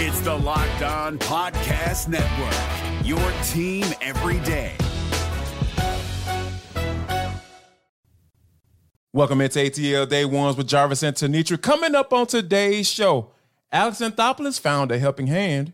It's 0.00 0.20
the 0.20 0.32
Locked 0.32 0.82
On 0.82 1.18
Podcast 1.18 2.06
Network, 2.06 3.04
your 3.04 3.18
team 3.48 3.84
every 4.00 4.38
day. 4.46 4.76
Welcome 9.12 9.40
into 9.40 9.58
ATL 9.58 10.08
Day 10.08 10.24
Ones 10.24 10.56
with 10.56 10.68
Jarvis 10.68 11.02
and 11.02 11.16
Tenitra. 11.16 11.60
Coming 11.60 11.96
up 11.96 12.12
on 12.12 12.28
today's 12.28 12.88
show, 12.88 13.32
Alex 13.72 13.98
Anthopoulos 13.98 14.60
found 14.60 14.92
a 14.92 15.00
helping 15.00 15.26
hand. 15.26 15.72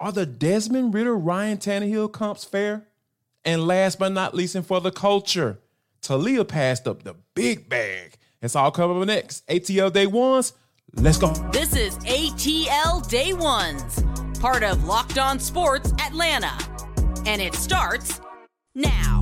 Are 0.00 0.10
the 0.10 0.26
Desmond 0.26 0.92
Ridder 0.92 1.14
Ryan 1.14 1.58
Tannehill 1.58 2.10
comps 2.10 2.44
fair? 2.44 2.88
And 3.44 3.68
last 3.68 4.00
but 4.00 4.10
not 4.10 4.34
least, 4.34 4.56
and 4.56 4.66
for 4.66 4.80
the 4.80 4.90
culture, 4.90 5.60
Taulia 6.02 6.44
passed 6.44 6.88
up 6.88 7.04
the 7.04 7.14
big 7.36 7.68
bag. 7.68 8.16
It's 8.40 8.56
all 8.56 8.72
coming 8.72 9.00
up 9.00 9.06
next. 9.06 9.46
ATL 9.46 9.92
Day 9.92 10.08
Ones. 10.08 10.54
Let's 10.96 11.18
go. 11.18 11.32
This 11.52 11.74
is 11.74 11.96
ATL 11.98 13.08
Day 13.08 13.32
Ones, 13.32 14.04
part 14.38 14.62
of 14.62 14.84
Locked 14.84 15.18
On 15.18 15.38
Sports 15.38 15.92
Atlanta. 15.98 16.52
And 17.24 17.40
it 17.40 17.54
starts 17.54 18.20
now. 18.74 19.20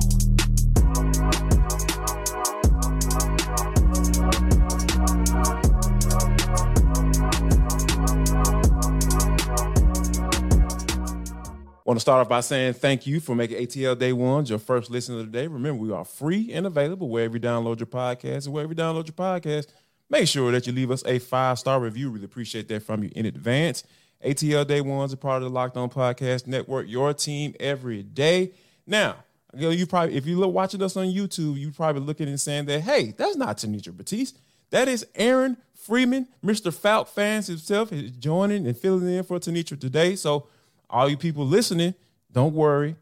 Want 11.83 11.97
to 11.97 12.01
start 12.01 12.21
off 12.21 12.29
by 12.29 12.41
saying 12.41 12.73
thank 12.73 13.07
you 13.07 13.19
for 13.19 13.35
making 13.35 13.57
ATL 13.65 13.97
Day 13.97 14.13
Ones 14.13 14.49
your 14.49 14.59
first 14.59 14.91
listen 14.91 15.19
of 15.19 15.25
the 15.25 15.31
day. 15.31 15.47
Remember, 15.47 15.81
we 15.81 15.91
are 15.91 16.05
free 16.05 16.51
and 16.53 16.65
available 16.65 17.09
wherever 17.09 17.35
you 17.35 17.41
download 17.41 17.79
your 17.79 17.87
podcast. 17.87 18.45
And 18.45 18.53
wherever 18.53 18.71
you 18.71 18.77
download 18.77 19.07
your 19.07 19.13
podcast, 19.13 19.67
make 20.11 20.27
sure 20.27 20.51
that 20.51 20.67
you 20.67 20.73
leave 20.73 20.91
us 20.91 21.03
a 21.05 21.17
five 21.17 21.57
star 21.57 21.79
review. 21.79 22.11
Really 22.11 22.25
appreciate 22.25 22.67
that 22.67 22.83
from 22.83 23.03
you 23.03 23.11
in 23.15 23.25
advance. 23.25 23.83
ATL 24.23 24.67
Day 24.67 24.81
Ones 24.81 25.13
are 25.13 25.17
part 25.17 25.41
of 25.41 25.49
the 25.49 25.49
Locked 25.49 25.77
On 25.77 25.89
Podcast 25.89 26.45
Network, 26.45 26.87
your 26.87 27.11
team 27.13 27.55
every 27.59 28.03
day. 28.03 28.51
Now, 28.85 29.15
you, 29.55 29.61
know, 29.61 29.69
you 29.69 29.87
probably 29.87 30.15
if 30.15 30.27
you're 30.27 30.47
watching 30.47 30.83
us 30.83 30.95
on 30.95 31.07
YouTube, 31.07 31.57
you 31.57 31.71
probably 31.71 32.03
looking 32.03 32.27
and 32.27 32.39
saying 32.39 32.65
that, 32.65 32.81
hey, 32.81 33.13
that's 33.17 33.35
not 33.35 33.57
Tenitra 33.57 33.95
Batiste. 33.95 34.37
That 34.69 34.87
is 34.87 35.07
Aaron 35.15 35.57
Freeman, 35.73 36.27
Mr. 36.45 36.71
Falk 36.73 37.07
fans 37.07 37.47
himself, 37.47 37.91
is 37.91 38.11
joining 38.11 38.67
and 38.67 38.77
filling 38.77 39.09
in 39.09 39.23
for 39.23 39.39
Tenitra 39.39 39.79
today. 39.79 40.15
So 40.15 40.47
all 40.89 41.09
you 41.09 41.17
people 41.17 41.45
listening, 41.45 41.95
don't 42.31 42.53
worry. 42.53 42.95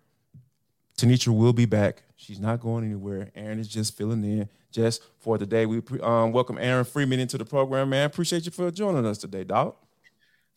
Tenitra 0.97 1.35
will 1.35 1.53
be 1.53 1.65
back. 1.65 2.03
She's 2.19 2.39
not 2.41 2.59
going 2.59 2.83
anywhere. 2.83 3.31
Aaron 3.33 3.59
is 3.59 3.69
just 3.69 3.97
filling 3.97 4.25
in 4.25 4.49
just 4.73 5.01
for 5.19 5.37
today. 5.37 5.65
We 5.65 5.81
um, 6.01 6.33
welcome 6.33 6.57
Aaron 6.59 6.83
Freeman 6.83 7.17
into 7.17 7.37
the 7.37 7.45
program, 7.45 7.91
man. 7.91 8.05
Appreciate 8.05 8.43
you 8.43 8.51
for 8.51 8.69
joining 8.71 9.05
us 9.05 9.19
today, 9.19 9.45
Doc. 9.45 9.77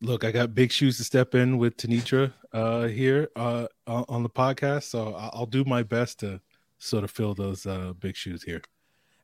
Look, 0.01 0.25
I 0.25 0.33
got 0.33 0.57
big 0.57 0.73
shoes 0.73 0.97
to 0.97 1.05
step 1.05 1.37
in 1.37 1.59
with 1.59 1.77
Tenitra 1.77 2.33
uh, 2.53 2.89
here 2.89 3.29
uh, 3.37 3.69
on 3.87 4.25
the 4.25 4.29
podcast, 4.29 4.85
so 4.85 5.15
I'll 5.15 5.47
do 5.47 5.65
my 5.65 5.85
best 5.85 6.19
to 6.21 6.41
sort 6.79 7.05
of 7.05 7.13
fill 7.13 7.33
those 7.33 7.65
uh, 7.65 7.93
big 7.93 8.17
shoes 8.17 8.43
here. 8.43 8.63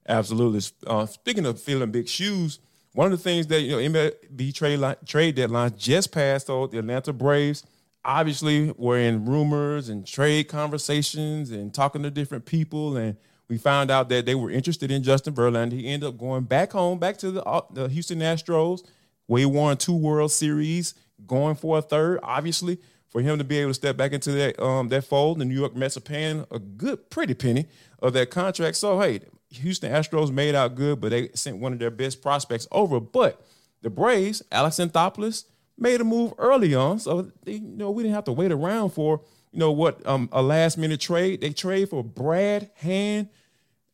Absolutely. 0.08 0.60
Uh, 0.86 1.06
speaking 1.06 1.44
of 1.44 1.60
filling 1.60 1.90
big 1.90 2.08
shoes, 2.08 2.60
one 2.92 3.06
of 3.06 3.18
the 3.18 3.22
things 3.22 3.48
that 3.48 3.62
you 3.62 3.72
know 3.72 3.78
MLB 3.78 4.54
trade 4.54 4.76
line, 4.76 4.96
trade 5.04 5.34
deadline 5.34 5.76
just 5.76 6.12
passed. 6.12 6.46
Though 6.46 6.68
the 6.68 6.78
Atlanta 6.78 7.12
Braves 7.12 7.64
obviously 8.04 8.72
we're 8.76 8.98
in 8.98 9.24
rumors 9.24 9.88
and 9.88 10.06
trade 10.06 10.48
conversations 10.48 11.50
and 11.50 11.72
talking 11.74 12.02
to 12.02 12.10
different 12.10 12.46
people 12.46 12.96
and 12.96 13.16
we 13.48 13.56
found 13.56 13.90
out 13.90 14.08
that 14.10 14.26
they 14.26 14.34
were 14.34 14.50
interested 14.50 14.90
in 14.90 15.02
Justin 15.02 15.34
Verlander. 15.34 15.72
He 15.72 15.88
ended 15.88 16.08
up 16.08 16.18
going 16.18 16.44
back 16.44 16.72
home, 16.72 16.98
back 16.98 17.16
to 17.18 17.30
the, 17.30 17.42
uh, 17.44 17.62
the 17.72 17.88
Houston 17.88 18.18
Astros, 18.18 18.84
where 19.26 19.40
he 19.40 19.46
won 19.46 19.76
two 19.78 19.96
World 19.96 20.32
Series, 20.32 20.94
going 21.26 21.54
for 21.54 21.78
a 21.78 21.82
third. 21.82 22.20
Obviously, 22.22 22.78
for 23.08 23.22
him 23.22 23.38
to 23.38 23.44
be 23.44 23.58
able 23.58 23.70
to 23.70 23.74
step 23.74 23.96
back 23.96 24.12
into 24.12 24.32
that 24.32 24.62
um, 24.62 24.88
that 24.88 25.04
fold, 25.04 25.38
the 25.38 25.46
New 25.46 25.54
York 25.54 25.74
Mets 25.74 25.96
are 25.96 26.00
paying 26.00 26.46
a 26.50 26.58
good, 26.58 27.08
pretty 27.10 27.34
penny 27.34 27.66
of 28.00 28.12
that 28.12 28.30
contract. 28.30 28.76
So 28.76 29.00
hey, 29.00 29.20
Houston 29.50 29.90
Astros 29.90 30.30
made 30.30 30.54
out 30.54 30.74
good, 30.74 31.00
but 31.00 31.10
they 31.10 31.30
sent 31.34 31.58
one 31.58 31.72
of 31.72 31.78
their 31.78 31.90
best 31.90 32.20
prospects 32.20 32.68
over. 32.70 33.00
But 33.00 33.42
the 33.80 33.90
Braves, 33.90 34.42
Alex 34.52 34.76
Anthopoulos, 34.76 35.44
made 35.78 36.00
a 36.00 36.04
move 36.04 36.34
early 36.38 36.74
on, 36.74 36.98
so 36.98 37.30
they, 37.44 37.52
you 37.52 37.60
know 37.60 37.90
we 37.90 38.02
didn't 38.02 38.14
have 38.14 38.24
to 38.24 38.32
wait 38.32 38.52
around 38.52 38.90
for 38.90 39.20
you 39.52 39.58
know 39.58 39.72
what 39.72 40.04
um, 40.06 40.28
a 40.32 40.42
last 40.42 40.76
minute 40.76 41.00
trade. 41.00 41.40
They 41.40 41.50
trade 41.50 41.88
for 41.90 42.04
Brad 42.04 42.70
Hand. 42.76 43.28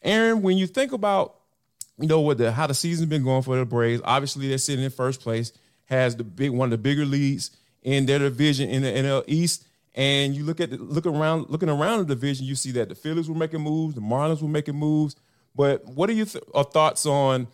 Aaron, 0.03 0.43
when 0.43 0.59
you 0.59 0.67
think 0.67 0.93
about 0.93 1.37
you 1.99 2.09
know 2.09 2.21
what 2.21 2.39
the 2.39 2.51
how 2.53 2.67
the 2.67 2.75
season's 2.75 3.09
been 3.09 3.23
going 3.23 3.43
for 3.43 3.57
the 3.57 3.65
Braves, 3.65 4.03
obviously 4.05 4.49
they're 4.49 4.59
sitting 4.59 4.85
in 4.85 4.91
first 4.91 5.21
place, 5.21 5.53
has 5.87 6.17
the 6.17 6.25
big 6.25 6.51
one 6.51 6.67
of 6.67 6.71
the 6.71 6.79
bigger 6.79 7.05
leads 7.05 7.51
in 7.83 8.07
their 8.07 8.19
division 8.19 8.69
in 8.69 8.83
the 8.83 8.89
NL 8.89 9.25
East. 9.27 9.67
And 9.95 10.35
you 10.35 10.45
look 10.45 10.61
at 10.61 10.71
the, 10.71 10.77
look 10.77 11.07
around 11.07 11.51
looking 11.51 11.69
around 11.69 12.01
the 12.01 12.15
division, 12.15 12.47
you 12.47 12.57
see 12.57 12.73
that 12.73 12.89
the 12.89 12.95
Phillies 12.95 13.29
were 13.29 13.37
making 13.37 13.61
moves, 13.61 13.95
the 13.95 14.01
Marlins 14.01 14.43
were 14.43 14.49
making 14.49 14.75
moves. 14.75 15.15
But 15.55 15.85
what 15.87 16.11
are 16.11 16.15
your 16.15 16.27
th- 16.27 16.43
thoughts 16.73 17.07
on 17.07 17.47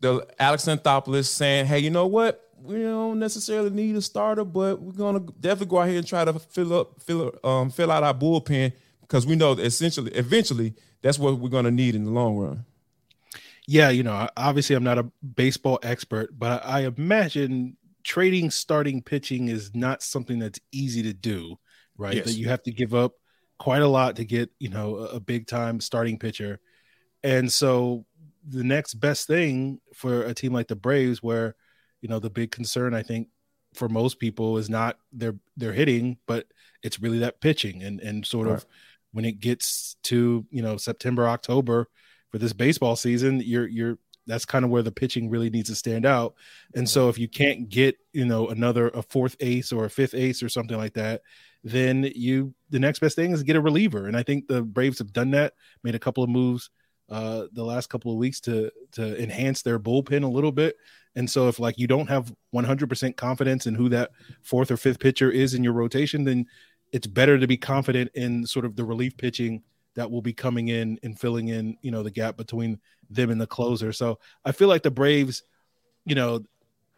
the 0.00 0.26
Alex 0.38 0.64
Anthopoulos 0.64 1.26
saying, 1.26 1.66
"Hey, 1.66 1.80
you 1.80 1.90
know 1.90 2.06
what? 2.06 2.45
We 2.66 2.82
don't 2.82 3.18
necessarily 3.18 3.70
need 3.70 3.96
a 3.96 4.02
starter, 4.02 4.44
but 4.44 4.80
we're 4.80 4.92
gonna 4.92 5.20
definitely 5.40 5.66
go 5.66 5.78
out 5.78 5.88
here 5.88 5.98
and 5.98 6.06
try 6.06 6.24
to 6.24 6.38
fill 6.38 6.80
up, 6.80 7.02
fill 7.02 7.32
um, 7.44 7.70
fill 7.70 7.90
out 7.90 8.02
our 8.02 8.14
bullpen 8.14 8.72
because 9.00 9.26
we 9.26 9.36
know 9.36 9.54
that 9.54 9.64
essentially, 9.64 10.12
eventually, 10.12 10.74
that's 11.02 11.18
what 11.18 11.38
we're 11.38 11.48
gonna 11.48 11.70
need 11.70 11.94
in 11.94 12.04
the 12.04 12.10
long 12.10 12.36
run. 12.36 12.64
Yeah, 13.66 13.90
you 13.90 14.02
know, 14.02 14.28
obviously, 14.36 14.76
I'm 14.76 14.84
not 14.84 14.98
a 14.98 15.04
baseball 15.34 15.78
expert, 15.82 16.38
but 16.38 16.64
I 16.64 16.80
imagine 16.86 17.76
trading 18.04 18.50
starting 18.50 19.02
pitching 19.02 19.48
is 19.48 19.74
not 19.74 20.02
something 20.02 20.38
that's 20.38 20.60
easy 20.70 21.02
to 21.02 21.12
do, 21.12 21.58
right? 21.96 22.14
Yes. 22.14 22.26
That 22.26 22.32
you 22.34 22.48
have 22.48 22.62
to 22.64 22.72
give 22.72 22.94
up 22.94 23.14
quite 23.58 23.82
a 23.82 23.88
lot 23.88 24.16
to 24.16 24.24
get, 24.24 24.50
you 24.58 24.68
know, 24.68 24.96
a 24.96 25.18
big 25.18 25.46
time 25.46 25.80
starting 25.80 26.18
pitcher, 26.18 26.60
and 27.22 27.52
so 27.52 28.04
the 28.48 28.62
next 28.62 28.94
best 28.94 29.26
thing 29.26 29.80
for 29.94 30.22
a 30.22 30.34
team 30.34 30.52
like 30.52 30.68
the 30.68 30.76
Braves, 30.76 31.22
where 31.22 31.56
you 32.06 32.08
know 32.08 32.20
the 32.20 32.30
big 32.30 32.52
concern 32.52 32.94
I 32.94 33.02
think 33.02 33.26
for 33.74 33.88
most 33.88 34.20
people 34.20 34.58
is 34.58 34.70
not 34.70 34.96
their 35.12 35.34
their 35.56 35.72
hitting, 35.72 36.18
but 36.28 36.46
it's 36.84 37.00
really 37.00 37.18
that 37.18 37.40
pitching 37.40 37.82
and 37.82 37.98
and 37.98 38.24
sort 38.24 38.46
right. 38.46 38.58
of 38.58 38.66
when 39.10 39.24
it 39.24 39.40
gets 39.40 39.96
to 40.04 40.46
you 40.50 40.62
know 40.62 40.76
September 40.76 41.26
October 41.26 41.88
for 42.30 42.38
this 42.38 42.52
baseball 42.52 42.94
season, 42.94 43.42
you're 43.44 43.66
you're 43.66 43.98
that's 44.28 44.44
kind 44.44 44.64
of 44.64 44.70
where 44.70 44.84
the 44.84 44.92
pitching 44.92 45.28
really 45.28 45.50
needs 45.50 45.68
to 45.68 45.74
stand 45.74 46.06
out. 46.06 46.34
And 46.76 46.88
so 46.88 47.08
if 47.08 47.18
you 47.18 47.28
can't 47.28 47.68
get, 47.68 47.96
you 48.12 48.24
know, 48.24 48.48
another 48.48 48.88
a 48.88 49.02
fourth 49.02 49.34
ace 49.40 49.72
or 49.72 49.84
a 49.84 49.90
fifth 49.90 50.14
ace 50.14 50.44
or 50.44 50.48
something 50.48 50.76
like 50.76 50.94
that, 50.94 51.22
then 51.64 52.08
you 52.14 52.54
the 52.70 52.78
next 52.78 53.00
best 53.00 53.16
thing 53.16 53.32
is 53.32 53.42
get 53.42 53.56
a 53.56 53.60
reliever. 53.60 54.06
And 54.06 54.16
I 54.16 54.22
think 54.22 54.46
the 54.46 54.62
Braves 54.62 55.00
have 55.00 55.12
done 55.12 55.32
that, 55.32 55.54
made 55.82 55.96
a 55.96 56.00
couple 56.00 56.22
of 56.22 56.30
moves 56.30 56.70
uh 57.08 57.46
the 57.52 57.64
last 57.64 57.88
couple 57.88 58.12
of 58.12 58.18
weeks 58.18 58.40
to 58.40 58.70
to 58.92 59.20
enhance 59.22 59.62
their 59.62 59.80
bullpen 59.80 60.22
a 60.22 60.28
little 60.28 60.52
bit. 60.52 60.76
And 61.16 61.28
so 61.28 61.48
if 61.48 61.58
like 61.58 61.78
you 61.78 61.86
don't 61.86 62.08
have 62.08 62.32
100% 62.54 63.16
confidence 63.16 63.66
in 63.66 63.74
who 63.74 63.88
that 63.88 64.10
fourth 64.42 64.70
or 64.70 64.76
fifth 64.76 65.00
pitcher 65.00 65.30
is 65.30 65.54
in 65.54 65.64
your 65.64 65.72
rotation, 65.72 66.24
then 66.24 66.46
it's 66.92 67.06
better 67.06 67.38
to 67.38 67.46
be 67.46 67.56
confident 67.56 68.10
in 68.14 68.46
sort 68.46 68.64
of 68.64 68.76
the 68.76 68.84
relief 68.84 69.16
pitching 69.16 69.62
that 69.94 70.10
will 70.10 70.22
be 70.22 70.34
coming 70.34 70.68
in 70.68 70.98
and 71.02 71.18
filling 71.18 71.48
in, 71.48 71.76
you 71.80 71.90
know, 71.90 72.02
the 72.02 72.10
gap 72.10 72.36
between 72.36 72.78
them 73.08 73.30
and 73.30 73.40
the 73.40 73.46
closer. 73.46 73.92
So 73.92 74.18
I 74.44 74.52
feel 74.52 74.68
like 74.68 74.82
the 74.82 74.90
Braves, 74.90 75.42
you 76.04 76.14
know, 76.14 76.44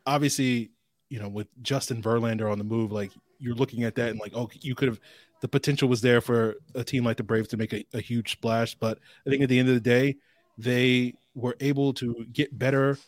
obviously, 0.04 0.72
you 1.08 1.20
know, 1.20 1.28
with 1.28 1.46
Justin 1.62 2.02
Verlander 2.02 2.50
on 2.50 2.58
the 2.58 2.64
move, 2.64 2.90
like 2.90 3.12
you're 3.38 3.54
looking 3.54 3.84
at 3.84 3.94
that 3.94 4.10
and 4.10 4.18
like, 4.18 4.32
oh, 4.34 4.50
you 4.60 4.74
could 4.74 4.88
have 4.88 5.00
the 5.40 5.48
potential 5.48 5.88
was 5.88 6.00
there 6.00 6.20
for 6.20 6.56
a 6.74 6.82
team 6.82 7.04
like 7.04 7.16
the 7.16 7.22
Braves 7.22 7.48
to 7.48 7.56
make 7.56 7.72
a, 7.72 7.84
a 7.94 8.00
huge 8.00 8.32
splash. 8.32 8.74
But 8.74 8.98
I 9.24 9.30
think 9.30 9.42
at 9.42 9.48
the 9.48 9.60
end 9.60 9.68
of 9.68 9.74
the 9.74 9.80
day, 9.80 10.16
they 10.58 11.14
were 11.36 11.56
able 11.60 11.92
to 11.94 12.26
get 12.32 12.58
better 12.58 12.98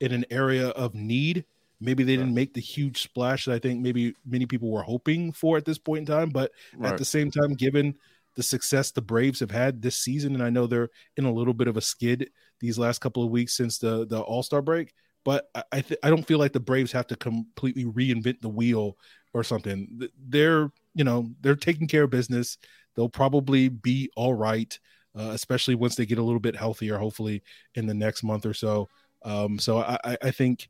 in 0.00 0.12
an 0.12 0.24
area 0.30 0.68
of 0.68 0.94
need. 0.94 1.44
Maybe 1.80 2.04
they 2.04 2.16
didn't 2.16 2.34
make 2.34 2.52
the 2.52 2.60
huge 2.60 3.02
splash 3.02 3.46
that 3.46 3.54
I 3.54 3.58
think 3.58 3.80
maybe 3.80 4.14
many 4.26 4.44
people 4.44 4.70
were 4.70 4.82
hoping 4.82 5.32
for 5.32 5.56
at 5.56 5.64
this 5.64 5.78
point 5.78 6.00
in 6.00 6.06
time. 6.06 6.28
But 6.28 6.52
right. 6.76 6.92
at 6.92 6.98
the 6.98 7.04
same 7.04 7.30
time, 7.30 7.54
given 7.54 7.94
the 8.36 8.42
success 8.42 8.90
the 8.90 9.02
Braves 9.02 9.40
have 9.40 9.50
had 9.50 9.82
this 9.82 9.98
season, 9.98 10.34
and 10.34 10.42
I 10.42 10.50
know 10.50 10.66
they're 10.66 10.90
in 11.16 11.24
a 11.24 11.32
little 11.32 11.54
bit 11.54 11.68
of 11.68 11.76
a 11.76 11.80
skid 11.80 12.30
these 12.60 12.78
last 12.78 13.00
couple 13.00 13.24
of 13.24 13.30
weeks 13.30 13.56
since 13.56 13.78
the 13.78 14.06
the 14.06 14.20
All 14.20 14.42
Star 14.42 14.62
break. 14.62 14.92
But 15.24 15.50
I 15.72 15.80
th- 15.82 16.00
I 16.02 16.08
don't 16.08 16.26
feel 16.26 16.38
like 16.38 16.52
the 16.52 16.60
Braves 16.60 16.92
have 16.92 17.06
to 17.08 17.16
completely 17.16 17.84
reinvent 17.84 18.40
the 18.40 18.48
wheel 18.48 18.96
or 19.34 19.44
something. 19.44 20.08
They're 20.18 20.70
you 20.94 21.04
know 21.04 21.30
they're 21.40 21.56
taking 21.56 21.88
care 21.88 22.04
of 22.04 22.10
business. 22.10 22.58
They'll 22.94 23.08
probably 23.08 23.68
be 23.68 24.10
all 24.16 24.34
right, 24.34 24.78
uh, 25.18 25.30
especially 25.30 25.74
once 25.74 25.94
they 25.94 26.06
get 26.06 26.18
a 26.18 26.22
little 26.22 26.40
bit 26.40 26.56
healthier. 26.56 26.98
Hopefully 26.98 27.42
in 27.74 27.86
the 27.86 27.94
next 27.94 28.22
month 28.22 28.46
or 28.46 28.54
so. 28.54 28.88
Um, 29.22 29.58
so 29.58 29.78
I, 29.78 30.16
I 30.22 30.30
think 30.30 30.68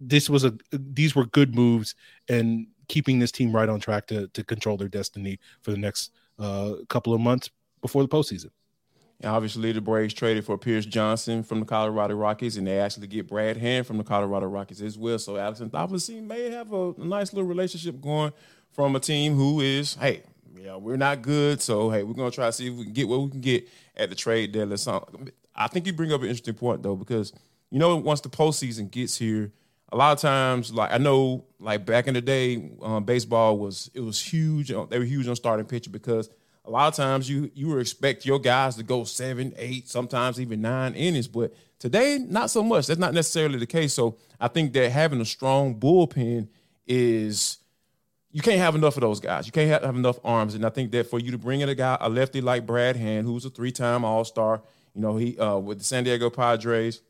this 0.00 0.28
was 0.28 0.44
a 0.44 0.54
these 0.72 1.14
were 1.14 1.26
good 1.26 1.54
moves 1.54 1.94
and 2.28 2.66
keeping 2.88 3.18
this 3.18 3.32
team 3.32 3.54
right 3.54 3.68
on 3.68 3.80
track 3.80 4.06
to 4.06 4.28
to 4.28 4.44
control 4.44 4.76
their 4.76 4.88
destiny 4.88 5.38
for 5.62 5.70
the 5.70 5.78
next 5.78 6.12
uh, 6.38 6.74
couple 6.88 7.14
of 7.14 7.20
months 7.20 7.50
before 7.80 8.02
the 8.02 8.08
postseason. 8.08 8.50
And 9.20 9.30
obviously, 9.30 9.72
the 9.72 9.80
Braves 9.80 10.12
traded 10.12 10.44
for 10.44 10.58
Pierce 10.58 10.84
Johnson 10.84 11.42
from 11.42 11.60
the 11.60 11.66
Colorado 11.66 12.14
Rockies, 12.14 12.56
and 12.56 12.66
they 12.66 12.80
actually 12.80 13.06
get 13.06 13.28
Brad 13.28 13.56
Hand 13.56 13.86
from 13.86 13.96
the 13.96 14.04
Colorado 14.04 14.46
Rockies 14.46 14.82
as 14.82 14.98
well. 14.98 15.18
So 15.18 15.36
Alex 15.36 15.60
Anthopoulos 15.60 16.22
may 16.22 16.50
have 16.50 16.72
a, 16.72 16.92
a 16.92 17.04
nice 17.04 17.32
little 17.32 17.48
relationship 17.48 18.00
going 18.00 18.32
from 18.72 18.96
a 18.96 19.00
team 19.00 19.34
who 19.34 19.60
is, 19.60 19.94
hey, 19.94 20.22
yeah, 20.60 20.76
we're 20.76 20.96
not 20.96 21.22
good, 21.22 21.62
so 21.62 21.90
hey, 21.90 22.02
we're 22.02 22.14
gonna 22.14 22.30
try 22.30 22.46
to 22.46 22.52
see 22.52 22.66
if 22.66 22.74
we 22.74 22.84
can 22.84 22.92
get 22.92 23.08
what 23.08 23.22
we 23.22 23.30
can 23.30 23.40
get 23.40 23.68
at 23.96 24.10
the 24.10 24.16
trade 24.16 24.52
deadline. 24.52 25.30
I 25.54 25.68
think 25.68 25.86
you 25.86 25.92
bring 25.92 26.12
up 26.12 26.22
an 26.22 26.26
interesting 26.26 26.54
point 26.54 26.82
though, 26.82 26.96
because 26.96 27.32
you 27.74 27.80
know 27.80 27.96
once 27.96 28.20
the 28.20 28.28
postseason 28.28 28.88
gets 28.88 29.16
here, 29.16 29.50
a 29.90 29.96
lot 29.96 30.12
of 30.12 30.20
times, 30.20 30.72
like 30.72 30.92
I 30.92 30.98
know, 30.98 31.44
like 31.58 31.84
back 31.84 32.06
in 32.06 32.14
the 32.14 32.20
day, 32.20 32.70
um, 32.80 33.02
baseball 33.02 33.58
was 33.58 33.90
it 33.94 34.00
was 34.00 34.22
huge. 34.22 34.68
They 34.68 34.96
were 34.96 35.04
huge 35.04 35.26
on 35.26 35.34
starting 35.34 35.66
pitcher 35.66 35.90
because 35.90 36.30
a 36.64 36.70
lot 36.70 36.86
of 36.86 36.94
times 36.94 37.28
you 37.28 37.50
you 37.52 37.66
would 37.70 37.80
expect 37.80 38.24
your 38.24 38.38
guys 38.38 38.76
to 38.76 38.84
go 38.84 39.02
seven, 39.02 39.52
eight, 39.56 39.88
sometimes 39.88 40.40
even 40.40 40.60
nine 40.60 40.94
innings, 40.94 41.26
but 41.26 41.52
today 41.80 42.24
not 42.24 42.48
so 42.48 42.62
much. 42.62 42.86
That's 42.86 43.00
not 43.00 43.12
necessarily 43.12 43.58
the 43.58 43.66
case. 43.66 43.92
So 43.92 44.18
I 44.38 44.46
think 44.46 44.72
that 44.74 44.92
having 44.92 45.20
a 45.20 45.24
strong 45.24 45.74
bullpen 45.74 46.46
is 46.86 47.58
you 48.30 48.40
can't 48.40 48.60
have 48.60 48.76
enough 48.76 48.96
of 48.96 49.00
those 49.00 49.18
guys. 49.18 49.46
You 49.46 49.52
can't 49.52 49.82
have, 49.82 49.96
enough 49.96 50.20
arms. 50.22 50.54
And 50.54 50.64
I 50.64 50.68
think 50.68 50.92
that 50.92 51.10
for 51.10 51.18
you 51.18 51.32
to 51.32 51.38
bring 51.38 51.60
in 51.60 51.68
a 51.68 51.74
guy, 51.74 51.96
a 52.00 52.08
lefty 52.08 52.40
like 52.40 52.66
Brad 52.66 52.94
Hand, 52.94 53.26
who's 53.26 53.44
a 53.44 53.50
three-time 53.50 54.04
All-Star, 54.04 54.62
you 54.94 55.00
know, 55.00 55.16
he 55.16 55.36
uh, 55.38 55.58
with 55.58 55.78
the 55.78 55.84
San 55.84 56.04
Diego 56.04 56.30
Padres, 56.30 56.98
uh, 56.98 57.00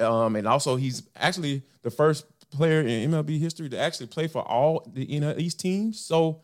um, 0.00 0.36
and 0.36 0.46
also 0.46 0.76
he's 0.76 1.02
actually 1.16 1.62
the 1.82 1.90
first 1.90 2.26
player 2.50 2.80
in 2.80 3.10
MLB 3.10 3.38
history 3.38 3.68
to 3.68 3.78
actually 3.78 4.06
play 4.06 4.26
for 4.26 4.42
all 4.42 4.88
the 4.92 5.20
know 5.20 5.32
these 5.32 5.54
teams. 5.54 6.00
So 6.00 6.40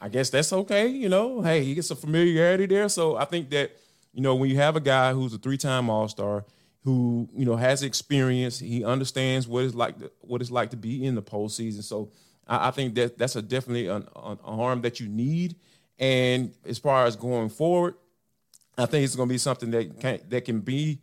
I 0.00 0.08
guess 0.08 0.30
that's 0.30 0.52
okay. 0.52 0.86
You 0.88 1.08
know, 1.08 1.40
hey, 1.40 1.64
he 1.64 1.74
gets 1.74 1.88
some 1.88 1.96
familiarity 1.96 2.66
there. 2.66 2.88
So 2.88 3.16
I 3.16 3.24
think 3.24 3.50
that 3.50 3.72
you 4.12 4.20
know 4.20 4.34
when 4.34 4.50
you 4.50 4.56
have 4.56 4.76
a 4.76 4.80
guy 4.80 5.12
who's 5.12 5.32
a 5.34 5.38
three-time 5.38 5.88
All-Star 5.88 6.44
who 6.84 7.28
you 7.34 7.44
know 7.44 7.56
has 7.56 7.82
experience, 7.82 8.58
he 8.58 8.84
understands 8.84 9.48
what 9.48 9.64
it's 9.64 9.74
like 9.74 9.98
to, 9.98 10.12
what 10.20 10.40
it's 10.40 10.50
like 10.50 10.70
to 10.70 10.76
be 10.76 11.04
in 11.04 11.14
the 11.14 11.22
postseason. 11.22 11.82
So 11.82 12.10
I, 12.46 12.68
I 12.68 12.70
think 12.70 12.94
that 12.96 13.18
that's 13.18 13.36
a 13.36 13.42
definitely 13.42 13.88
an, 13.88 14.06
an 14.22 14.38
arm 14.44 14.82
that 14.82 15.00
you 15.00 15.08
need. 15.08 15.56
And 15.98 16.52
as 16.64 16.78
far 16.78 17.06
as 17.06 17.16
going 17.16 17.48
forward, 17.48 17.94
I 18.76 18.86
think 18.86 19.04
it's 19.04 19.16
going 19.16 19.28
to 19.28 19.32
be 19.32 19.38
something 19.38 19.70
that 19.70 20.00
can 20.00 20.20
that 20.28 20.44
can 20.44 20.60
be, 20.60 21.00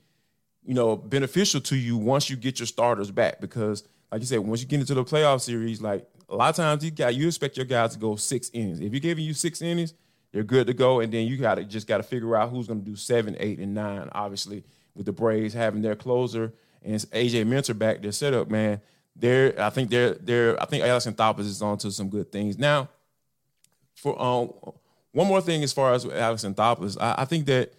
you 0.64 0.74
know, 0.74 0.96
beneficial 0.96 1.62
to 1.62 1.76
you 1.76 1.98
once 1.98 2.30
you 2.30 2.36
get 2.36 2.60
your 2.60 2.68
starters 2.68 3.12
back. 3.12 3.42
Because, 3.42 3.84
like 4.12 4.22
you 4.22 4.28
said, 4.28 4.40
once 4.40 4.62
you 4.62 4.68
get 4.68 4.80
into 4.80 4.94
the 4.94 5.04
playoff 5.04 5.42
series, 5.42 5.82
like 5.82 6.08
a 6.30 6.36
lot 6.36 6.50
of 6.50 6.56
times 6.56 6.84
you 6.84 6.92
got 6.92 7.16
you 7.16 7.28
expect 7.28 7.58
your 7.58 7.66
guys 7.66 7.94
to 7.94 8.00
go 8.00 8.16
six 8.16 8.50
innings. 8.54 8.80
If 8.80 8.92
you're 8.92 9.00
giving 9.00 9.24
you 9.24 9.34
six 9.34 9.62
innings, 9.62 9.94
you're 10.32 10.44
good 10.44 10.68
to 10.68 10.74
go. 10.74 11.00
And 11.00 11.12
then 11.12 11.28
you 11.28 11.38
got 11.38 11.56
to 11.56 11.64
just 11.64 11.88
got 11.88 11.98
to 11.98 12.04
figure 12.04 12.36
out 12.36 12.50
who's 12.50 12.68
going 12.68 12.80
to 12.80 12.86
do 12.86 12.96
seven, 12.96 13.36
eight, 13.40 13.60
and 13.60 13.74
nine. 13.74 14.10
Obviously, 14.14 14.64
with 14.96 15.06
the 15.06 15.14
Braves 15.14 15.54
having 15.54 15.82
their 15.82 15.96
closer 15.96 16.54
and 16.84 16.96
AJ 16.96 17.48
Minter 17.48 17.74
back, 17.74 18.02
their 18.02 18.12
setup, 18.12 18.50
man 18.50 18.82
they're 19.16 19.60
I 19.62 19.70
think 19.70 19.90
they're 19.90 20.14
they're 20.16 20.62
I 20.62 20.66
think 20.66 20.84
Alex 20.84 21.06
Anthopoulos 21.06 21.40
is 21.42 21.62
on 21.62 21.78
to 21.80 21.92
some 21.92 22.10
good 22.10 22.32
things. 22.32 22.58
Now, 22.58 22.90
for 23.96 24.20
um, 24.22 24.52
one 25.12 25.28
more 25.28 25.42
thing 25.42 25.64
as 25.64 25.74
far 25.74 25.94
as 25.94 26.06
Alex 26.06 26.44
Anthopoulos, 26.44 26.98
I, 27.00 27.16
I 27.20 27.26
think 27.26 27.46
that 27.48 27.74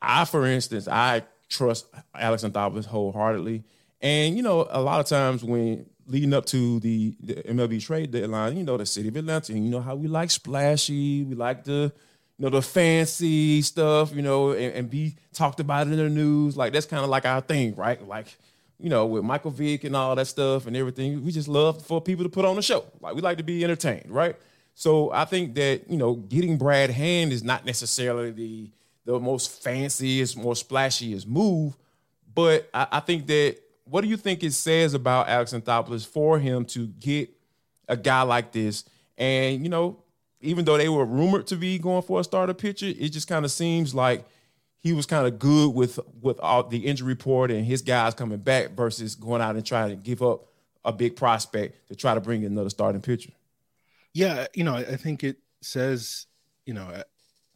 I, 0.00 0.24
for 0.24 0.46
instance, 0.46 0.88
I 0.88 1.24
trust 1.50 1.86
Alex 2.14 2.42
Anthopoulos 2.42 2.86
wholeheartedly. 2.86 3.64
And 4.00 4.36
you 4.36 4.42
know, 4.42 4.66
a 4.70 4.80
lot 4.80 5.00
of 5.00 5.06
times 5.06 5.44
when 5.44 5.84
leading 6.06 6.32
up 6.32 6.46
to 6.46 6.80
the, 6.80 7.14
the 7.20 7.34
MLB 7.34 7.84
trade 7.84 8.10
deadline, 8.10 8.56
you 8.56 8.64
know, 8.64 8.76
the 8.76 8.86
city 8.86 9.08
of 9.08 9.16
Atlanta, 9.16 9.52
you 9.52 9.60
know 9.60 9.80
how 9.80 9.94
we 9.94 10.08
like 10.08 10.30
splashy, 10.30 11.24
we 11.24 11.34
like 11.34 11.64
the 11.64 11.92
you 12.38 12.44
know 12.44 12.50
the 12.50 12.62
fancy 12.62 13.60
stuff, 13.60 14.14
you 14.14 14.22
know, 14.22 14.52
and, 14.52 14.74
and 14.74 14.90
be 14.90 15.16
talked 15.34 15.60
about 15.60 15.86
in 15.88 15.96
the 15.96 16.08
news. 16.08 16.56
Like 16.56 16.72
that's 16.72 16.86
kind 16.86 17.04
of 17.04 17.10
like 17.10 17.26
our 17.26 17.42
thing, 17.42 17.74
right? 17.74 18.06
Like 18.06 18.34
you 18.78 18.88
know, 18.88 19.04
with 19.04 19.24
Michael 19.24 19.50
Vick 19.50 19.84
and 19.84 19.94
all 19.94 20.16
that 20.16 20.26
stuff 20.26 20.66
and 20.66 20.74
everything. 20.74 21.22
We 21.22 21.32
just 21.32 21.48
love 21.48 21.84
for 21.84 22.00
people 22.00 22.24
to 22.24 22.30
put 22.30 22.46
on 22.46 22.56
a 22.56 22.62
show. 22.62 22.86
Like 23.00 23.14
we 23.14 23.20
like 23.20 23.36
to 23.36 23.44
be 23.44 23.62
entertained, 23.62 24.10
right? 24.10 24.36
So 24.74 25.12
I 25.12 25.26
think 25.26 25.54
that 25.56 25.90
you 25.90 25.98
know, 25.98 26.14
getting 26.14 26.56
Brad 26.56 26.90
Hand 26.90 27.32
is 27.32 27.44
not 27.44 27.66
necessarily 27.66 28.30
the 28.30 28.70
the 29.04 29.18
most 29.18 29.62
fanciest, 29.62 30.36
more 30.36 30.54
splashiest 30.54 31.26
move, 31.26 31.76
but 32.34 32.68
I, 32.72 32.86
I 32.92 33.00
think 33.00 33.26
that 33.26 33.58
what 33.84 34.02
do 34.02 34.08
you 34.08 34.16
think 34.16 34.42
it 34.44 34.52
says 34.52 34.94
about 34.94 35.28
Alex 35.28 35.52
Anthopoulos 35.52 36.06
for 36.06 36.38
him 36.38 36.64
to 36.66 36.86
get 36.86 37.30
a 37.88 37.96
guy 37.96 38.22
like 38.22 38.52
this? 38.52 38.84
And 39.18 39.62
you 39.62 39.68
know, 39.68 40.02
even 40.40 40.64
though 40.64 40.76
they 40.76 40.88
were 40.88 41.04
rumored 41.04 41.46
to 41.48 41.56
be 41.56 41.78
going 41.78 42.02
for 42.02 42.20
a 42.20 42.24
starter 42.24 42.54
pitcher, 42.54 42.86
it 42.86 43.10
just 43.10 43.28
kind 43.28 43.44
of 43.44 43.50
seems 43.50 43.94
like 43.94 44.24
he 44.78 44.92
was 44.92 45.06
kind 45.06 45.26
of 45.26 45.38
good 45.38 45.74
with 45.74 45.98
with 46.20 46.38
all 46.40 46.62
the 46.62 46.86
injury 46.86 47.08
report 47.08 47.50
and 47.50 47.64
his 47.64 47.82
guys 47.82 48.14
coming 48.14 48.38
back 48.38 48.70
versus 48.70 49.14
going 49.14 49.42
out 49.42 49.56
and 49.56 49.66
trying 49.66 49.90
to 49.90 49.96
give 49.96 50.22
up 50.22 50.46
a 50.84 50.92
big 50.92 51.16
prospect 51.16 51.88
to 51.88 51.94
try 51.94 52.14
to 52.14 52.20
bring 52.20 52.42
in 52.42 52.52
another 52.52 52.70
starting 52.70 53.02
pitcher. 53.02 53.30
Yeah, 54.14 54.46
you 54.54 54.64
know, 54.64 54.74
I 54.74 54.96
think 54.96 55.22
it 55.22 55.36
says, 55.60 56.26
you 56.64 56.74
know, 56.74 57.02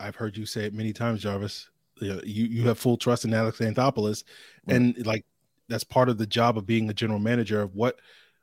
I've 0.04 0.16
heard 0.16 0.36
you 0.36 0.44
say 0.44 0.66
it 0.66 0.74
many 0.74 0.92
times, 0.92 1.22
Jarvis. 1.22 1.70
You 2.00 2.20
you 2.26 2.68
have 2.68 2.78
full 2.78 2.96
trust 2.96 3.24
in 3.24 3.32
Alex 3.32 3.58
Anthopoulos, 3.58 4.24
right. 4.66 4.76
and 4.76 5.06
like 5.06 5.24
that's 5.68 5.84
part 5.84 6.08
of 6.08 6.18
the 6.18 6.26
job 6.26 6.58
of 6.58 6.66
being 6.66 6.90
a 6.90 6.94
general 6.94 7.20
manager 7.20 7.62
of 7.62 7.74
what 7.74 8.00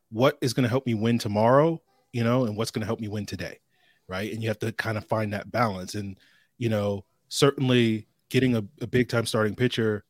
what 0.10 0.38
is 0.42 0.54
going 0.54 0.64
to 0.64 0.70
help 0.70 0.86
me 0.86 0.94
win 0.94 1.20
tomorrow, 1.20 1.82
you 2.14 2.24
know, 2.24 2.46
and 2.46 2.58
what's 2.58 2.72
going 2.72 2.82
to 2.82 2.86
help 2.86 3.00
me 3.00 3.08
win 3.08 3.26
today, 3.26 3.60
right? 4.08 4.32
And 4.34 4.42
you 4.42 4.50
have 4.50 4.60
to 4.60 4.72
kind 4.72 4.98
of 4.98 5.06
find 5.06 5.34
that 5.34 5.52
balance, 5.52 5.96
and 5.96 6.18
you 6.58 6.70
know, 6.70 7.06
certainly 7.28 8.08
getting 8.30 8.56
a, 8.56 8.64
a 8.82 8.88
big 8.88 9.10
time 9.10 9.26
starting 9.26 9.56
pitcher 9.56 10.04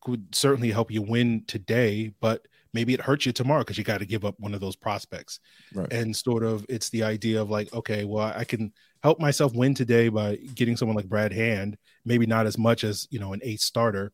could 0.00 0.34
certainly 0.34 0.70
help 0.70 0.90
you 0.90 1.02
win 1.02 1.44
today, 1.46 2.12
but 2.20 2.48
maybe 2.78 2.94
it 2.94 3.00
hurts 3.00 3.26
you 3.26 3.32
tomorrow 3.32 3.62
because 3.62 3.76
you 3.76 3.82
got 3.82 3.98
to 3.98 4.06
give 4.06 4.24
up 4.24 4.36
one 4.38 4.54
of 4.54 4.60
those 4.60 4.76
prospects. 4.76 5.40
Right. 5.74 5.92
And 5.92 6.14
sort 6.14 6.44
of 6.44 6.64
it's 6.68 6.90
the 6.90 7.02
idea 7.02 7.42
of 7.42 7.50
like, 7.50 7.74
okay, 7.74 8.04
well, 8.04 8.32
I 8.36 8.44
can 8.44 8.72
help 9.02 9.18
myself 9.18 9.52
win 9.52 9.74
today 9.74 10.10
by 10.10 10.36
getting 10.54 10.76
someone 10.76 10.94
like 10.94 11.08
Brad 11.08 11.32
Hand, 11.32 11.76
maybe 12.04 12.24
not 12.24 12.46
as 12.46 12.56
much 12.56 12.84
as, 12.84 13.08
you 13.10 13.18
know, 13.18 13.32
an 13.32 13.40
eighth 13.42 13.62
starter, 13.62 14.12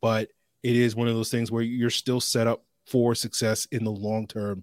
but 0.00 0.28
it 0.62 0.76
is 0.76 0.94
one 0.94 1.08
of 1.08 1.14
those 1.16 1.28
things 1.28 1.50
where 1.50 1.64
you're 1.64 1.90
still 1.90 2.20
set 2.20 2.46
up 2.46 2.64
for 2.86 3.16
success 3.16 3.66
in 3.72 3.82
the 3.82 3.90
long 3.90 4.28
term. 4.28 4.62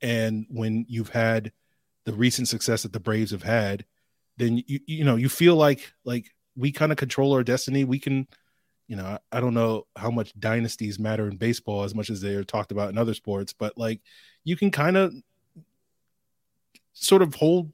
And 0.00 0.46
when 0.48 0.86
you've 0.88 1.10
had 1.10 1.50
the 2.04 2.12
recent 2.12 2.46
success 2.46 2.84
that 2.84 2.92
the 2.92 3.00
Braves 3.00 3.32
have 3.32 3.42
had, 3.42 3.84
then 4.36 4.62
you 4.68 4.78
you 4.86 5.04
know, 5.04 5.16
you 5.16 5.28
feel 5.28 5.56
like 5.56 5.92
like 6.04 6.30
we 6.54 6.70
kind 6.70 6.92
of 6.92 6.98
control 6.98 7.32
our 7.32 7.42
destiny. 7.42 7.82
We 7.82 7.98
can, 7.98 8.28
you 8.88 8.96
know, 8.96 9.18
I 9.30 9.40
don't 9.40 9.54
know 9.54 9.86
how 9.96 10.10
much 10.10 10.38
dynasties 10.38 10.98
matter 10.98 11.28
in 11.28 11.36
baseball 11.36 11.84
as 11.84 11.94
much 11.94 12.10
as 12.10 12.20
they 12.20 12.34
are 12.34 12.44
talked 12.44 12.72
about 12.72 12.90
in 12.90 12.98
other 12.98 13.14
sports, 13.14 13.52
but 13.52 13.76
like 13.78 14.00
you 14.44 14.56
can 14.56 14.70
kind 14.70 14.96
of 14.96 15.14
sort 16.92 17.22
of 17.22 17.34
hold, 17.34 17.72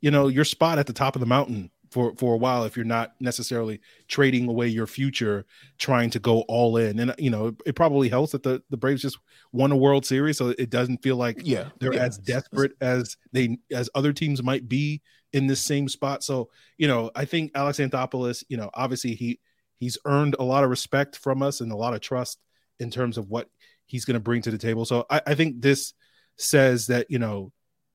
you 0.00 0.10
know, 0.10 0.28
your 0.28 0.44
spot 0.44 0.78
at 0.78 0.86
the 0.86 0.92
top 0.92 1.16
of 1.16 1.20
the 1.20 1.26
mountain 1.26 1.70
for 1.90 2.14
for 2.16 2.34
a 2.34 2.36
while 2.36 2.64
if 2.64 2.76
you're 2.76 2.84
not 2.84 3.14
necessarily 3.20 3.80
trading 4.08 4.48
away 4.48 4.66
your 4.66 4.88
future 4.88 5.46
trying 5.78 6.10
to 6.10 6.18
go 6.18 6.40
all 6.48 6.76
in 6.76 6.98
and 6.98 7.14
you 7.16 7.30
know 7.30 7.46
it, 7.46 7.54
it, 7.64 7.76
probably 7.76 8.08
helps 8.08 8.32
that 8.32 8.42
the 8.42 8.60
the 8.70 8.76
braves 8.76 9.00
just 9.00 9.16
won 9.52 9.70
a 9.70 9.76
world 9.76 10.04
series 10.04 10.36
so 10.36 10.52
it 10.58 10.68
doesn't 10.68 11.00
feel 11.00 11.14
like 11.14 11.38
yeah 11.44 11.68
they're 11.78 11.94
yeah. 11.94 12.02
as 12.02 12.18
desperate 12.18 12.72
as 12.80 13.16
they 13.30 13.56
as 13.70 13.88
other 13.94 14.12
teams 14.12 14.42
might 14.42 14.68
be 14.68 15.00
in 15.36 15.46
this 15.46 15.60
same 15.60 15.88
spot. 15.88 16.24
So, 16.24 16.48
you 16.78 16.88
know, 16.88 17.10
I 17.14 17.26
think 17.26 17.52
Alex 17.54 17.78
Anthopoulos, 17.78 18.42
you 18.48 18.56
know, 18.56 18.70
obviously 18.72 19.14
he 19.14 19.38
he's 19.78 19.98
earned 20.04 20.36
a 20.38 20.44
lot 20.44 20.64
of 20.64 20.70
respect 20.70 21.16
from 21.16 21.42
us 21.42 21.60
and 21.60 21.70
a 21.72 21.76
lot 21.76 21.94
of 21.94 22.00
trust 22.00 22.38
in 22.78 22.90
terms 22.90 23.18
of 23.18 23.28
what 23.28 23.48
he's 23.86 24.04
going 24.04 24.14
to 24.14 24.20
bring 24.20 24.42
to 24.42 24.50
the 24.50 24.58
table. 24.58 24.84
So 24.84 25.06
I, 25.10 25.22
I 25.28 25.34
think 25.34 25.60
this 25.60 25.94
says 26.36 26.88
that, 26.88 27.06
you 27.10 27.18
know, 27.18 27.52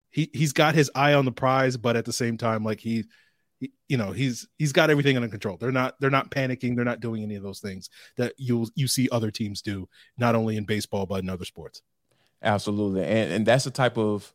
he 0.09 0.29
he's 0.33 0.53
got 0.53 0.75
his 0.75 0.91
eye 0.93 1.13
on 1.13 1.25
the 1.25 1.31
prize, 1.31 1.77
but 1.77 1.95
at 1.95 2.05
the 2.05 2.13
same 2.13 2.37
time, 2.37 2.63
like 2.63 2.79
he, 2.81 3.05
he, 3.59 3.71
you 3.87 3.97
know, 3.97 4.11
he's 4.11 4.47
he's 4.57 4.73
got 4.73 4.89
everything 4.89 5.15
under 5.15 5.29
control. 5.29 5.57
They're 5.57 5.71
not 5.71 5.95
they're 5.99 6.09
not 6.09 6.31
panicking. 6.31 6.75
They're 6.75 6.83
not 6.83 6.99
doing 6.99 7.23
any 7.23 7.35
of 7.35 7.43
those 7.43 7.59
things 7.59 7.89
that 8.17 8.33
you 8.37 8.67
you 8.75 8.87
see 8.87 9.07
other 9.11 9.31
teams 9.31 9.61
do, 9.61 9.87
not 10.17 10.35
only 10.35 10.57
in 10.57 10.65
baseball 10.65 11.05
but 11.05 11.23
in 11.23 11.29
other 11.29 11.45
sports. 11.45 11.81
Absolutely, 12.43 13.05
and 13.05 13.31
and 13.31 13.45
that's 13.45 13.63
the 13.63 13.71
type 13.71 13.97
of 13.97 14.33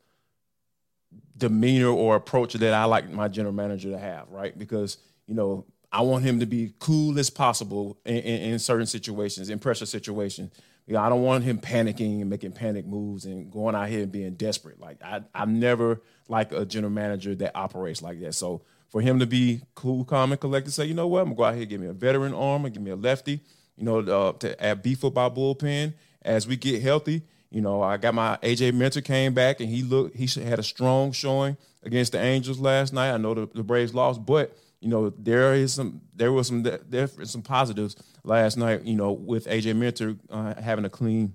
demeanor 1.37 1.89
or 1.89 2.17
approach 2.17 2.55
that 2.55 2.73
I 2.73 2.85
like 2.85 3.11
my 3.11 3.29
general 3.29 3.55
manager 3.55 3.91
to 3.91 3.99
have, 3.99 4.31
right? 4.31 4.57
Because 4.57 4.97
you 5.27 5.35
know 5.35 5.67
I 5.93 6.03
want 6.03 6.25
him 6.25 6.41
to 6.41 6.47
be 6.47 6.73
cool 6.79 7.19
as 7.19 7.31
possible 7.31 7.99
in, 8.05 8.17
in, 8.17 8.53
in 8.53 8.59
certain 8.59 8.87
situations, 8.87 9.49
in 9.49 9.59
pressure 9.59 9.87
situations. 9.87 10.53
You 10.87 10.95
know, 10.95 11.01
I 11.01 11.09
don't 11.09 11.23
want 11.23 11.45
him 11.45 11.59
panicking 11.59 12.21
and 12.21 12.31
making 12.31 12.53
panic 12.53 12.87
moves 12.87 13.25
and 13.25 13.51
going 13.51 13.75
out 13.75 13.89
here 13.89 14.03
and 14.03 14.13
being 14.13 14.35
desperate. 14.35 14.81
Like 14.81 15.03
I, 15.03 15.23
I'm 15.35 15.59
never 15.59 16.01
like 16.29 16.53
a 16.53 16.65
general 16.65 16.93
manager 16.93 17.35
that 17.37 17.57
operates 17.57 18.03
like 18.03 18.21
that. 18.21 18.35
So 18.35 18.63
for 18.89 19.01
him 19.01 19.19
to 19.19 19.27
be 19.27 19.63
cool, 19.75 20.05
calm, 20.05 20.33
and 20.33 20.41
collected, 20.41 20.73
say, 20.73 20.87
you 20.87 20.95
know 20.95 21.09
what, 21.09 21.21
I'm 21.21 21.27
gonna 21.27 21.37
go 21.37 21.45
out 21.45 21.55
here, 21.55 21.65
give 21.65 21.81
me 21.81 21.89
a 21.89 21.93
veteran 21.93 22.35
arm, 22.35 22.65
and 22.65 22.75
give 22.75 22.83
me 22.83 22.91
a 22.91 22.97
lefty. 22.97 23.41
You 23.77 23.85
know, 23.85 23.99
uh, 23.99 24.33
to 24.33 24.63
add 24.65 24.83
beef 24.83 25.05
up 25.05 25.19
our 25.19 25.31
bullpen 25.31 25.95
as 26.23 26.47
we 26.47 26.57
get 26.57 26.83
healthy 26.83 27.23
you 27.51 27.61
know, 27.61 27.83
I 27.83 27.97
got 27.97 28.15
my 28.15 28.39
AJ 28.43 28.75
Minter 28.75 29.01
came 29.01 29.33
back 29.33 29.61
and 29.61 29.69
he 29.69 29.83
looked 29.83 30.17
he 30.17 30.27
had 30.41 30.59
a 30.59 30.63
strong 30.63 31.13
showing 31.13 31.57
against 31.83 32.13
the 32.13 32.21
Angels 32.21 32.59
last 32.59 32.93
night. 32.93 33.13
I 33.13 33.17
know 33.17 33.35
the, 33.35 33.49
the 33.55 33.63
Braves 33.63 33.95
lost, 33.95 34.27
but 34.27 34.57
you 34.81 34.89
know, 34.89 35.11
there 35.11 35.55
is 35.55 35.75
some 35.75 36.01
there 36.15 36.33
was 36.33 36.49
some 36.49 36.63
there 36.63 37.09
some 37.25 37.43
positives 37.43 37.97
last 38.25 38.57
night. 38.57 38.83
You 38.85 38.95
know, 38.95 39.13
with 39.13 39.47
AJ 39.47 39.77
Minter 39.77 40.17
uh, 40.31 40.55
having 40.61 40.85
a 40.85 40.91
clean 40.91 41.35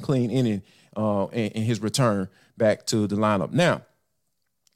clean 0.00 0.30
inning 0.30 0.62
uh, 0.96 1.26
in, 1.32 1.50
in 1.52 1.62
his 1.62 1.80
return 1.80 2.28
back 2.56 2.86
to 2.86 3.06
the 3.06 3.16
lineup. 3.16 3.52
Now, 3.52 3.82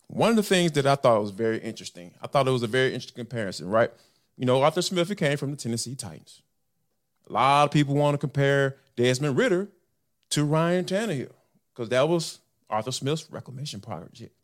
one 0.07 0.31
of 0.31 0.37
the 0.37 0.43
things 0.43 0.73
that 0.73 0.87
I 0.87 0.95
thought 0.95 1.21
was 1.21 1.31
very 1.31 1.59
interesting, 1.59 2.13
I 2.23 2.27
thought 2.27 2.47
it 2.47 2.51
was 2.51 2.63
a 2.63 2.69
very 2.69 2.95
interesting 2.95 3.17
comparison, 3.17 3.69
right? 3.69 3.91
You 4.37 4.47
know, 4.47 4.63
Arthur 4.63 4.83
Smith 4.83 5.09
he 5.09 5.15
came 5.15 5.37
from 5.37 5.51
the 5.51 5.57
Tennessee 5.57 5.95
Titans. 5.95 6.43
A 7.29 7.33
lot 7.33 7.65
of 7.65 7.71
people 7.71 7.95
want 7.95 8.15
to 8.15 8.19
compare 8.19 8.77
Desmond 8.97 9.37
Ridder 9.37 9.69
to 10.31 10.45
Ryan 10.45 10.85
Tannehill 10.85 11.33
because 11.73 11.89
that 11.89 12.09
was 12.09 12.41
Arthur 12.69 12.93
Smith's 12.93 13.31
reclamation 13.31 13.81
project. 13.81 14.44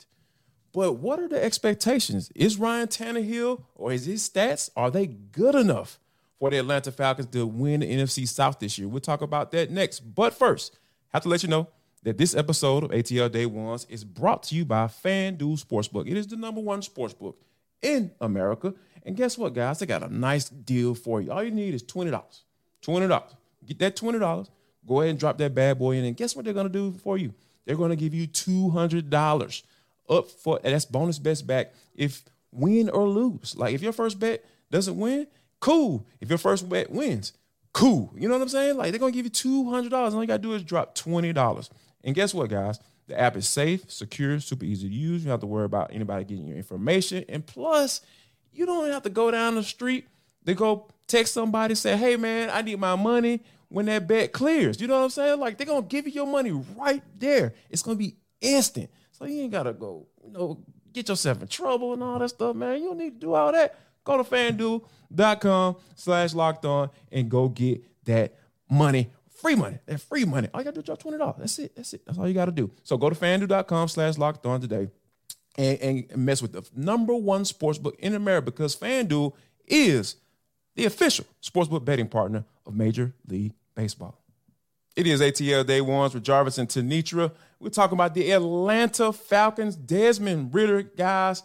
But 0.73 0.93
what 0.93 1.19
are 1.19 1.27
the 1.27 1.43
expectations? 1.43 2.31
Is 2.35 2.57
Ryan 2.57 2.87
Tannehill 2.87 3.63
or 3.75 3.91
is 3.91 4.05
his 4.05 4.27
stats 4.27 4.69
are 4.75 4.89
they 4.89 5.07
good 5.07 5.55
enough 5.55 5.99
for 6.39 6.49
the 6.49 6.59
Atlanta 6.59 6.91
Falcons 6.91 7.27
to 7.31 7.45
win 7.45 7.81
the 7.81 7.93
NFC 7.93 8.27
South 8.27 8.59
this 8.59 8.77
year? 8.77 8.87
We'll 8.87 9.01
talk 9.01 9.21
about 9.21 9.51
that 9.51 9.69
next. 9.69 9.99
But 9.99 10.33
first, 10.33 10.77
have 11.09 11.23
to 11.23 11.29
let 11.29 11.43
you 11.43 11.49
know 11.49 11.67
that 12.03 12.17
this 12.17 12.35
episode 12.35 12.83
of 12.83 12.91
ATL 12.91 13.31
Day 13.31 13.45
Ones 13.45 13.85
is 13.89 14.03
brought 14.03 14.43
to 14.43 14.55
you 14.55 14.65
by 14.65 14.85
FanDuel 14.85 15.63
Sportsbook. 15.63 16.09
It 16.09 16.17
is 16.17 16.27
the 16.27 16.37
number 16.37 16.61
one 16.61 16.81
sportsbook 16.81 17.35
in 17.81 18.11
America. 18.21 18.73
And 19.03 19.15
guess 19.15 19.37
what, 19.37 19.53
guys? 19.53 19.79
They 19.79 19.85
got 19.85 20.03
a 20.03 20.13
nice 20.13 20.49
deal 20.49 20.95
for 20.95 21.21
you. 21.21 21.31
All 21.31 21.43
you 21.43 21.51
need 21.51 21.73
is 21.73 21.83
$20. 21.83 22.11
$20. 22.83 23.23
Get 23.65 23.79
that 23.79 23.95
$20. 23.95 24.49
Go 24.87 25.01
ahead 25.01 25.11
and 25.11 25.19
drop 25.19 25.37
that 25.37 25.53
bad 25.53 25.77
boy 25.77 25.95
in. 25.95 26.05
And 26.05 26.15
guess 26.15 26.35
what 26.35 26.45
they're 26.45 26.53
going 26.53 26.67
to 26.67 26.73
do 26.73 26.97
for 26.99 27.17
you? 27.17 27.33
They're 27.65 27.75
going 27.75 27.91
to 27.91 27.95
give 27.95 28.13
you 28.13 28.27
$200 28.27 29.63
up 30.09 30.29
for 30.29 30.59
that's 30.63 30.85
bonus 30.85 31.19
bets 31.19 31.41
back 31.41 31.73
if 31.95 32.23
win 32.51 32.89
or 32.89 33.07
lose. 33.07 33.55
Like 33.55 33.73
if 33.73 33.81
your 33.81 33.93
first 33.93 34.19
bet 34.19 34.43
doesn't 34.69 34.97
win, 34.97 35.27
cool. 35.59 36.05
If 36.19 36.29
your 36.29 36.37
first 36.37 36.67
bet 36.67 36.91
wins, 36.91 37.33
cool. 37.73 38.13
You 38.15 38.27
know 38.27 38.35
what 38.35 38.43
I'm 38.43 38.49
saying? 38.49 38.77
Like 38.77 38.91
they're 38.91 38.99
gonna 38.99 39.11
give 39.11 39.25
you 39.25 39.31
two 39.31 39.69
hundred 39.69 39.89
dollars. 39.89 40.13
All 40.13 40.21
you 40.21 40.27
gotta 40.27 40.41
do 40.41 40.53
is 40.53 40.63
drop 40.63 40.95
twenty 40.95 41.33
dollars. 41.33 41.69
And 42.03 42.15
guess 42.15 42.33
what, 42.33 42.49
guys? 42.49 42.79
The 43.07 43.19
app 43.19 43.35
is 43.35 43.47
safe, 43.47 43.89
secure, 43.91 44.39
super 44.39 44.65
easy 44.65 44.87
to 44.87 44.93
use. 44.93 45.21
You 45.21 45.27
don't 45.27 45.33
have 45.33 45.39
to 45.41 45.47
worry 45.47 45.65
about 45.65 45.91
anybody 45.93 46.23
getting 46.23 46.47
your 46.47 46.57
information. 46.57 47.25
And 47.27 47.45
plus, 47.45 48.01
you 48.53 48.65
don't 48.65 48.89
have 48.89 49.03
to 49.03 49.09
go 49.09 49.31
down 49.31 49.55
the 49.55 49.63
street 49.63 50.07
to 50.45 50.53
go 50.53 50.87
text 51.07 51.33
somebody, 51.33 51.75
say, 51.75 51.97
hey 51.97 52.15
man, 52.15 52.49
I 52.49 52.61
need 52.61 52.79
my 52.79 52.95
money 52.95 53.43
when 53.67 53.85
that 53.87 54.07
bet 54.07 54.31
clears. 54.31 54.79
You 54.79 54.87
know 54.87 54.97
what 54.97 55.03
I'm 55.03 55.09
saying? 55.09 55.39
Like 55.39 55.57
they're 55.57 55.67
gonna 55.67 55.81
give 55.83 56.05
you 56.05 56.13
your 56.13 56.27
money 56.27 56.51
right 56.51 57.03
there. 57.17 57.53
It's 57.69 57.83
gonna 57.83 57.97
be 57.97 58.15
instant. 58.39 58.89
So 59.21 59.27
you 59.27 59.41
ain't 59.41 59.51
gotta 59.51 59.73
go, 59.73 60.07
you 60.25 60.31
know, 60.31 60.57
get 60.91 61.07
yourself 61.07 61.43
in 61.43 61.47
trouble 61.47 61.93
and 61.93 62.01
all 62.01 62.17
that 62.17 62.29
stuff, 62.29 62.55
man. 62.55 62.81
You 62.81 62.87
don't 62.87 62.97
need 62.97 63.19
to 63.21 63.27
do 63.27 63.33
all 63.35 63.51
that. 63.51 63.77
Go 64.03 64.17
to 64.17 64.23
fanduel.com 64.23 65.75
slash 65.95 66.33
locked 66.33 66.65
on 66.65 66.89
and 67.11 67.29
go 67.29 67.47
get 67.47 67.83
that 68.05 68.33
money 68.67 69.11
free 69.29 69.55
money. 69.55 69.77
That 69.85 70.01
free 70.01 70.25
money. 70.25 70.47
All 70.53 70.61
you 70.61 70.65
gotta 70.65 70.75
do 70.75 70.79
is 70.79 70.85
drop 70.85 70.99
twenty 70.99 71.19
dollars. 71.19 71.35
That's 71.37 71.59
it. 71.59 71.75
That's 71.75 71.93
it. 71.93 72.01
That's 72.05 72.17
all 72.17 72.27
you 72.27 72.33
gotta 72.33 72.51
do. 72.51 72.71
So 72.83 72.97
go 72.97 73.09
to 73.11 73.15
fanduel.com 73.15 73.89
slash 73.89 74.17
locked 74.17 74.45
on 74.47 74.59
today 74.59 74.89
and, 75.55 75.79
and 76.11 76.25
mess 76.25 76.41
with 76.41 76.53
the 76.53 76.67
number 76.75 77.13
one 77.13 77.45
sports 77.45 77.77
book 77.77 77.95
in 77.99 78.15
America 78.15 78.45
because 78.45 78.75
FanDuel 78.75 79.33
is 79.67 80.15
the 80.75 80.85
official 80.85 81.25
sportsbook 81.43 81.85
betting 81.85 82.07
partner 82.07 82.43
of 82.65 82.75
Major 82.75 83.13
League 83.27 83.53
Baseball. 83.75 84.17
It 84.95 85.07
is 85.07 85.21
ATL 85.21 85.65
Day 85.65 85.81
Ones 85.81 86.13
with 86.13 86.23
Jarvis 86.23 86.57
and 86.57 86.67
Tenitra. 86.67 87.31
We're 87.61 87.69
talking 87.69 87.93
about 87.93 88.15
the 88.15 88.31
Atlanta 88.31 89.13
Falcons. 89.13 89.75
Desmond 89.75 90.51
Ridder, 90.51 90.81
guys, 90.81 91.43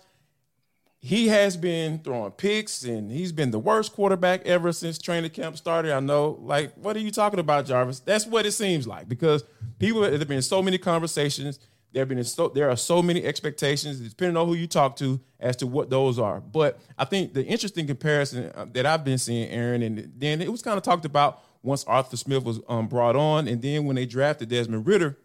he 0.98 1.28
has 1.28 1.58
been 1.58 1.98
throwing 1.98 2.32
picks 2.32 2.84
and 2.84 3.12
he's 3.12 3.32
been 3.32 3.50
the 3.50 3.58
worst 3.58 3.92
quarterback 3.92 4.46
ever 4.46 4.72
since 4.72 4.96
training 4.96 5.30
camp 5.30 5.58
started. 5.58 5.92
I 5.92 6.00
know, 6.00 6.38
like, 6.40 6.72
what 6.76 6.96
are 6.96 7.00
you 7.00 7.10
talking 7.10 7.38
about, 7.38 7.66
Jarvis? 7.66 8.00
That's 8.00 8.26
what 8.26 8.46
it 8.46 8.52
seems 8.52 8.86
like 8.86 9.10
because 9.10 9.44
people, 9.78 10.00
there 10.00 10.18
have 10.18 10.26
been 10.26 10.40
so 10.40 10.62
many 10.62 10.78
conversations. 10.78 11.58
There 11.92 12.00
have 12.00 12.08
been 12.08 12.24
so 12.24 12.48
there 12.48 12.70
are 12.70 12.76
so 12.76 13.02
many 13.02 13.22
expectations, 13.22 14.00
depending 14.00 14.36
on 14.36 14.46
who 14.46 14.54
you 14.54 14.66
talk 14.66 14.96
to, 14.96 15.20
as 15.38 15.56
to 15.56 15.66
what 15.66 15.90
those 15.90 16.18
are. 16.18 16.40
But 16.40 16.78
I 16.98 17.04
think 17.04 17.34
the 17.34 17.44
interesting 17.44 17.86
comparison 17.86 18.50
uh, 18.54 18.66
that 18.72 18.84
I've 18.84 19.04
been 19.04 19.18
seeing, 19.18 19.48
Aaron, 19.48 19.82
and 19.82 20.12
then 20.16 20.42
it 20.42 20.50
was 20.50 20.60
kind 20.60 20.76
of 20.76 20.82
talked 20.82 21.04
about 21.04 21.42
once 21.62 21.84
Arthur 21.84 22.16
Smith 22.16 22.42
was 22.42 22.60
um, 22.68 22.86
brought 22.86 23.16
on, 23.16 23.48
and 23.48 23.62
then 23.62 23.84
when 23.84 23.96
they 23.96 24.04
drafted 24.04 24.48
Desmond 24.48 24.86
Ridder 24.86 25.16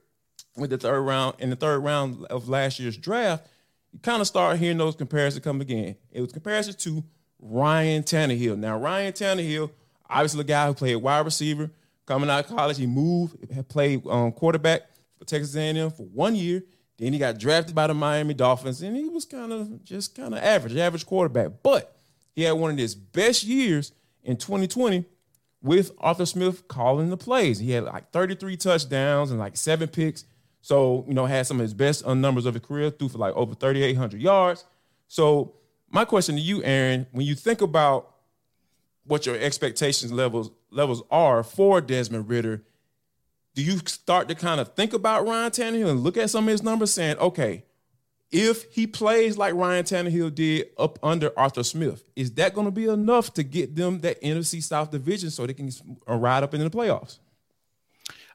with 0.58 0.70
the 0.70 0.78
third 0.78 1.02
round 1.02 1.36
in 1.40 1.50
the 1.50 1.56
third 1.56 1.80
round 1.80 2.26
of 2.26 2.50
last 2.50 2.80
year's 2.80 2.98
draft 2.98 3.48
you 3.92 4.00
kind 4.00 4.22
of 4.22 4.28
start 4.28 4.58
hearing 4.58 4.78
those 4.78 4.96
comparisons 4.96 5.44
come 5.44 5.62
again. 5.62 5.96
It 6.12 6.22
was 6.22 6.32
comparison 6.32 6.76
to 6.76 7.04
Ryan 7.40 8.04
Tannehill. 8.04 8.58
Now, 8.58 8.78
Ryan 8.78 9.14
Tannehill, 9.14 9.70
obviously 10.10 10.42
a 10.42 10.46
guy 10.46 10.68
who 10.68 10.74
played 10.74 10.96
wide 10.96 11.26
receiver 11.26 11.70
coming 12.06 12.30
out 12.30 12.46
of 12.46 12.56
college. 12.56 12.78
He 12.78 12.88
moved, 12.88 13.38
played 13.68 14.06
um, 14.08 14.32
quarterback 14.32 14.84
for 15.18 15.26
Texas 15.26 15.56
A&M 15.56 15.92
for 15.92 16.04
one 16.04 16.36
year. 16.36 16.64
Then 16.98 17.14
he 17.14 17.20
got 17.20 17.38
drafted 17.40 17.74
by 17.76 17.88
the 17.88 17.94
Miami 17.94 18.34
Dolphins, 18.34 18.82
and 18.82 18.96
he 18.96 19.10
was 19.10 19.26
kind 19.26 19.52
of 19.52 19.84
just 19.84 20.16
kind 20.16 20.34
of 20.34 20.40
average, 20.40 20.76
average 20.78 21.06
quarterback. 21.06 21.52
But 21.64 21.96
he 22.34 22.44
had 22.44 22.54
one 22.54 22.72
of 22.72 22.78
his 22.78 22.96
best 22.96 23.44
years 23.44 23.92
in 24.24 24.38
2020 24.38 25.04
with 25.64 25.92
Arthur 25.98 26.26
Smith 26.28 26.68
calling 26.68 27.10
the 27.10 27.18
plays. 27.18 27.60
He 27.60 27.72
had 27.72 27.86
like 27.86 28.12
33 28.12 28.56
touchdowns 28.56 29.32
and 29.32 29.40
like 29.40 29.58
seven 29.58 29.88
picks. 29.90 30.26
So, 30.62 31.06
you 31.08 31.14
know, 31.14 31.26
had 31.26 31.48
some 31.48 31.58
of 31.58 31.64
his 31.64 31.74
best 31.74 32.06
numbers 32.06 32.46
of 32.46 32.54
his 32.54 32.64
career, 32.64 32.92
threw 32.92 33.10
for 33.10 33.18
like 33.18 33.36
over 33.36 33.56
3,800 33.56 34.22
yards. 34.22 34.66
So, 35.08 35.56
my 35.90 36.06
question 36.06 36.36
to 36.36 36.42
you, 36.42 36.64
Aaron, 36.64 37.08
when 37.12 37.26
you 37.26 37.36
think 37.36 37.62
about 37.62 38.16
what 39.06 39.26
your 39.26 39.36
expectations 39.36 40.12
levels 40.12 40.52
levels 40.70 41.04
are 41.12 41.44
for 41.44 41.82
Desmond 41.82 42.30
Ridder, 42.30 42.64
do 43.56 43.62
you 43.62 43.80
start 43.86 44.30
to 44.30 44.36
kind 44.36 44.62
of 44.62 44.74
think 44.76 44.94
about 44.94 45.26
Ryan 45.26 45.52
Tannehill 45.52 45.90
and 45.90 46.00
look 46.02 46.16
at 46.16 46.30
some 46.30 46.46
of 46.46 46.52
his 46.52 46.64
numbers, 46.64 46.94
saying, 46.94 47.18
okay, 47.18 47.66
if 48.32 48.72
he 48.74 48.88
plays 48.88 49.38
like 49.38 49.54
Ryan 49.54 49.84
Tannehill 49.84 50.34
did 50.34 50.70
up 50.78 50.98
under 51.04 51.38
Arthur 51.38 51.64
Smith, 51.64 52.06
is 52.16 52.32
that 52.36 52.54
going 52.54 52.66
to 52.66 52.72
be 52.72 52.86
enough 52.86 53.34
to 53.34 53.44
get 53.44 53.76
them 53.76 54.00
that 54.00 54.22
NFC 54.22 54.64
South 54.64 54.92
division 54.92 55.30
so 55.30 55.46
they 55.46 55.54
can 55.54 55.70
uh, 56.08 56.16
ride 56.16 56.44
up 56.44 56.54
into 56.54 56.68
the 56.68 56.76
playoffs? 56.76 57.20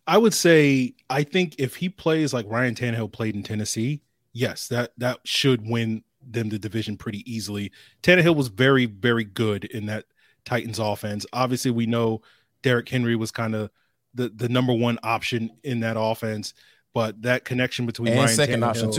I 0.06 0.18
would 0.18 0.34
say 0.34 0.94
I 1.10 1.22
think 1.22 1.56
if 1.58 1.76
he 1.76 1.88
plays 1.88 2.32
like 2.32 2.46
Ryan 2.48 2.74
Tannehill 2.74 3.12
played 3.12 3.34
in 3.34 3.42
Tennessee, 3.42 4.02
yes, 4.32 4.68
that 4.68 4.92
that 4.98 5.20
should 5.24 5.68
win 5.68 6.02
them 6.22 6.48
the 6.48 6.58
division 6.58 6.96
pretty 6.96 7.30
easily. 7.30 7.72
Tannehill 8.02 8.36
was 8.36 8.48
very 8.48 8.86
very 8.86 9.24
good 9.24 9.64
in 9.64 9.86
that 9.86 10.04
Titans 10.44 10.78
offense. 10.78 11.26
Obviously, 11.32 11.70
we 11.70 11.86
know 11.86 12.22
Derrick 12.62 12.88
Henry 12.88 13.16
was 13.16 13.30
kind 13.30 13.54
of 13.54 13.70
the 14.14 14.28
the 14.28 14.48
number 14.48 14.72
one 14.72 14.98
option 15.02 15.50
in 15.62 15.80
that 15.80 15.96
offense. 15.98 16.54
But 16.94 17.20
that 17.22 17.44
connection 17.44 17.84
between 17.84 18.08
and 18.08 18.20
Ryan 18.20 18.34
second 18.34 18.60
Tannehill, 18.62 18.88
option 18.88 18.92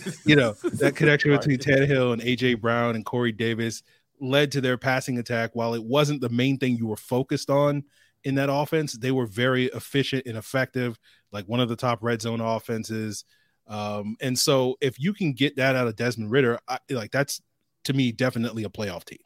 too, 0.00 0.20
you 0.24 0.36
know, 0.36 0.52
that 0.78 0.96
connection 0.96 1.30
between 1.32 1.58
Tannehill 1.58 2.14
and 2.14 2.22
AJ 2.22 2.62
Brown 2.62 2.94
and 2.94 3.04
Corey 3.04 3.32
Davis 3.32 3.82
led 4.22 4.52
to 4.52 4.62
their 4.62 4.78
passing 4.78 5.18
attack. 5.18 5.50
While 5.52 5.74
it 5.74 5.84
wasn't 5.84 6.22
the 6.22 6.30
main 6.30 6.56
thing 6.56 6.78
you 6.78 6.86
were 6.86 6.96
focused 6.96 7.50
on, 7.50 7.84
in 8.24 8.36
that 8.36 8.50
offense. 8.50 8.92
They 8.92 9.12
were 9.12 9.26
very 9.26 9.66
efficient 9.66 10.26
and 10.26 10.36
effective, 10.36 10.98
like 11.32 11.46
one 11.46 11.60
of 11.60 11.68
the 11.68 11.76
top 11.76 12.02
red 12.02 12.22
zone 12.22 12.40
offenses. 12.40 13.24
Um, 13.66 14.16
and 14.20 14.38
so 14.38 14.76
if 14.80 14.98
you 15.00 15.12
can 15.12 15.32
get 15.32 15.56
that 15.56 15.76
out 15.76 15.88
of 15.88 15.96
Desmond 15.96 16.30
Ridder, 16.30 16.58
I, 16.68 16.78
like 16.90 17.10
that's 17.10 17.40
to 17.84 17.92
me 17.92 18.12
definitely 18.12 18.64
a 18.64 18.68
playoff 18.68 19.04
team. 19.04 19.18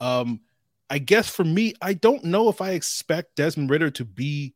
Um, 0.00 0.40
I 0.88 0.98
guess 0.98 1.28
for 1.28 1.44
me, 1.44 1.74
I 1.82 1.94
don't 1.94 2.24
know 2.24 2.48
if 2.48 2.60
I 2.60 2.70
expect 2.70 3.36
Desmond 3.36 3.70
Ridder 3.70 3.90
to 3.92 4.04
be 4.04 4.54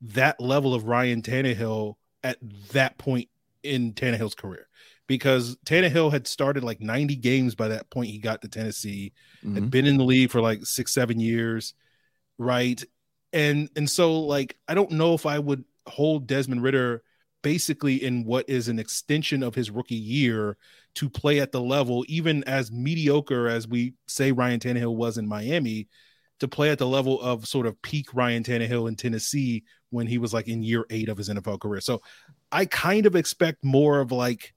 that 0.00 0.40
level 0.40 0.74
of 0.74 0.84
Ryan 0.84 1.22
Tannehill 1.22 1.94
at 2.22 2.38
that 2.72 2.98
point 2.98 3.28
in 3.62 3.92
Tannehill's 3.92 4.34
career 4.34 4.68
because 5.06 5.56
Tannehill 5.66 6.12
had 6.12 6.26
started 6.26 6.64
like 6.64 6.80
90 6.80 7.16
games 7.16 7.54
by 7.54 7.68
that 7.68 7.90
point 7.90 8.10
he 8.10 8.18
got 8.18 8.42
to 8.42 8.48
Tennessee, 8.48 9.12
mm-hmm. 9.44 9.54
had 9.54 9.70
been 9.70 9.86
in 9.86 9.98
the 9.98 10.04
league 10.04 10.30
for 10.30 10.40
like 10.40 10.64
six, 10.64 10.92
seven 10.92 11.20
years, 11.20 11.74
right? 12.38 12.82
And 13.34 13.68
and 13.76 13.90
so 13.90 14.20
like 14.20 14.56
I 14.68 14.74
don't 14.74 14.92
know 14.92 15.12
if 15.12 15.26
I 15.26 15.38
would 15.38 15.64
hold 15.86 16.26
Desmond 16.26 16.62
Ridder 16.62 17.02
basically 17.42 18.02
in 18.02 18.24
what 18.24 18.48
is 18.48 18.68
an 18.68 18.78
extension 18.78 19.42
of 19.42 19.54
his 19.54 19.70
rookie 19.70 19.94
year 19.94 20.56
to 20.94 21.10
play 21.10 21.40
at 21.40 21.52
the 21.52 21.60
level, 21.60 22.04
even 22.08 22.42
as 22.44 22.72
mediocre 22.72 23.48
as 23.48 23.68
we 23.68 23.92
say 24.06 24.32
Ryan 24.32 24.60
Tannehill 24.60 24.94
was 24.94 25.18
in 25.18 25.26
Miami, 25.26 25.88
to 26.40 26.48
play 26.48 26.70
at 26.70 26.78
the 26.78 26.86
level 26.86 27.20
of 27.20 27.46
sort 27.46 27.66
of 27.66 27.80
peak 27.82 28.14
Ryan 28.14 28.44
Tannehill 28.44 28.88
in 28.88 28.96
Tennessee 28.96 29.64
when 29.90 30.06
he 30.06 30.16
was 30.16 30.32
like 30.32 30.48
in 30.48 30.62
year 30.62 30.86
eight 30.88 31.08
of 31.08 31.18
his 31.18 31.28
NFL 31.28 31.60
career. 31.60 31.80
So 31.80 32.00
I 32.50 32.64
kind 32.64 33.04
of 33.04 33.16
expect 33.16 33.64
more 33.64 34.00
of 34.00 34.12
like 34.12 34.54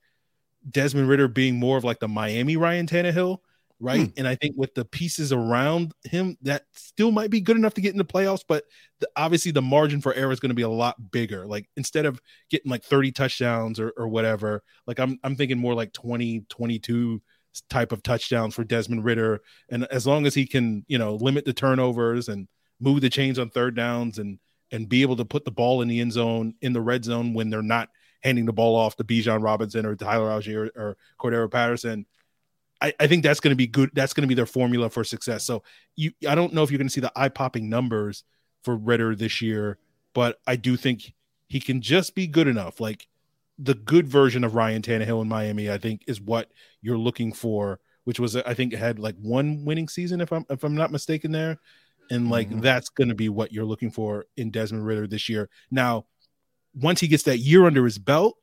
Desmond 0.69 1.09
Ridder 1.09 1.27
being 1.27 1.55
more 1.55 1.77
of 1.77 1.83
like 1.83 1.99
the 1.99 2.07
Miami 2.07 2.57
Ryan 2.57 2.87
Tannehill 2.87 3.39
right? 3.79 4.07
Hmm. 4.07 4.13
And 4.17 4.27
I 4.27 4.35
think 4.35 4.55
with 4.57 4.73
the 4.73 4.85
pieces 4.85 5.31
around 5.31 5.93
him, 6.03 6.37
that 6.41 6.63
still 6.73 7.11
might 7.11 7.29
be 7.29 7.41
good 7.41 7.57
enough 7.57 7.73
to 7.75 7.81
get 7.81 7.91
in 7.91 7.97
the 7.97 8.05
playoffs, 8.05 8.43
but 8.47 8.63
the, 8.99 9.07
obviously 9.15 9.51
the 9.51 9.61
margin 9.61 10.01
for 10.01 10.13
error 10.13 10.31
is 10.31 10.39
going 10.39 10.49
to 10.49 10.55
be 10.55 10.63
a 10.63 10.69
lot 10.69 11.11
bigger. 11.11 11.45
Like 11.45 11.69
instead 11.77 12.05
of 12.05 12.19
getting 12.49 12.71
like 12.71 12.83
30 12.83 13.11
touchdowns 13.11 13.79
or, 13.79 13.93
or 13.97 14.07
whatever, 14.07 14.63
like 14.87 14.99
I'm 14.99 15.19
I'm 15.23 15.35
thinking 15.35 15.59
more 15.59 15.73
like 15.75 15.93
20, 15.93 16.45
22 16.49 17.21
type 17.69 17.91
of 17.91 18.03
touchdowns 18.03 18.55
for 18.55 18.63
Desmond 18.63 19.03
Ridder. 19.03 19.41
And 19.69 19.85
as 19.85 20.07
long 20.07 20.25
as 20.25 20.33
he 20.33 20.45
can, 20.45 20.85
you 20.87 20.97
know, 20.97 21.15
limit 21.15 21.45
the 21.45 21.53
turnovers 21.53 22.27
and 22.27 22.47
move 22.79 23.01
the 23.01 23.09
chains 23.09 23.39
on 23.39 23.49
third 23.49 23.75
downs 23.75 24.19
and 24.19 24.39
and 24.71 24.89
be 24.89 25.01
able 25.01 25.15
to 25.15 25.25
put 25.25 25.45
the 25.45 25.51
ball 25.51 25.81
in 25.81 25.87
the 25.87 26.01
end 26.01 26.11
zone 26.11 26.53
in 26.61 26.73
the 26.73 26.81
red 26.81 27.05
zone 27.05 27.33
when 27.33 27.49
they're 27.49 27.61
not 27.61 27.89
handing 28.21 28.45
the 28.45 28.53
ball 28.53 28.75
off 28.75 28.95
to 28.97 29.03
Bijan 29.03 29.41
Robinson 29.41 29.85
or 29.85 29.95
Tyler 29.95 30.29
Allgeier 30.29 30.69
or, 30.75 30.81
or 30.81 30.97
Cordarrelle 31.19 31.51
Patterson. 31.51 32.05
I, 32.81 32.93
I 32.99 33.07
think 33.07 33.23
that's 33.23 33.39
going 33.39 33.51
to 33.51 33.55
be 33.55 33.67
good. 33.67 33.91
That's 33.93 34.13
going 34.13 34.23
to 34.23 34.27
be 34.27 34.35
their 34.35 34.45
formula 34.45 34.89
for 34.89 35.03
success. 35.03 35.43
So 35.43 35.63
you, 35.95 36.11
I 36.27 36.35
don't 36.35 36.53
know 36.53 36.63
if 36.63 36.71
you're 36.71 36.77
going 36.77 36.87
to 36.87 36.93
see 36.93 37.01
the 37.01 37.11
eye 37.15 37.29
popping 37.29 37.69
numbers 37.69 38.23
for 38.63 38.75
Ridder 38.75 39.15
this 39.15 39.41
year, 39.41 39.77
but 40.13 40.39
I 40.45 40.55
do 40.55 40.77
think 40.77 41.13
he 41.47 41.59
can 41.59 41.81
just 41.81 42.15
be 42.15 42.27
good 42.27 42.47
enough. 42.47 42.79
Like 42.79 43.07
the 43.57 43.73
good 43.73 44.07
version 44.07 44.43
of 44.43 44.55
Ryan 44.55 44.81
Tannehill 44.81 45.21
in 45.21 45.27
Miami, 45.27 45.71
I 45.71 45.77
think 45.77 46.03
is 46.07 46.21
what 46.21 46.51
you're 46.81 46.97
looking 46.97 47.33
for, 47.33 47.79
which 48.03 48.19
was 48.19 48.35
I 48.35 48.53
think 48.53 48.73
had 48.73 48.99
like 48.99 49.15
one 49.21 49.65
winning 49.65 49.87
season 49.87 50.21
if 50.21 50.31
I'm 50.31 50.45
if 50.49 50.63
I'm 50.63 50.75
not 50.75 50.91
mistaken 50.91 51.31
there. 51.31 51.59
And 52.09 52.29
like 52.29 52.49
mm-hmm. 52.49 52.61
that's 52.61 52.89
going 52.89 53.09
to 53.09 53.15
be 53.15 53.27
what 53.27 53.51
you're 53.51 53.65
looking 53.65 53.91
for 53.91 54.25
in 54.37 54.49
Desmond 54.51 54.85
Ridder 54.85 55.07
this 55.07 55.27
year. 55.27 55.49
Now, 55.71 56.05
once 56.73 57.01
he 57.01 57.07
gets 57.07 57.23
that 57.23 57.39
year 57.39 57.65
under 57.65 57.83
his 57.83 57.97
belt 57.97 58.37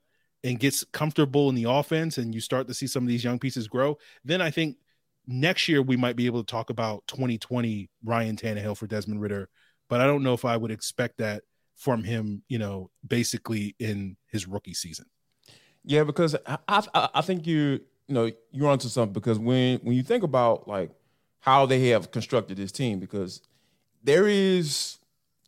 and 0.45 0.61
gets 0.61 0.85
comfortable 0.93 1.49
in 1.49 1.55
the 1.55 1.65
offense 1.65 2.19
and 2.19 2.35
you 2.35 2.41
start 2.41 2.69
to 2.69 2.75
see 2.75 2.87
some 2.87 3.03
of 3.03 3.09
these 3.09 3.25
young 3.25 3.39
pieces 3.39 3.67
grow, 3.67 3.99
then 4.25 4.43
I 4.43 4.51
think 4.51 4.77
next 5.27 5.69
year 5.69 5.81
we 5.81 5.97
might 5.97 6.17
be 6.17 6.27
able 6.27 6.45
to 6.45 6.51
talk 6.51 6.69
about 6.69 7.03
2020 7.09 7.89
Ryan 8.05 8.37
Tannehill 8.37 8.77
for 8.77 8.87
Desmond 8.87 9.23
Ridder. 9.23 9.49
But 9.89 10.03
I 10.03 10.07
don't 10.07 10.23
know 10.23 10.35
if 10.35 10.45
I 10.45 10.57
would 10.57 10.71
expect 10.71 11.19
that 11.19 11.43
from 11.75 12.05
him, 12.05 12.43
you 12.49 12.59
know, 12.59 12.91
basically 13.07 13.75
in 13.79 14.17
his 14.27 14.47
rookie 14.47 14.75
season. 14.75 15.07
Yeah, 15.83 16.05
because 16.05 16.37
I 16.47 16.59
I, 16.69 17.09
I 17.15 17.21
think 17.23 17.47
you 17.47 17.81
you 18.07 18.15
know 18.15 18.31
you're 18.53 18.71
onto 18.71 18.89
something 18.89 19.13
because 19.13 19.39
when 19.39 19.79
when 19.79 19.97
you 19.97 20.03
think 20.03 20.23
about 20.23 20.69
like 20.69 20.91
how 21.41 21.67
they 21.67 21.89
have 21.89 22.11
constructed 22.11 22.57
this 22.57 22.73
team, 22.73 22.99
because 23.01 23.43
there 24.03 24.27
is 24.27 24.99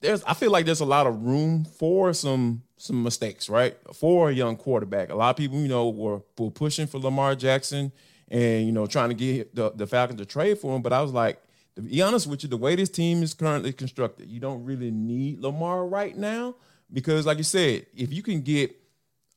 there's 0.01 0.23
I 0.25 0.35
feel 0.35 0.51
like 0.51 0.67
there's 0.67 0.81
a 0.81 0.87
lot 0.87 1.07
of 1.07 1.23
room 1.23 1.65
for 1.65 2.13
some 2.13 2.63
some 2.77 3.03
mistakes, 3.03 3.49
right? 3.49 3.77
For 3.95 4.31
a 4.31 4.33
young 4.33 4.57
quarterback. 4.57 5.11
A 5.11 5.15
lot 5.15 5.31
of 5.31 5.37
people, 5.37 5.59
you 5.59 5.69
know, 5.69 5.89
were, 5.89 6.21
were 6.39 6.51
pushing 6.51 6.87
for 6.87 6.99
Lamar 6.99 7.35
Jackson 7.35 7.93
and 8.29 8.67
you 8.67 8.73
know 8.73 8.87
trying 8.87 9.09
to 9.09 9.15
get 9.15 9.55
the, 9.55 9.71
the 9.71 9.87
Falcons 9.87 10.21
to 10.21 10.27
trade 10.27 10.59
for 10.59 10.75
him. 10.75 10.83
But 10.83 10.93
I 10.93 11.01
was 11.03 11.13
like, 11.13 11.41
to 11.77 11.83
be 11.83 12.03
honest 12.03 12.27
with 12.27 12.43
you, 12.43 12.49
the 12.49 12.57
way 12.57 12.77
this 12.77 12.89
team 12.89 13.23
is 13.23 13.35
currently 13.35 13.73
constructed, 13.73 14.29
you 14.29 14.41
don't 14.41 14.65
really 14.65 14.91
need 14.91 15.41
Lamar 15.41 15.87
right 15.87 16.17
now 16.17 16.55
because, 16.93 17.27
like 17.27 17.39
you 17.39 17.45
said, 17.45 17.87
if 17.95 18.13
you 18.13 18.23
can 18.23 18.43
get 18.43 18.75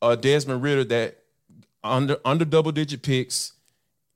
a 0.01 0.15
Desmond 0.15 0.63
Ridder 0.63 0.83
that 0.85 1.17
under 1.83 2.17
under 2.25 2.45
double 2.45 2.71
digit 2.71 3.01
picks, 3.01 3.53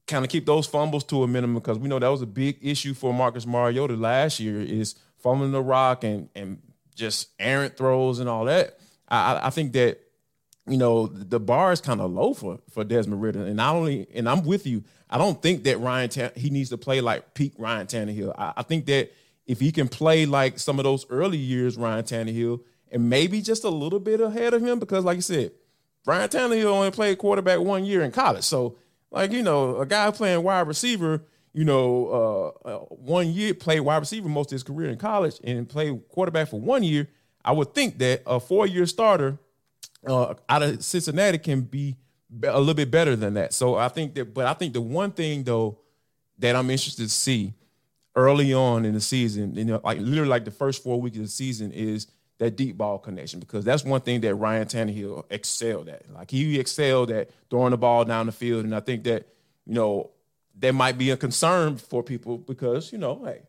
kind 0.08 0.26
of 0.26 0.32
keep 0.32 0.46
those 0.46 0.68
fumbles 0.68 1.04
to 1.06 1.24
a 1.24 1.28
minimum 1.28 1.56
because 1.56 1.80
we 1.80 1.88
know 1.88 2.00
that 2.00 2.08
was 2.08 2.22
a 2.22 2.28
big 2.28 2.58
issue 2.62 2.94
for 2.94 3.14
Marcus 3.14 3.46
Mariota 3.46 3.96
last 3.96 4.40
year 4.40 4.62
is 4.62 4.96
fumbling 5.18 5.52
the 5.52 5.62
rock 5.62 6.04
and 6.04 6.30
and 6.36 6.62
just 6.96 7.30
errant 7.40 7.78
throws 7.78 8.20
and 8.20 8.30
all 8.30 8.46
that. 8.46 8.80
I, 9.14 9.48
I 9.48 9.50
think 9.50 9.74
that 9.74 10.00
you 10.68 10.78
know 10.78 11.08
the 11.08 11.40
bar 11.40 11.72
is 11.72 11.82
kind 11.82 12.02
of 12.02 12.12
low 12.12 12.34
for 12.34 12.60
for 12.72 12.84
Desmond 12.84 13.22
Ridder, 13.22 13.46
and 13.46 13.58
not 13.58 13.76
only 13.76 14.08
and 14.14 14.28
I'm 14.28 14.44
with 14.44 14.66
you. 14.66 14.84
I 15.10 15.18
don't 15.20 15.40
think 15.42 15.64
that 15.66 15.80
Ryan 15.80 16.10
Tan- 16.10 16.32
he 16.36 16.50
needs 16.50 16.72
to 16.72 16.78
play 16.78 17.00
like 17.00 17.36
peak 17.36 17.54
Ryan 17.60 17.86
Tannehill. 17.86 18.34
I, 18.36 18.54
I, 18.58 18.64
think 18.64 18.88
that 18.88 19.12
if 19.46 19.60
he 19.60 19.72
can 19.72 19.88
play 19.88 20.26
like 20.26 20.58
some 20.58 20.80
of 20.80 20.86
those 20.86 21.06
early 21.12 21.38
years 21.38 21.78
Ryan 21.78 22.04
Tannehill, 22.04 22.62
and 22.92 23.10
maybe 23.10 23.40
just 23.42 23.64
a 23.64 23.70
little 23.70 24.00
bit 24.00 24.22
ahead 24.22 24.56
of 24.56 24.64
him, 24.64 24.80
because 24.80 25.06
like 25.06 25.18
you 25.18 25.22
said, 25.22 25.52
Ryan 26.08 26.30
Tannehill 26.30 26.66
only 26.66 26.90
played 26.90 27.20
quarterback 27.20 27.60
one 27.60 27.86
year 27.86 28.02
in 28.02 28.12
college. 28.12 28.44
So 28.44 28.78
like 29.12 29.32
you 29.32 29.44
know, 29.44 29.78
a 29.78 29.86
guy 29.86 30.10
playing 30.10 30.42
wide 30.42 30.68
receiver, 30.68 31.24
you 31.54 31.66
know, 31.66 32.56
uh, 32.66 32.68
uh, 32.68 32.80
one 32.90 33.28
year 33.28 33.54
played 33.54 33.82
wide 33.82 33.98
receiver 33.98 34.28
most 34.28 34.52
of 34.52 34.56
his 34.56 34.64
career 34.64 34.90
in 34.90 34.98
college 34.98 35.40
and 35.44 35.70
played 35.70 36.02
quarterback 36.10 36.48
for 36.50 36.60
one 36.60 36.82
year. 36.82 37.08
I 37.44 37.52
would 37.52 37.74
think 37.74 37.98
that 38.00 38.24
a 38.26 38.40
four 38.40 38.66
year 38.66 38.86
starter 38.86 39.38
uh, 40.06 40.34
out 40.50 40.64
of 40.64 40.84
Cincinnati 40.84 41.38
can 41.38 41.62
be 41.62 41.98
a 42.44 42.60
little 42.60 42.74
bit 42.74 42.92
better 42.92 43.16
than 43.16 43.36
that. 43.36 43.54
So 43.54 43.76
I 43.76 43.90
think 43.90 44.16
that, 44.16 44.34
but 44.34 44.46
I 44.46 44.54
think 44.54 44.74
the 44.74 44.82
one 44.82 45.12
thing 45.12 45.44
though 45.44 45.80
that 46.40 46.56
I'm 46.56 46.70
interested 46.70 47.04
to 47.04 47.10
see 47.10 47.54
early 48.16 48.54
on 48.54 48.86
in 48.86 48.94
the 48.94 49.02
season, 49.02 49.56
you 49.56 49.66
know, 49.66 49.82
like 49.84 50.00
literally 50.00 50.30
like 50.30 50.46
the 50.46 50.52
first 50.52 50.84
four 50.84 51.00
weeks 51.00 51.18
of 51.18 51.24
the 51.24 51.30
season 51.30 51.72
is 51.72 52.08
that 52.40 52.56
deep 52.56 52.78
ball 52.78 52.98
connection 52.98 53.40
because 53.40 53.64
that's 53.64 53.84
one 53.84 54.02
thing 54.02 54.22
that 54.22 54.36
Ryan 54.36 54.68
Tannehill 54.68 55.26
excelled 55.30 55.90
at. 55.90 56.10
Like 56.12 56.32
he 56.32 56.60
excelled 56.60 57.12
at 57.12 57.30
throwing 57.50 57.72
the 57.72 57.78
ball 57.78 58.06
down 58.06 58.26
the 58.26 58.32
field, 58.32 58.66
and 58.66 58.76
I 58.76 58.80
think 58.80 59.04
that 59.04 59.28
you 59.66 59.74
know 59.74 60.12
there 60.56 60.74
might 60.74 60.98
be 60.98 61.12
a 61.12 61.18
concern 61.18 61.78
for 61.78 62.04
people 62.04 62.38
because 62.38 62.92
you 62.92 62.98
know, 62.98 63.24
hey, 63.24 63.44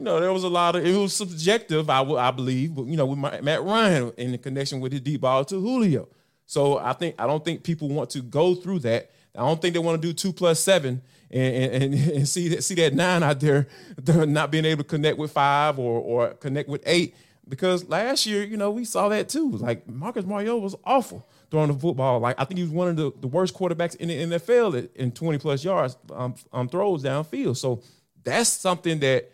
you 0.00 0.04
know, 0.04 0.18
there 0.18 0.32
was 0.32 0.44
a 0.44 0.48
lot 0.48 0.76
of 0.76 0.86
it 0.86 0.96
was 0.96 1.12
subjective, 1.12 1.90
I, 1.90 2.00
I 2.02 2.30
believe, 2.30 2.74
but 2.74 2.86
you 2.86 2.96
know, 2.96 3.04
with 3.04 3.18
Matt 3.18 3.62
Ryan 3.62 4.10
in 4.16 4.32
the 4.32 4.38
connection 4.38 4.80
with 4.80 4.92
his 4.92 5.02
deep 5.02 5.20
ball 5.20 5.44
to 5.44 5.60
Julio. 5.60 6.08
So 6.46 6.78
I 6.78 6.94
think 6.94 7.16
I 7.18 7.26
don't 7.26 7.44
think 7.44 7.62
people 7.62 7.90
want 7.90 8.08
to 8.10 8.22
go 8.22 8.54
through 8.54 8.78
that. 8.78 9.10
I 9.36 9.40
don't 9.40 9.60
think 9.60 9.74
they 9.74 9.78
want 9.78 10.00
to 10.00 10.08
do 10.08 10.14
two 10.14 10.32
plus 10.32 10.58
seven 10.58 11.02
and, 11.30 11.82
and, 11.82 11.94
and 12.14 12.26
see 12.26 12.48
that 12.48 12.64
see 12.64 12.76
that 12.76 12.94
nine 12.94 13.22
out 13.22 13.40
there 13.40 13.68
not 14.06 14.50
being 14.50 14.64
able 14.64 14.84
to 14.84 14.88
connect 14.88 15.18
with 15.18 15.32
five 15.32 15.78
or 15.78 16.00
or 16.00 16.30
connect 16.30 16.70
with 16.70 16.82
eight. 16.86 17.14
Because 17.46 17.86
last 17.86 18.24
year, 18.24 18.42
you 18.42 18.56
know, 18.56 18.70
we 18.70 18.86
saw 18.86 19.10
that 19.10 19.28
too. 19.28 19.50
Like 19.50 19.86
Marcus 19.86 20.24
Mariota 20.24 20.56
was 20.56 20.76
awful 20.84 21.28
throwing 21.50 21.70
the 21.70 21.78
football. 21.78 22.20
Like 22.20 22.40
I 22.40 22.46
think 22.46 22.56
he 22.56 22.64
was 22.64 22.72
one 22.72 22.88
of 22.88 22.96
the, 22.96 23.12
the 23.20 23.26
worst 23.26 23.54
quarterbacks 23.54 23.96
in 23.96 24.08
the 24.08 24.38
NFL 24.38 24.88
in 24.94 25.12
20 25.12 25.38
plus 25.38 25.62
yards 25.62 25.98
um, 26.10 26.36
um, 26.54 26.70
throws 26.70 27.02
downfield. 27.02 27.58
So 27.58 27.82
that's 28.24 28.48
something 28.48 28.98
that 29.00 29.30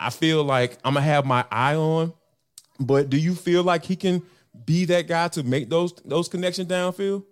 I 0.00 0.10
feel 0.10 0.44
like 0.44 0.78
I'm 0.84 0.94
gonna 0.94 1.06
have 1.06 1.26
my 1.26 1.44
eye 1.50 1.74
on. 1.74 2.12
But 2.80 3.10
do 3.10 3.16
you 3.16 3.34
feel 3.34 3.62
like 3.62 3.84
he 3.84 3.96
can– 3.96 4.22
be 4.64 4.84
that 4.86 5.06
guy 5.06 5.28
to 5.28 5.42
make 5.42 5.68
those 5.68 5.92
those 6.04 6.28
connections 6.28 6.68
downfield? 6.68 7.24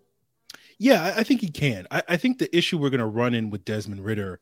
Yeah, 0.79 1.15
I 1.17 1.23
think 1.23 1.41
he 1.41 1.49
can. 1.49 1.87
I, 1.91 2.03
I 2.09 2.17
think 2.19 2.39
the 2.39 2.55
issue 2.55 2.77
we're 2.77 2.91
going 2.91 3.01
to 3.01 3.07
run 3.07 3.33
in 3.33 3.49
with 3.49 3.65
Desmond 3.65 4.05
Ridder 4.05 4.41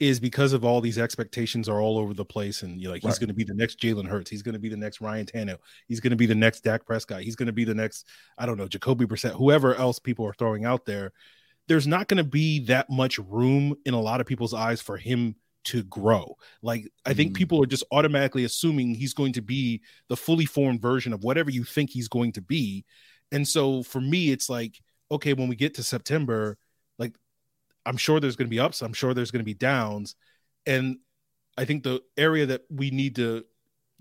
is 0.00 0.18
because 0.18 0.52
of 0.52 0.64
all 0.64 0.80
these 0.80 0.98
expectations 0.98 1.68
are 1.68 1.80
all 1.80 1.98
over 1.98 2.14
the 2.14 2.24
place, 2.24 2.62
and 2.62 2.80
you're 2.80 2.92
like 2.92 3.02
he's 3.02 3.18
going 3.18 3.28
to 3.28 3.34
be 3.34 3.44
the 3.44 3.54
next 3.54 3.80
Jalen 3.80 4.06
Hurts, 4.06 4.30
he's 4.30 4.42
going 4.42 4.54
to 4.54 4.58
be 4.58 4.68
the 4.68 4.76
next 4.76 5.00
Ryan 5.00 5.26
Tannehill, 5.26 5.58
he's 5.86 6.00
going 6.00 6.10
to 6.10 6.16
be 6.16 6.26
the 6.26 6.34
next 6.34 6.62
Dak 6.62 6.84
Prescott, 6.84 7.22
he's 7.22 7.36
going 7.36 7.46
to 7.46 7.52
be 7.52 7.64
the 7.64 7.74
next 7.74 8.06
I 8.36 8.46
don't 8.46 8.58
know 8.58 8.68
Jacoby 8.68 9.06
Brissett, 9.06 9.36
whoever 9.36 9.74
else 9.74 9.98
people 9.98 10.26
are 10.26 10.34
throwing 10.34 10.64
out 10.64 10.84
there. 10.84 11.12
There's 11.68 11.86
not 11.86 12.08
going 12.08 12.18
to 12.18 12.24
be 12.24 12.64
that 12.66 12.88
much 12.88 13.18
room 13.18 13.76
in 13.84 13.92
a 13.92 14.00
lot 14.00 14.20
of 14.20 14.26
people's 14.26 14.54
eyes 14.54 14.80
for 14.80 14.96
him 14.96 15.36
to 15.68 15.82
grow. 15.84 16.36
Like 16.62 16.88
I 17.06 17.14
think 17.14 17.32
mm. 17.32 17.36
people 17.36 17.62
are 17.62 17.66
just 17.66 17.84
automatically 17.90 18.44
assuming 18.44 18.94
he's 18.94 19.14
going 19.14 19.32
to 19.34 19.42
be 19.42 19.82
the 20.08 20.16
fully 20.16 20.46
formed 20.46 20.80
version 20.82 21.12
of 21.12 21.24
whatever 21.24 21.50
you 21.50 21.64
think 21.64 21.90
he's 21.90 22.08
going 22.08 22.32
to 22.32 22.42
be. 22.42 22.84
And 23.32 23.46
so 23.46 23.82
for 23.82 24.00
me 24.00 24.30
it's 24.30 24.48
like 24.48 24.80
okay, 25.10 25.32
when 25.32 25.48
we 25.48 25.56
get 25.56 25.74
to 25.74 25.82
September, 25.82 26.58
like 26.98 27.14
I'm 27.86 27.96
sure 27.96 28.20
there's 28.20 28.36
going 28.36 28.46
to 28.46 28.50
be 28.50 28.60
ups, 28.60 28.82
I'm 28.82 28.92
sure 28.92 29.14
there's 29.14 29.30
going 29.30 29.40
to 29.40 29.44
be 29.44 29.54
downs. 29.54 30.14
And 30.66 30.98
I 31.56 31.64
think 31.64 31.82
the 31.82 32.02
area 32.16 32.46
that 32.46 32.62
we 32.70 32.90
need 32.90 33.16
to 33.16 33.44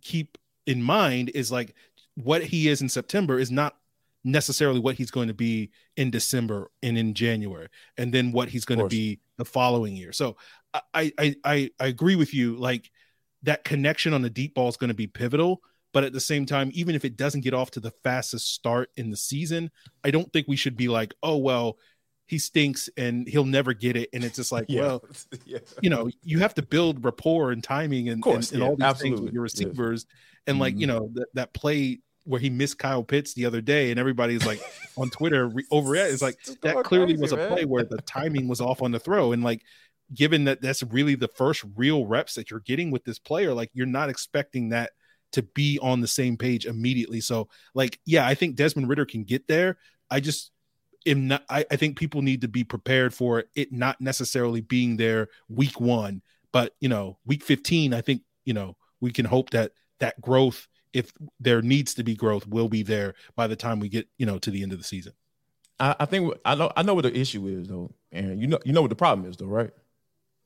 keep 0.02 0.38
in 0.66 0.84
mind 0.84 1.32
is 1.34 1.52
like 1.52 1.76
what 2.16 2.44
he 2.44 2.68
is 2.68 2.82
in 2.82 2.90
September 2.90 3.40
is 3.40 3.52
not 3.52 3.76
necessarily 4.24 4.80
what 4.80 4.96
he's 4.96 5.12
going 5.12 5.30
to 5.30 5.34
be 5.34 5.72
in 5.96 6.10
December 6.12 6.70
and 6.84 6.98
in 6.98 7.14
January, 7.14 7.68
and 7.98 8.14
then 8.14 8.32
what 8.32 8.50
he's 8.50 8.66
going 8.66 8.80
to 8.80 8.88
be 8.88 9.20
the 9.38 9.46
following 9.46 9.96
year. 9.96 10.12
So 10.12 10.36
I, 10.74 11.12
I 11.18 11.36
I 11.44 11.70
I 11.80 11.88
agree 11.88 12.16
with 12.16 12.34
you. 12.34 12.56
Like 12.56 12.90
that 13.44 13.64
connection 13.64 14.14
on 14.14 14.22
the 14.22 14.30
deep 14.30 14.56
ball 14.56 14.70
is 14.70 14.78
going 14.78 14.90
to 14.90 14.94
be 14.94 15.08
pivotal. 15.08 15.62
But 15.94 16.04
at 16.04 16.14
the 16.14 16.20
same 16.20 16.46
time, 16.46 16.70
even 16.74 16.96
if 16.96 17.06
it 17.06 17.16
doesn't 17.18 17.42
get 17.42 17.54
off 17.54 17.72
to 17.72 17.80
the 17.80 17.92
fastest 18.04 18.54
start 18.54 18.92
in 18.98 19.10
the 19.10 19.18
season, 19.18 19.72
I 20.04 20.12
don't 20.12 20.32
think 20.32 20.48
we 20.48 20.58
should 20.58 20.78
be 20.78 20.90
like, 20.90 21.14
oh 21.24 21.38
well, 21.38 21.78
he 22.28 22.38
stinks 22.38 22.90
and 22.98 23.28
he'll 23.28 23.46
never 23.46 23.74
get 23.74 23.96
it. 23.96 24.10
And 24.14 24.24
it's 24.24 24.36
just 24.36 24.52
like, 24.52 24.66
yeah. 24.68 24.82
well, 24.82 25.06
yeah. 25.46 25.60
you 25.82 25.90
know, 25.90 26.10
you 26.22 26.40
have 26.40 26.54
to 26.56 26.62
build 26.62 27.04
rapport 27.04 27.52
and 27.52 27.64
timing 27.64 28.10
and, 28.10 28.22
course, 28.22 28.52
and, 28.52 28.56
and 28.56 28.62
yeah, 28.62 28.70
all 28.70 28.76
these 28.76 28.84
absolutely. 28.84 29.18
things 29.18 29.26
with 29.26 29.34
your 29.34 29.44
receivers. 29.44 30.06
And 30.46 30.60
like, 30.60 30.74
mm-hmm. 30.74 30.82
you 30.82 30.88
know, 30.88 31.10
that, 31.14 31.28
that 31.34 31.54
play 31.54 32.00
where 32.26 32.42
he 32.42 32.50
missed 32.50 32.78
Kyle 32.78 33.04
Pitts 33.04 33.34
the 33.34 33.46
other 33.46 33.62
day, 33.62 33.90
and 33.90 34.00
everybody's 34.00 34.46
like 34.46 34.62
on 34.98 35.10
Twitter 35.10 35.48
re- 35.48 35.66
over 35.72 35.96
it. 35.96 36.12
It's 36.12 36.22
like 36.22 36.38
that 36.62 36.84
clearly 36.84 37.14
crazy, 37.14 37.22
was 37.22 37.32
a 37.32 37.38
man. 37.38 37.50
play 37.50 37.66
where 37.66 37.86
the 37.86 38.02
timing 38.02 38.50
was 38.50 38.60
off 38.60 38.82
on 38.82 38.92
the 38.92 39.00
throw, 39.00 39.32
and 39.32 39.44
like 39.44 39.64
given 40.14 40.46
that 40.46 40.62
that's 40.62 40.84
really 40.84 41.16
the 41.16 41.28
first 41.28 41.64
real 41.76 42.06
reps 42.06 42.36
that 42.36 42.50
you're 42.52 42.62
getting 42.62 42.92
with 42.92 43.04
this 43.04 43.20
player, 43.20 43.54
like 43.54 43.70
you're 43.74 43.86
not 43.86 44.10
expecting 44.10 44.70
that 44.70 44.92
to 45.34 45.44
be 45.44 45.78
on 45.82 46.02
the 46.02 46.08
same 46.08 46.38
page 46.38 46.66
immediately. 46.66 47.20
So, 47.20 47.50
like, 47.74 48.00
yeah, 48.06 48.26
I 48.26 48.34
think 48.34 48.56
Desmond 48.56 48.90
Ridder 48.90 49.06
can 49.06 49.24
get 49.24 49.48
there. 49.48 49.78
I 50.10 50.20
just 50.20 50.52
am 51.06 51.28
not. 51.28 51.44
I, 51.50 51.66
I 51.70 51.76
think 51.76 51.98
people 51.98 52.22
need 52.22 52.42
to 52.42 52.48
be 52.48 52.64
prepared 52.64 53.14
for 53.14 53.44
it 53.56 53.72
not 53.72 54.00
necessarily 54.00 54.62
being 54.62 54.98
there 54.98 55.28
week 55.50 55.80
one, 55.80 56.22
but 56.52 56.74
you 56.80 56.90
know, 56.90 57.18
week 57.26 57.44
15. 57.44 57.94
I 57.94 58.02
think 58.02 58.22
you 58.46 58.54
know 58.54 58.78
we 59.02 59.12
can 59.12 59.26
hope 59.26 59.50
that 59.52 59.74
that 60.00 60.20
growth 60.22 60.68
if 60.94 61.12
there 61.40 61.62
needs 61.62 61.94
to 61.96 62.04
be 62.04 62.16
growth, 62.16 62.48
will 62.48 62.70
be 62.70 62.82
there 62.82 63.14
by 63.36 63.46
the 63.48 63.56
time 63.56 63.80
we 63.80 63.90
get 63.90 64.08
you 64.18 64.26
know 64.26 64.40
to 64.40 64.50
the 64.50 64.64
end 64.64 64.72
of 64.72 64.78
the 64.80 64.84
season. 64.84 65.14
I, 65.80 65.96
I 66.00 66.06
think 66.06 66.34
I 66.46 66.56
know 66.56 66.72
I 66.76 66.84
know 66.84 66.94
what 66.94 67.04
the 67.04 67.18
issue 67.18 67.48
is 67.48 67.68
though, 67.68 67.94
And 68.12 68.42
you 68.42 68.48
know, 68.48 68.60
you 68.66 68.74
know 68.74 68.82
what 68.82 68.90
the 68.90 68.96
problem 68.96 69.30
is, 69.30 69.38
though, 69.38 69.46
right? 69.46 69.72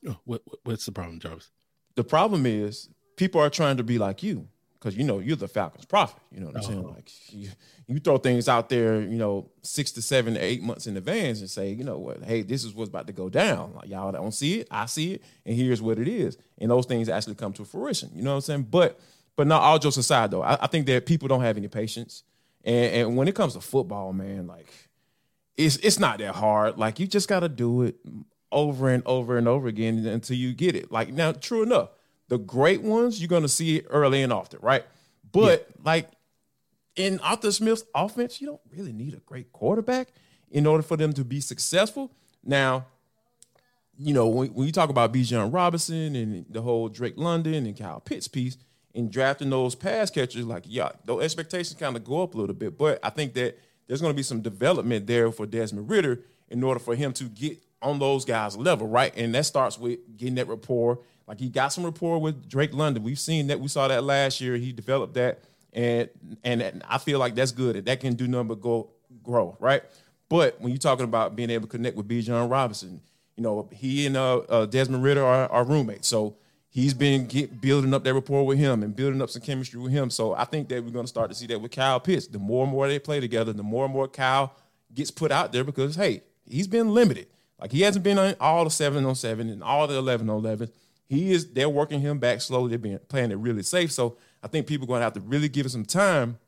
Oh, 0.08 0.18
what, 0.26 0.42
what's 0.64 0.86
the 0.86 0.92
problem, 0.92 1.20
Jarvis? 1.20 1.50
The 1.96 2.04
problem 2.04 2.46
is 2.46 2.90
people 3.18 3.42
are 3.42 3.50
trying 3.50 3.78
to 3.78 3.84
be 3.84 3.98
like 3.98 4.24
you 4.24 4.48
because 4.82 4.98
you 4.98 5.04
know 5.04 5.20
you're 5.20 5.36
the 5.36 5.48
Falcons 5.48 5.86
prophet. 5.86 6.22
You 6.32 6.40
know 6.40 6.48
what 6.48 6.56
I'm 6.56 6.62
oh. 6.62 6.66
saying? 6.66 6.80
Uh-huh. 6.80 6.94
Like 6.96 7.12
you, 7.30 7.50
you, 7.88 8.00
throw 8.00 8.18
things 8.18 8.50
out 8.50 8.70
there, 8.70 9.02
you 9.02 9.18
know, 9.18 9.52
six 9.62 9.92
to 9.92 10.02
seven 10.02 10.34
to 10.34 10.40
eight 10.40 10.64
months 10.64 10.88
in 10.88 10.98
advance 10.98 11.40
and 11.40 11.50
say, 11.50 11.72
you 11.72 11.84
know 11.84 12.00
what, 12.00 12.24
hey, 12.24 12.42
this 12.42 12.64
is 12.64 12.74
what's 12.74 12.90
about 12.90 13.08
to 13.08 13.14
go 13.14 13.30
down. 13.30 13.74
Like 13.76 13.90
y'all 13.90 14.12
don't 14.12 14.34
see 14.34 14.62
it, 14.62 14.68
I 14.72 14.88
see 14.88 15.14
it, 15.14 15.24
and 15.46 15.56
here's 15.56 15.82
what 15.82 16.00
it 16.00 16.08
is. 16.08 16.38
And 16.58 16.72
those 16.72 16.88
things 16.88 17.10
actually 17.10 17.36
come 17.36 17.54
to 17.54 17.66
fruition. 17.66 18.10
You 18.16 18.24
know 18.24 18.32
what 18.32 18.38
I'm 18.38 18.42
saying? 18.42 18.68
But 18.72 19.00
but 19.36 19.48
not 19.48 19.62
all 19.62 19.78
jokes 19.78 19.98
aside 19.98 20.32
though, 20.32 20.42
I, 20.42 20.58
I 20.64 20.68
think 20.68 20.88
that 20.88 21.06
people 21.06 21.28
don't 21.28 21.42
have 21.42 21.58
any 21.58 21.68
patience. 21.68 22.24
And, 22.64 22.96
and 22.96 23.18
when 23.18 23.28
it 23.28 23.36
comes 23.36 23.54
to 23.54 23.62
football, 23.62 24.14
man, 24.14 24.48
like 24.48 24.68
it's 25.58 25.78
it's 25.78 26.00
not 26.00 26.18
that 26.20 26.36
hard. 26.36 26.78
Like 26.78 27.00
you 27.00 27.06
just 27.06 27.30
gotta 27.30 27.50
do 27.50 27.84
it 27.84 27.98
over 28.52 28.90
and 28.90 29.04
over 29.06 29.38
and 29.38 29.48
over 29.48 29.68
again 29.68 30.06
until 30.06 30.38
you 30.38 30.54
get 30.54 30.76
it. 30.76 30.92
Like 30.92 31.14
now, 31.14 31.32
true 31.32 31.64
enough, 31.64 31.90
the 32.28 32.38
great 32.38 32.82
ones 32.82 33.20
you're 33.20 33.28
gonna 33.28 33.48
see 33.48 33.78
it 33.78 33.88
early 33.90 34.22
and 34.22 34.34
often, 34.34 34.60
right? 34.62 34.86
But 35.32 35.68
yeah. 35.70 35.82
like 35.84 36.10
in 36.96 37.20
Arthur 37.20 37.52
Smith's 37.52 37.84
offense, 37.96 38.42
you 38.42 38.48
don't 38.48 38.62
really 38.70 38.94
need 38.94 39.14
a 39.14 39.20
great 39.20 39.52
quarterback 39.52 40.10
in 40.50 40.66
order 40.66 40.84
for 40.84 40.98
them 40.98 41.14
to 41.14 41.24
be 41.24 41.40
successful. 41.40 42.12
Now, 42.44 42.86
you 43.98 44.14
know, 44.14 44.28
when, 44.28 44.50
when 44.50 44.66
you 44.66 44.74
talk 44.74 44.90
about 44.90 45.14
Bijan 45.14 45.54
Robinson 45.54 46.16
and 46.16 46.46
the 46.50 46.62
whole 46.62 46.90
Drake 46.90 47.18
London 47.18 47.66
and 47.66 47.78
Kyle 47.78 48.00
Pitts 48.00 48.28
piece, 48.28 48.58
in 48.94 49.10
drafting 49.10 49.50
those 49.50 49.76
pass 49.76 50.10
catchers, 50.10 50.46
like 50.46 50.64
yeah, 50.68 50.90
those 51.06 51.24
expectations 51.24 51.80
kind 51.80 51.96
of 51.96 52.04
go 52.04 52.24
up 52.24 52.34
a 52.36 52.38
little 52.38 52.56
bit. 52.56 52.78
But 52.78 53.00
I 53.04 53.10
think 53.10 53.34
that 53.36 53.58
there's 53.88 54.02
going 54.02 54.14
to 54.14 54.18
be 54.18 54.24
some 54.24 54.42
development 54.42 55.08
there 55.08 55.32
for 55.32 55.46
Desmond 55.46 55.90
Ridder 55.90 56.22
in 56.50 56.64
order 56.64 56.80
for 56.80 56.96
him 56.96 57.14
to 57.14 57.26
get 57.26 57.60
on 57.82 58.00
those 58.00 58.26
guys' 58.26 58.56
level, 58.58 58.88
right? 58.88 59.14
And 59.16 59.34
that 59.36 59.46
starts 59.46 59.78
with 59.78 60.00
getting 60.18 60.36
that 60.36 60.48
rapport. 60.48 61.00
Like 61.28 61.40
he 61.40 61.50
got 61.50 61.70
some 61.70 61.84
rapport 61.84 62.20
with 62.20 62.48
Drake 62.48 62.74
London. 62.74 63.04
We've 63.04 63.20
seen 63.20 63.48
that. 63.48 63.60
We 63.60 63.68
saw 63.68 63.88
that 63.88 64.04
last 64.04 64.42
year. 64.42 64.56
He 64.56 64.72
developed 64.72 65.14
that, 65.16 65.44
and 65.74 66.10
and 66.44 66.84
I 66.88 66.98
feel 66.98 67.20
like 67.20 67.36
that's 67.36 67.52
good. 67.52 67.86
That 67.86 68.00
can 68.00 68.16
do 68.16 68.28
nothing 68.28 68.50
but 68.50 68.62
go 68.62 68.90
grow, 69.24 69.56
right? 69.60 69.84
But 70.30 70.60
when 70.62 70.72
you're 70.72 70.78
talking 70.78 71.06
about 71.06 71.36
being 71.36 71.50
able 71.50 71.68
to 71.68 71.72
connect 71.72 71.98
with 71.98 72.08
Bijan 72.08 72.50
Robinson, 72.50 73.02
you 73.36 73.44
know 73.44 73.70
he 73.72 74.06
and 74.06 74.18
uh, 74.18 74.38
uh, 74.38 74.66
Desmond 74.66 75.04
Ridder 75.04 75.24
are, 75.24 75.50
are 75.50 75.64
roommates, 75.64 76.08
so 76.08 76.36
he's 76.70 76.94
been 76.94 77.28
get, 77.28 77.62
building 77.62 77.94
up 77.94 78.04
that 78.04 78.14
rapport 78.14 78.46
with 78.46 78.58
him 78.58 78.82
and 78.82 78.96
building 78.96 79.22
up 79.22 79.30
some 79.30 79.42
chemistry 79.42 79.80
with 79.80 79.92
him. 79.92 80.10
So 80.10 80.34
I 80.34 80.46
think 80.46 80.70
that 80.70 80.84
we're 80.84 80.92
going 80.92 81.06
to 81.06 81.10
start 81.10 81.30
to 81.30 81.36
see 81.36 81.48
that 81.48 81.60
with 81.60 81.72
Kyle 81.72 82.00
Pitts. 82.00 82.28
The 82.28 82.40
more 82.40 82.64
and 82.64 82.72
more 82.72 82.88
they 82.88 83.00
play 83.00 83.20
together, 83.20 83.54
the 83.54 83.64
more 83.64 83.86
and 83.86 83.94
more 83.94 84.08
Kyle 84.08 84.56
gets 84.94 85.12
put 85.12 85.32
out 85.32 85.52
there 85.52 85.64
because 85.64 85.96
hey, 85.96 86.24
he's 86.46 86.68
been 86.68 86.94
limited. 86.94 87.28
Like 87.62 87.72
he 87.72 87.82
hasn't 87.82 88.04
been 88.04 88.18
on 88.18 88.36
all 88.40 88.64
the 88.64 88.72
seven 88.72 89.06
on 89.06 89.16
seven 89.16 89.50
and 89.50 89.64
all 89.64 89.86
the 89.88 89.96
eleven 89.96 90.30
on 90.30 90.38
eleven. 90.38 90.70
He 91.08 91.32
is. 91.32 91.54
They're 91.54 91.70
working 91.70 92.02
him 92.02 92.18
back 92.18 92.42
slowly. 92.42 92.70
They're 92.70 92.80
being 92.80 93.00
playing 93.08 93.32
it 93.32 93.38
really 93.38 93.64
safe. 93.64 93.92
So 93.92 94.18
I 94.44 94.48
think 94.48 94.66
people 94.66 94.86
are 94.86 94.88
going 94.88 95.00
to 95.02 95.04
have 95.04 95.14
to 95.14 95.20
really 95.22 95.50
give 95.50 95.66
it 95.66 95.70
some 95.70 95.86
time 95.86 96.40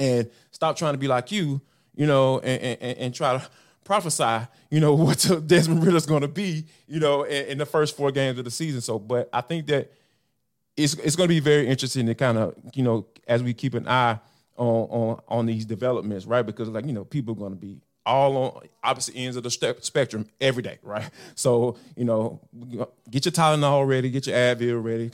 and 0.00 0.30
stop 0.50 0.76
trying 0.76 0.94
to 0.94 0.98
be 0.98 1.08
like 1.08 1.32
you, 1.32 1.60
you 1.94 2.06
know, 2.06 2.38
and, 2.40 2.78
and, 2.80 2.98
and 2.98 3.14
try 3.14 3.38
to 3.38 3.48
prophesy, 3.84 4.46
you 4.70 4.80
know, 4.80 4.94
what 4.94 5.18
Desmond 5.46 5.84
Ridder's 5.84 6.06
going 6.06 6.22
to 6.22 6.28
be, 6.28 6.66
you 6.86 7.00
know, 7.00 7.24
in, 7.24 7.46
in, 7.46 7.58
the 7.58 7.66
first 7.66 7.96
four 7.96 8.10
games 8.10 8.38
of 8.38 8.44
the 8.44 8.50
season. 8.50 8.80
So, 8.80 8.98
but 8.98 9.28
I 9.32 9.40
think 9.40 9.66
that 9.66 9.92
it's 10.76 10.94
it's 10.94 11.16
going 11.16 11.28
to 11.28 11.34
be 11.34 11.40
very 11.40 11.66
interesting 11.66 12.06
to 12.06 12.14
kind 12.14 12.38
of, 12.38 12.54
you 12.74 12.82
know, 12.82 13.06
as 13.26 13.42
we 13.42 13.54
keep 13.54 13.74
an 13.74 13.88
eye 13.88 14.18
on 14.56 14.66
on 14.66 15.20
on 15.28 15.46
these 15.46 15.64
developments, 15.64 16.26
right? 16.26 16.44
Because 16.44 16.68
like 16.68 16.86
you 16.86 16.92
know, 16.92 17.04
people 17.04 17.32
are 17.34 17.38
going 17.38 17.52
to 17.52 17.58
be 17.58 17.80
all 18.06 18.36
on 18.36 18.68
opposite 18.84 19.16
ends 19.16 19.36
of 19.36 19.42
the 19.42 19.50
spectrum 19.50 20.26
every 20.40 20.62
day, 20.62 20.78
right? 20.82 21.10
So, 21.34 21.76
you 21.96 22.04
know, 22.04 22.40
get 23.10 23.24
your 23.24 23.32
Tylenol 23.32 23.86
ready, 23.86 24.10
get 24.10 24.28
your 24.28 24.36
Advil 24.36 24.82
ready. 24.82 25.10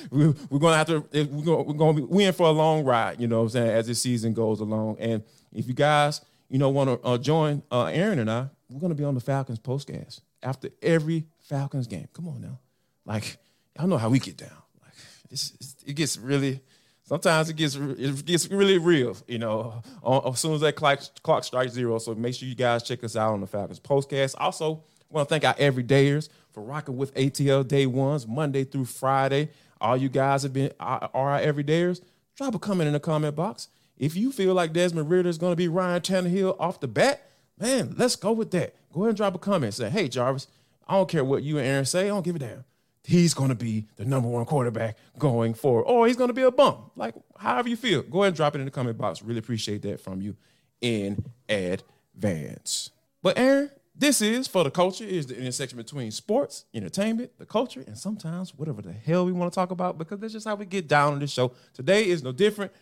we're, 0.10 0.34
we're 0.48 0.58
going 0.58 0.72
to 0.72 0.78
have 0.78 0.86
to, 0.86 1.26
we're 1.26 1.44
going, 1.44 1.66
we're 1.66 1.92
to 1.94 2.00
be, 2.00 2.02
we're 2.02 2.28
in 2.28 2.34
for 2.34 2.46
a 2.46 2.50
long 2.52 2.84
ride, 2.84 3.20
you 3.20 3.28
know 3.28 3.38
what 3.38 3.42
I'm 3.44 3.48
saying, 3.50 3.68
as 3.68 3.86
this 3.86 4.00
season 4.00 4.32
goes 4.32 4.60
along. 4.60 4.96
And 4.98 5.22
if 5.52 5.68
you 5.68 5.74
guys, 5.74 6.22
you 6.48 6.58
know, 6.58 6.70
want 6.70 6.88
to 6.88 7.06
uh, 7.06 7.18
join 7.18 7.62
uh, 7.70 7.84
Aaron 7.84 8.18
and 8.18 8.30
I, 8.30 8.48
we're 8.70 8.80
going 8.80 8.90
to 8.90 8.96
be 8.96 9.04
on 9.04 9.14
the 9.14 9.20
Falcons 9.20 9.58
postcast 9.58 10.22
after 10.42 10.70
every 10.82 11.26
Falcons 11.40 11.86
game. 11.86 12.08
Come 12.14 12.28
on 12.28 12.40
now. 12.40 12.58
Like, 13.04 13.36
y'all 13.76 13.86
know 13.86 13.98
how 13.98 14.08
we 14.08 14.18
get 14.18 14.38
down. 14.38 14.50
Like, 14.82 14.94
it's, 15.30 15.52
it's, 15.60 15.76
it 15.86 15.92
gets 15.92 16.16
really, 16.16 16.60
sometimes 17.06 17.48
it 17.48 17.56
gets 17.56 17.76
it 17.76 18.24
gets 18.24 18.50
really 18.50 18.78
real, 18.78 19.16
you 19.26 19.38
know, 19.38 19.82
as 20.26 20.38
soon 20.38 20.54
as 20.54 20.60
that 20.60 20.76
clock, 20.76 21.00
clock 21.22 21.44
strikes 21.44 21.72
zero. 21.72 21.98
So 21.98 22.14
make 22.14 22.34
sure 22.34 22.48
you 22.48 22.54
guys 22.54 22.82
check 22.82 23.02
us 23.02 23.16
out 23.16 23.32
on 23.32 23.40
the 23.40 23.46
Falcons 23.46 23.80
postcast. 23.80 24.34
Also, 24.38 24.82
want 25.08 25.28
to 25.28 25.32
thank 25.32 25.44
our 25.44 25.54
everydayers 25.54 26.28
for 26.52 26.62
rocking 26.62 26.96
with 26.96 27.14
ATL 27.14 27.66
Day 27.66 27.86
Ones 27.86 28.26
Monday 28.26 28.64
through 28.64 28.86
Friday. 28.86 29.50
All 29.80 29.96
you 29.96 30.08
guys 30.08 30.42
have 30.42 30.52
been 30.52 30.72
are 30.80 31.10
our 31.14 31.40
everydayers. 31.40 32.00
Drop 32.34 32.54
a 32.54 32.58
comment 32.58 32.88
in 32.88 32.92
the 32.92 33.00
comment 33.00 33.36
box. 33.36 33.68
If 33.98 34.14
you 34.14 34.30
feel 34.30 34.52
like 34.52 34.72
Desmond 34.72 35.08
Ridder 35.08 35.28
is 35.28 35.38
going 35.38 35.52
to 35.52 35.56
be 35.56 35.68
Ryan 35.68 36.02
Tannehill 36.02 36.56
off 36.60 36.80
the 36.80 36.88
bat, 36.88 37.30
man, 37.58 37.94
let's 37.96 38.16
go 38.16 38.32
with 38.32 38.50
that. 38.50 38.74
Go 38.92 39.00
ahead 39.00 39.10
and 39.10 39.16
drop 39.16 39.34
a 39.34 39.38
comment. 39.38 39.74
Say, 39.74 39.88
hey, 39.88 40.08
Jarvis, 40.08 40.48
I 40.86 40.94
don't 40.94 41.08
care 41.08 41.24
what 41.24 41.42
you 41.42 41.58
and 41.58 41.66
Aaron 41.66 41.84
say. 41.86 42.06
I 42.06 42.08
don't 42.08 42.24
give 42.24 42.36
a 42.36 42.38
damn. 42.38 42.64
He's 43.06 43.34
going 43.34 43.50
to 43.50 43.54
be 43.54 43.86
the 43.94 44.04
number 44.04 44.28
one 44.28 44.44
quarterback 44.46 44.98
going 45.16 45.54
forward, 45.54 45.84
or 45.84 46.08
he's 46.08 46.16
going 46.16 46.26
to 46.26 46.34
be 46.34 46.42
a 46.42 46.50
bum. 46.50 46.90
Like, 46.96 47.14
however 47.38 47.68
you 47.68 47.76
feel, 47.76 48.02
go 48.02 48.22
ahead 48.22 48.30
and 48.30 48.36
drop 48.36 48.56
it 48.56 48.58
in 48.58 48.64
the 48.64 48.70
comment 48.72 48.98
box. 48.98 49.22
Really 49.22 49.38
appreciate 49.38 49.82
that 49.82 50.00
from 50.00 50.20
you 50.20 50.36
in 50.80 51.24
advance. 51.48 52.90
But 53.22 53.38
Aaron, 53.38 53.70
this 53.94 54.20
is 54.20 54.48
for 54.48 54.64
the 54.64 54.72
culture 54.72 55.04
is 55.04 55.26
the 55.26 55.38
intersection 55.38 55.78
between 55.78 56.10
sports, 56.10 56.64
entertainment, 56.74 57.30
the 57.38 57.46
culture, 57.46 57.84
and 57.86 57.96
sometimes 57.96 58.52
whatever 58.56 58.82
the 58.82 58.92
hell 58.92 59.24
we 59.24 59.30
want 59.30 59.52
to 59.52 59.54
talk 59.54 59.70
about 59.70 59.98
because 59.98 60.18
that's 60.18 60.32
just 60.32 60.48
how 60.48 60.56
we 60.56 60.66
get 60.66 60.88
down 60.88 61.12
on 61.12 61.20
this 61.20 61.30
show. 61.30 61.52
Today 61.74 62.08
is 62.08 62.24
no 62.24 62.32
different 62.32 62.72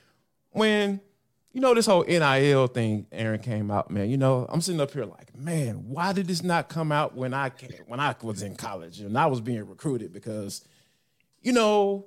when 0.53 1.03
you 1.55 1.61
know 1.61 1.73
this 1.73 1.87
whole 1.87 2.03
NIL 2.03 2.67
thing, 2.67 3.07
Aaron 3.13 3.39
came 3.39 3.71
out, 3.71 3.89
man. 3.89 4.11
You 4.11 4.17
know, 4.17 4.45
I'm 4.49 4.61
sitting 4.61 4.81
up 4.81 4.91
here 4.91 5.05
like, 5.05 5.39
man, 5.39 5.89
why 5.89 6.13
did 6.13 6.27
this 6.27 6.43
not 6.43 6.69
come 6.69 6.91
out 6.91 7.15
when 7.15 7.33
I 7.33 7.49
came, 7.51 7.71
when 7.87 8.01
I 8.01 8.15
was 8.23 8.43
in 8.43 8.57
college 8.57 8.99
and 8.99 9.17
I 9.17 9.27
was 9.27 9.41
being 9.41 9.65
recruited? 9.69 10.13
Because, 10.13 10.67
you 11.43 11.53
know, 11.53 12.07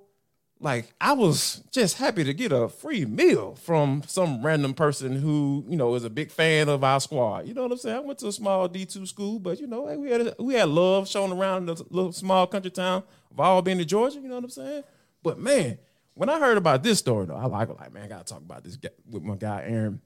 like 0.59 0.93
I 0.99 1.13
was 1.13 1.63
just 1.71 1.97
happy 1.97 2.25
to 2.25 2.33
get 2.33 2.51
a 2.51 2.67
free 2.67 3.05
meal 3.05 3.55
from 3.55 4.03
some 4.05 4.45
random 4.45 4.73
person 4.73 5.15
who, 5.15 5.63
you 5.69 5.77
know, 5.77 5.95
is 5.95 6.03
a 6.03 6.09
big 6.09 6.29
fan 6.29 6.67
of 6.67 6.83
our 6.83 6.99
squad. 6.99 7.47
You 7.47 7.53
know 7.53 7.63
what 7.63 7.71
I'm 7.71 7.77
saying? 7.77 7.95
I 7.95 7.99
went 8.01 8.19
to 8.19 8.27
a 8.27 8.33
small 8.33 8.67
D2 8.67 9.07
school, 9.07 9.39
but 9.39 9.61
you 9.61 9.67
know, 9.67 9.87
hey, 9.87 9.95
we 9.95 10.11
had 10.11 10.35
we 10.39 10.55
had 10.55 10.67
love 10.67 11.07
shown 11.07 11.31
around 11.31 11.69
in 11.69 11.77
a 11.77 11.79
little 11.89 12.11
small 12.11 12.47
country 12.47 12.71
town 12.71 13.03
of 13.31 13.39
all 13.39 13.61
being 13.61 13.79
in 13.79 13.87
Georgia. 13.87 14.19
You 14.19 14.27
know 14.27 14.35
what 14.35 14.43
I'm 14.43 14.49
saying? 14.49 14.83
But 15.23 15.39
man, 15.39 15.77
when 16.17 16.29
I 16.29 16.39
heard 16.39 16.57
about 16.57 16.83
this 16.83 16.99
story, 16.99 17.27
though, 17.27 17.35
I 17.35 17.45
like, 17.45 17.69
like, 17.79 17.93
man, 17.93 18.03
I 18.03 18.07
gotta 18.07 18.25
talk 18.25 18.39
about 18.39 18.63
this 18.63 18.77
with 19.09 19.23
my 19.23 19.35
guy 19.35 19.63
Aaron. 19.67 20.01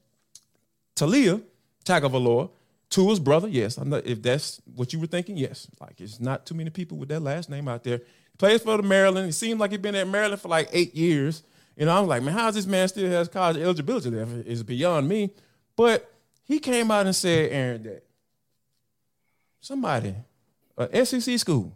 Taulia 0.96 1.42
Tagovailoa, 1.86 2.50
Tua's 2.90 3.20
brother, 3.20 3.48
yes. 3.48 3.78
I'm 3.78 3.90
not, 3.90 4.06
if 4.06 4.22
that's 4.22 4.62
what 4.76 4.92
you 4.94 5.00
were 5.00 5.08
thinking, 5.08 5.38
yes. 5.38 5.68
Like, 5.80 6.00
it's 6.00 6.20
not 6.20 6.46
too 6.46 6.54
many 6.54 6.70
people 6.70 6.98
with 6.98 7.10
that 7.10 7.22
last 7.22 7.50
name 7.50 7.68
out 7.68 7.84
there. 7.84 7.98
He 7.98 8.38
plays 8.38 8.62
for 8.62 8.78
the 8.78 8.84
Maryland. 8.84 9.30
It 9.30 9.34
seemed 9.34 9.60
like 9.60 9.72
he'd 9.72 9.82
been 9.82 9.96
at 9.96 10.08
Maryland 10.08 10.42
for 10.42 10.50
like 10.50 10.70
eight 10.74 10.94
years. 10.94 11.44
You 11.78 11.86
know, 11.86 11.98
I'm 11.98 12.08
like, 12.08 12.22
man, 12.22 12.34
how's 12.34 12.56
this 12.56 12.66
man 12.66 12.88
still 12.90 13.10
has 13.10 13.30
college 13.30 13.58
eligibility 13.58 14.10
left? 14.10 14.32
Is 14.46 14.64
beyond 14.64 15.08
me. 15.08 15.32
But 15.78 16.12
he 16.44 16.60
came 16.60 16.92
out 16.92 17.06
and 17.06 17.16
said, 17.16 17.52
Aaron, 17.52 17.84
that 17.84 18.04
somebody, 19.62 20.14
a 20.78 21.06
SEC 21.06 21.40
school, 21.40 21.74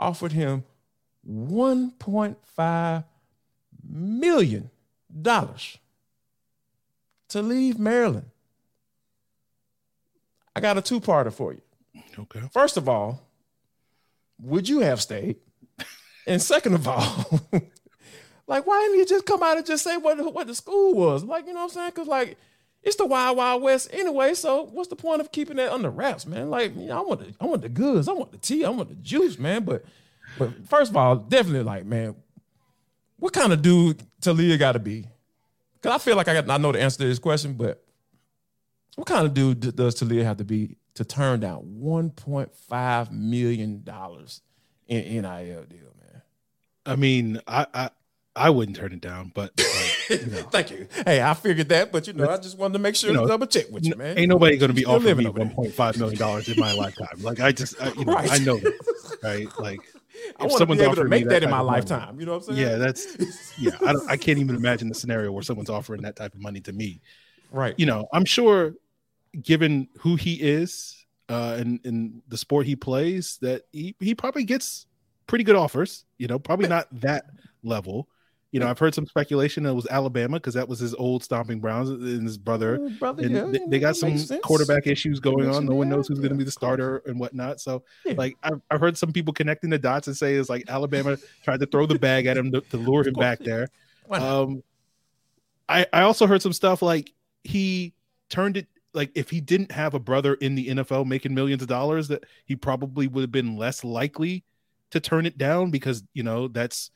offered 0.00 0.32
him 0.32 0.64
$1.5 1.28 3.04
million 3.88 4.70
to 7.28 7.42
leave 7.42 7.78
Maryland. 7.78 8.30
I 10.56 10.60
got 10.60 10.78
a 10.78 10.82
two 10.82 11.00
parter 11.00 11.32
for 11.32 11.52
you. 11.52 11.62
Okay. 12.18 12.40
First 12.52 12.76
of 12.76 12.88
all, 12.88 13.22
would 14.40 14.68
you 14.68 14.80
have 14.80 15.00
stayed? 15.00 15.36
and 16.26 16.42
second 16.42 16.74
of 16.74 16.88
all, 16.88 17.40
like, 18.46 18.66
why 18.66 18.80
didn't 18.80 18.98
you 18.98 19.06
just 19.06 19.26
come 19.26 19.42
out 19.42 19.56
and 19.56 19.66
just 19.66 19.84
say 19.84 19.96
what, 19.96 20.18
what 20.34 20.46
the 20.46 20.54
school 20.54 20.94
was? 20.94 21.22
Like, 21.22 21.46
you 21.46 21.52
know 21.52 21.60
what 21.60 21.64
I'm 21.66 21.70
saying? 21.70 21.90
Because, 21.90 22.08
like, 22.08 22.38
it's 22.82 22.96
the 22.96 23.06
Wild 23.06 23.36
Wild 23.36 23.62
West 23.62 23.88
anyway. 23.92 24.34
So 24.34 24.64
what's 24.64 24.88
the 24.88 24.96
point 24.96 25.20
of 25.20 25.32
keeping 25.32 25.56
that 25.56 25.72
under 25.72 25.90
wraps, 25.90 26.26
man? 26.26 26.48
Like, 26.50 26.74
you 26.76 26.86
know, 26.86 26.98
I 26.98 27.02
want 27.02 27.20
the 27.20 27.34
I 27.40 27.46
want 27.46 27.62
the 27.62 27.68
goods, 27.68 28.08
I 28.08 28.12
want 28.12 28.32
the 28.32 28.38
tea, 28.38 28.64
I 28.64 28.70
want 28.70 28.88
the 28.88 28.94
juice, 28.96 29.38
man. 29.38 29.64
But 29.64 29.84
but 30.36 30.66
first 30.68 30.90
of 30.90 30.96
all, 30.96 31.16
definitely 31.16 31.62
like, 31.62 31.84
man, 31.84 32.14
what 33.18 33.32
kind 33.32 33.52
of 33.52 33.62
dude 33.62 34.02
Taulia 34.20 34.58
got 34.58 34.72
to 34.72 34.78
be? 34.78 35.06
Because 35.74 35.94
I 35.94 35.98
feel 35.98 36.16
like 36.16 36.28
I 36.28 36.34
got, 36.34 36.50
I 36.50 36.56
know 36.56 36.72
the 36.72 36.80
answer 36.80 36.98
to 36.98 37.06
this 37.06 37.18
question, 37.18 37.54
but 37.54 37.84
what 38.96 39.06
kind 39.06 39.26
of 39.26 39.34
dude 39.34 39.76
does 39.76 39.94
Taulia 40.00 40.24
have 40.24 40.38
to 40.38 40.44
be 40.44 40.76
to 40.94 41.04
turn 41.04 41.40
down 41.40 41.78
$1.5 41.80 43.10
million 43.12 43.84
in 44.88 45.22
NIL 45.22 45.64
deal, 45.64 45.94
man? 46.00 46.22
I 46.84 46.96
mean, 46.96 47.40
I, 47.46 47.66
I 47.72 47.90
I 48.38 48.50
wouldn't 48.50 48.76
turn 48.76 48.92
it 48.92 49.00
down, 49.00 49.32
but 49.34 49.52
like, 49.58 50.20
you 50.20 50.26
know. 50.30 50.42
thank 50.42 50.70
you. 50.70 50.86
Hey, 51.04 51.20
I 51.20 51.34
figured 51.34 51.68
that, 51.70 51.90
but 51.90 52.06
you 52.06 52.12
know, 52.12 52.30
I 52.30 52.36
just 52.36 52.56
wanted 52.56 52.74
to 52.74 52.78
make 52.78 52.94
sure 52.94 53.10
you 53.10 53.16
know, 53.16 53.22
to 53.22 53.28
double 53.28 53.46
check 53.46 53.68
with 53.70 53.84
you, 53.84 53.96
man. 53.96 54.16
Ain't 54.16 54.28
nobody 54.28 54.56
going 54.56 54.68
to 54.70 54.74
be 54.74 54.84
offering 54.84 55.16
me 55.16 55.26
one 55.26 55.50
point 55.50 55.74
five 55.74 55.98
million 55.98 56.18
dollars 56.18 56.48
in 56.48 56.58
my 56.58 56.72
lifetime. 56.74 57.20
Like 57.20 57.40
I 57.40 57.50
just, 57.50 57.80
I, 57.82 57.92
you 57.92 58.04
know, 58.04 58.12
right. 58.12 58.30
I 58.30 58.38
know 58.38 58.56
that, 58.58 59.18
right? 59.24 59.48
Like 59.58 59.80
if 60.40 60.52
someone's 60.52 60.80
able 60.80 60.96
to 60.96 61.04
make 61.04 61.24
that, 61.24 61.30
that 61.30 61.42
in 61.42 61.50
my 61.50 61.60
lifetime, 61.60 62.00
money, 62.00 62.20
you 62.20 62.26
know 62.26 62.38
what 62.38 62.48
I'm 62.48 62.56
saying? 62.56 62.68
Yeah, 62.68 62.76
that's 62.76 63.58
yeah. 63.58 63.72
I 63.86 63.92
don't, 63.92 64.10
I 64.10 64.16
can't 64.16 64.38
even 64.38 64.56
imagine 64.56 64.88
the 64.88 64.94
scenario 64.94 65.32
where 65.32 65.42
someone's 65.42 65.70
offering 65.70 66.02
that 66.02 66.16
type 66.16 66.34
of 66.34 66.40
money 66.40 66.60
to 66.62 66.72
me. 66.72 67.00
Right. 67.50 67.74
You 67.78 67.86
know, 67.86 68.08
I'm 68.12 68.24
sure, 68.24 68.74
given 69.40 69.88
who 69.98 70.16
he 70.16 70.34
is 70.34 71.06
uh, 71.28 71.56
and 71.58 71.80
in 71.84 72.22
the 72.28 72.36
sport 72.36 72.66
he 72.66 72.76
plays, 72.76 73.38
that 73.42 73.62
he 73.72 73.96
he 74.00 74.14
probably 74.14 74.44
gets 74.44 74.86
pretty 75.26 75.44
good 75.44 75.56
offers. 75.56 76.04
You 76.18 76.28
know, 76.28 76.38
probably 76.38 76.68
not 76.68 76.88
that 77.00 77.26
level 77.62 78.08
you 78.50 78.60
know, 78.60 78.66
I've 78.66 78.78
heard 78.78 78.94
some 78.94 79.06
speculation 79.06 79.64
that 79.64 79.70
it 79.70 79.74
was 79.74 79.86
Alabama 79.88 80.38
because 80.38 80.54
that 80.54 80.68
was 80.68 80.78
his 80.78 80.94
old 80.94 81.22
stomping 81.22 81.60
Browns 81.60 81.90
and 81.90 82.22
his 82.22 82.38
brother. 82.38 82.78
Oh, 82.80 82.90
brother 82.98 83.22
and 83.22 83.34
yeah, 83.34 83.44
they, 83.44 83.66
they, 83.66 83.78
got 83.78 83.94
some 83.94 84.16
quarterback 84.42 84.86
issues 84.86 85.20
going 85.20 85.50
on. 85.50 85.66
No 85.66 85.74
one 85.74 85.90
knows 85.90 86.08
who's 86.08 86.18
going 86.18 86.30
to 86.30 86.36
be 86.36 86.44
the 86.44 86.50
starter 86.50 87.02
and 87.04 87.20
whatnot. 87.20 87.60
So, 87.60 87.82
yeah. 88.06 88.14
like, 88.16 88.36
I've, 88.42 88.60
I've, 88.70 88.80
heard 88.80 88.96
some 88.96 89.12
people 89.12 89.34
connecting 89.34 89.68
the 89.68 89.78
dots 89.78 90.06
and 90.06 90.16
say 90.16 90.34
it's 90.34 90.48
like 90.48 90.64
Alabama 90.68 91.18
tried 91.44 91.60
to 91.60 91.66
throw 91.66 91.84
the 91.84 91.98
bag 91.98 92.24
at 92.24 92.38
him 92.38 92.50
to, 92.52 92.62
to 92.62 92.78
lure 92.78 93.06
him 93.06 93.14
back 93.14 93.38
there. 93.40 93.68
Um, 94.10 94.62
I 95.68 95.84
I 95.92 96.00
also 96.00 96.26
heard 96.26 96.40
some 96.40 96.54
stuff 96.54 96.80
like 96.80 97.12
he 97.44 97.92
turned 98.30 98.56
it 98.56 98.66
like 98.94 99.10
if 99.14 99.28
he 99.28 99.42
didn't 99.42 99.70
have 99.70 99.92
a 99.92 99.98
brother 99.98 100.32
in 100.34 100.54
the 100.54 100.68
NFL 100.68 101.04
making 101.04 101.34
millions 101.34 101.60
of 101.60 101.68
dollars, 101.68 102.08
that 102.08 102.24
he 102.46 102.56
probably 102.56 103.06
would 103.06 103.20
have 103.20 103.30
been 103.30 103.56
less 103.56 103.84
likely 103.84 104.44
to 104.92 105.00
turn 105.00 105.26
it 105.26 105.36
down 105.36 105.70
because 105.70 106.02
you 106.14 106.22
know 106.22 106.48
that's 106.48 106.90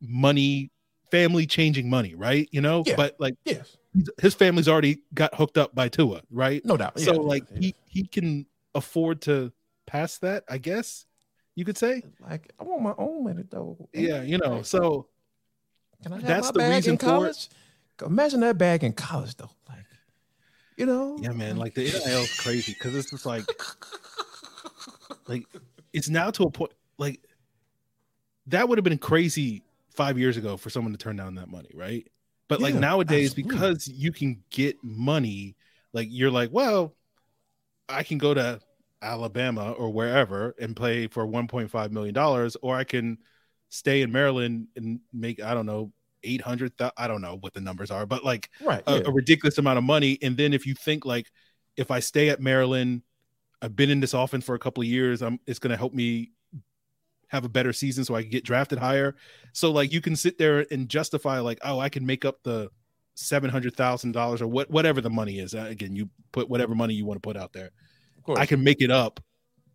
money 0.00 0.70
family 1.10 1.46
changing 1.46 1.88
money, 1.90 2.14
right? 2.14 2.48
You 2.50 2.60
know, 2.60 2.82
yeah. 2.86 2.96
but 2.96 3.16
like, 3.18 3.34
yes, 3.44 3.76
his 4.20 4.34
family's 4.34 4.68
already 4.68 5.02
got 5.14 5.34
hooked 5.34 5.58
up 5.58 5.74
by 5.74 5.88
Tua, 5.88 6.22
right? 6.30 6.64
No 6.64 6.76
doubt. 6.76 6.98
So 6.98 7.14
yeah, 7.14 7.20
like, 7.20 7.44
he 7.58 7.74
he 7.84 8.04
can 8.04 8.46
afford 8.74 9.22
to 9.22 9.52
pass 9.86 10.18
that, 10.18 10.44
I 10.48 10.58
guess 10.58 11.06
you 11.54 11.64
could 11.64 11.78
say. 11.78 12.02
Like, 12.20 12.52
I 12.58 12.64
want 12.64 12.82
my 12.82 12.94
own 12.96 13.24
money 13.24 13.44
though. 13.48 13.88
Yeah, 13.92 14.22
you 14.22 14.38
know, 14.38 14.62
so 14.62 15.08
can 16.02 16.12
I 16.12 16.16
have 16.16 16.26
that's 16.26 16.54
my 16.54 16.64
the 16.64 16.70
reason 16.70 16.92
in 16.92 16.98
college? 16.98 17.48
Imagine 18.04 18.40
that 18.40 18.56
bag 18.56 18.82
in 18.82 18.92
college 18.92 19.36
though, 19.36 19.50
like, 19.68 19.84
you 20.76 20.86
know. 20.86 21.18
Yeah, 21.20 21.32
man. 21.32 21.56
Like 21.56 21.74
the 21.74 21.84
NIL 21.84 22.22
is 22.22 22.40
crazy 22.40 22.72
because 22.72 22.94
it's 22.94 23.10
just 23.10 23.26
like, 23.26 23.44
like 25.26 25.44
it's 25.92 26.08
now 26.08 26.30
to 26.30 26.44
a 26.44 26.50
point 26.50 26.72
like 26.98 27.20
that 28.46 28.68
would 28.68 28.78
have 28.78 28.84
been 28.84 28.98
crazy 28.98 29.62
five 29.90 30.18
years 30.18 30.36
ago 30.36 30.56
for 30.56 30.70
someone 30.70 30.92
to 30.92 30.98
turn 30.98 31.16
down 31.16 31.34
that 31.36 31.48
money, 31.48 31.70
right? 31.74 32.06
But 32.48 32.60
yeah, 32.60 32.66
like 32.66 32.74
nowadays, 32.74 33.30
absolutely. 33.30 33.56
because 33.56 33.88
you 33.88 34.12
can 34.12 34.42
get 34.50 34.76
money, 34.82 35.56
like 35.92 36.08
you're 36.10 36.30
like, 36.30 36.50
well, 36.52 36.96
I 37.88 38.02
can 38.02 38.18
go 38.18 38.34
to 38.34 38.60
Alabama 39.02 39.72
or 39.72 39.90
wherever 39.92 40.54
and 40.60 40.74
play 40.74 41.06
for 41.06 41.26
1.5 41.26 41.90
million 41.90 42.14
dollars, 42.14 42.56
or 42.62 42.76
I 42.76 42.84
can 42.84 43.18
stay 43.68 44.02
in 44.02 44.12
Maryland 44.12 44.68
and 44.76 45.00
make 45.12 45.42
I 45.42 45.54
don't 45.54 45.66
know 45.66 45.92
800. 46.22 46.72
I 46.96 47.08
don't 47.08 47.22
know 47.22 47.38
what 47.40 47.54
the 47.54 47.60
numbers 47.60 47.90
are, 47.90 48.06
but 48.06 48.24
like 48.24 48.50
right, 48.60 48.82
a, 48.86 48.96
yeah. 48.96 49.02
a 49.06 49.10
ridiculous 49.10 49.58
amount 49.58 49.78
of 49.78 49.84
money. 49.84 50.18
And 50.22 50.36
then 50.36 50.52
if 50.52 50.66
you 50.66 50.74
think 50.74 51.04
like, 51.04 51.30
if 51.76 51.90
I 51.90 52.00
stay 52.00 52.28
at 52.28 52.40
Maryland, 52.40 53.02
I've 53.62 53.76
been 53.76 53.90
in 53.90 54.00
this 54.00 54.14
offense 54.14 54.44
for 54.44 54.54
a 54.54 54.58
couple 54.58 54.82
of 54.82 54.88
years, 54.88 55.22
I'm 55.22 55.38
it's 55.46 55.58
going 55.58 55.70
to 55.70 55.76
help 55.76 55.94
me 55.94 56.32
have 57.30 57.44
a 57.44 57.48
better 57.48 57.72
season 57.72 58.04
so 58.04 58.14
I 58.14 58.22
can 58.22 58.30
get 58.30 58.44
drafted 58.44 58.78
higher. 58.78 59.16
So 59.52 59.70
like 59.70 59.92
you 59.92 60.00
can 60.00 60.16
sit 60.16 60.38
there 60.38 60.66
and 60.70 60.88
justify 60.88 61.40
like, 61.40 61.58
oh, 61.64 61.78
I 61.78 61.88
can 61.88 62.04
make 62.04 62.24
up 62.24 62.42
the 62.42 62.70
seven 63.14 63.50
hundred 63.50 63.76
thousand 63.76 64.12
dollars 64.12 64.42
or 64.42 64.46
what 64.46 64.70
whatever 64.70 65.00
the 65.00 65.10
money 65.10 65.38
is. 65.38 65.54
Uh, 65.54 65.66
again, 65.68 65.94
you 65.94 66.08
put 66.32 66.48
whatever 66.48 66.74
money 66.74 66.94
you 66.94 67.04
want 67.04 67.16
to 67.16 67.26
put 67.26 67.36
out 67.36 67.52
there. 67.52 67.70
I 68.36 68.46
can 68.46 68.62
make 68.62 68.80
it 68.80 68.90
up 68.90 69.20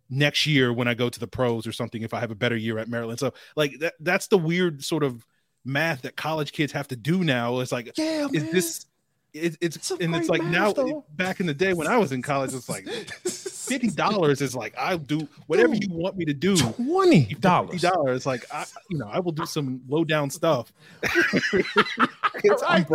next 0.09 0.45
year 0.45 0.71
when 0.71 0.87
I 0.87 0.93
go 0.93 1.09
to 1.09 1.19
the 1.19 1.27
pros 1.27 1.65
or 1.65 1.71
something 1.71 2.03
if 2.03 2.13
I 2.13 2.19
have 2.19 2.31
a 2.31 2.35
better 2.35 2.55
year 2.55 2.77
at 2.77 2.87
Maryland. 2.87 3.19
So 3.19 3.33
like 3.55 3.79
that 3.79 3.95
that's 3.99 4.27
the 4.27 4.37
weird 4.37 4.83
sort 4.83 5.03
of 5.03 5.25
math 5.63 6.03
that 6.03 6.15
college 6.15 6.51
kids 6.51 6.71
have 6.73 6.87
to 6.89 6.95
do 6.95 7.23
now. 7.23 7.59
It's 7.59 7.71
like, 7.71 7.91
yeah, 7.97 8.27
is 8.31 8.43
man. 8.43 8.53
this 8.53 8.85
it, 9.33 9.57
it's, 9.59 9.75
it's 9.75 9.91
and 9.91 10.15
it's 10.15 10.29
like 10.29 10.43
now 10.43 10.71
though. 10.71 11.05
back 11.09 11.39
in 11.39 11.45
the 11.45 11.53
day 11.53 11.73
when 11.73 11.87
I 11.87 11.97
was 11.97 12.11
in 12.11 12.21
college, 12.21 12.53
it's 12.53 12.69
like 12.69 12.85
fifty 13.65 13.89
dollars 13.89 14.41
is 14.41 14.55
like 14.55 14.73
I'll 14.77 14.97
do 14.97 15.27
whatever 15.47 15.73
Dude, 15.73 15.83
you 15.83 15.97
want 15.97 16.17
me 16.17 16.25
to 16.25 16.33
do. 16.33 16.57
Twenty 16.57 17.25
dollars. 17.35 17.81
dollars, 17.81 18.25
like 18.25 18.45
I, 18.53 18.65
you 18.89 18.97
know, 18.97 19.07
I 19.11 19.19
will 19.19 19.31
do 19.31 19.45
some 19.45 19.81
low 19.87 20.03
down 20.03 20.29
stuff. 20.29 20.71
right. 22.43 22.85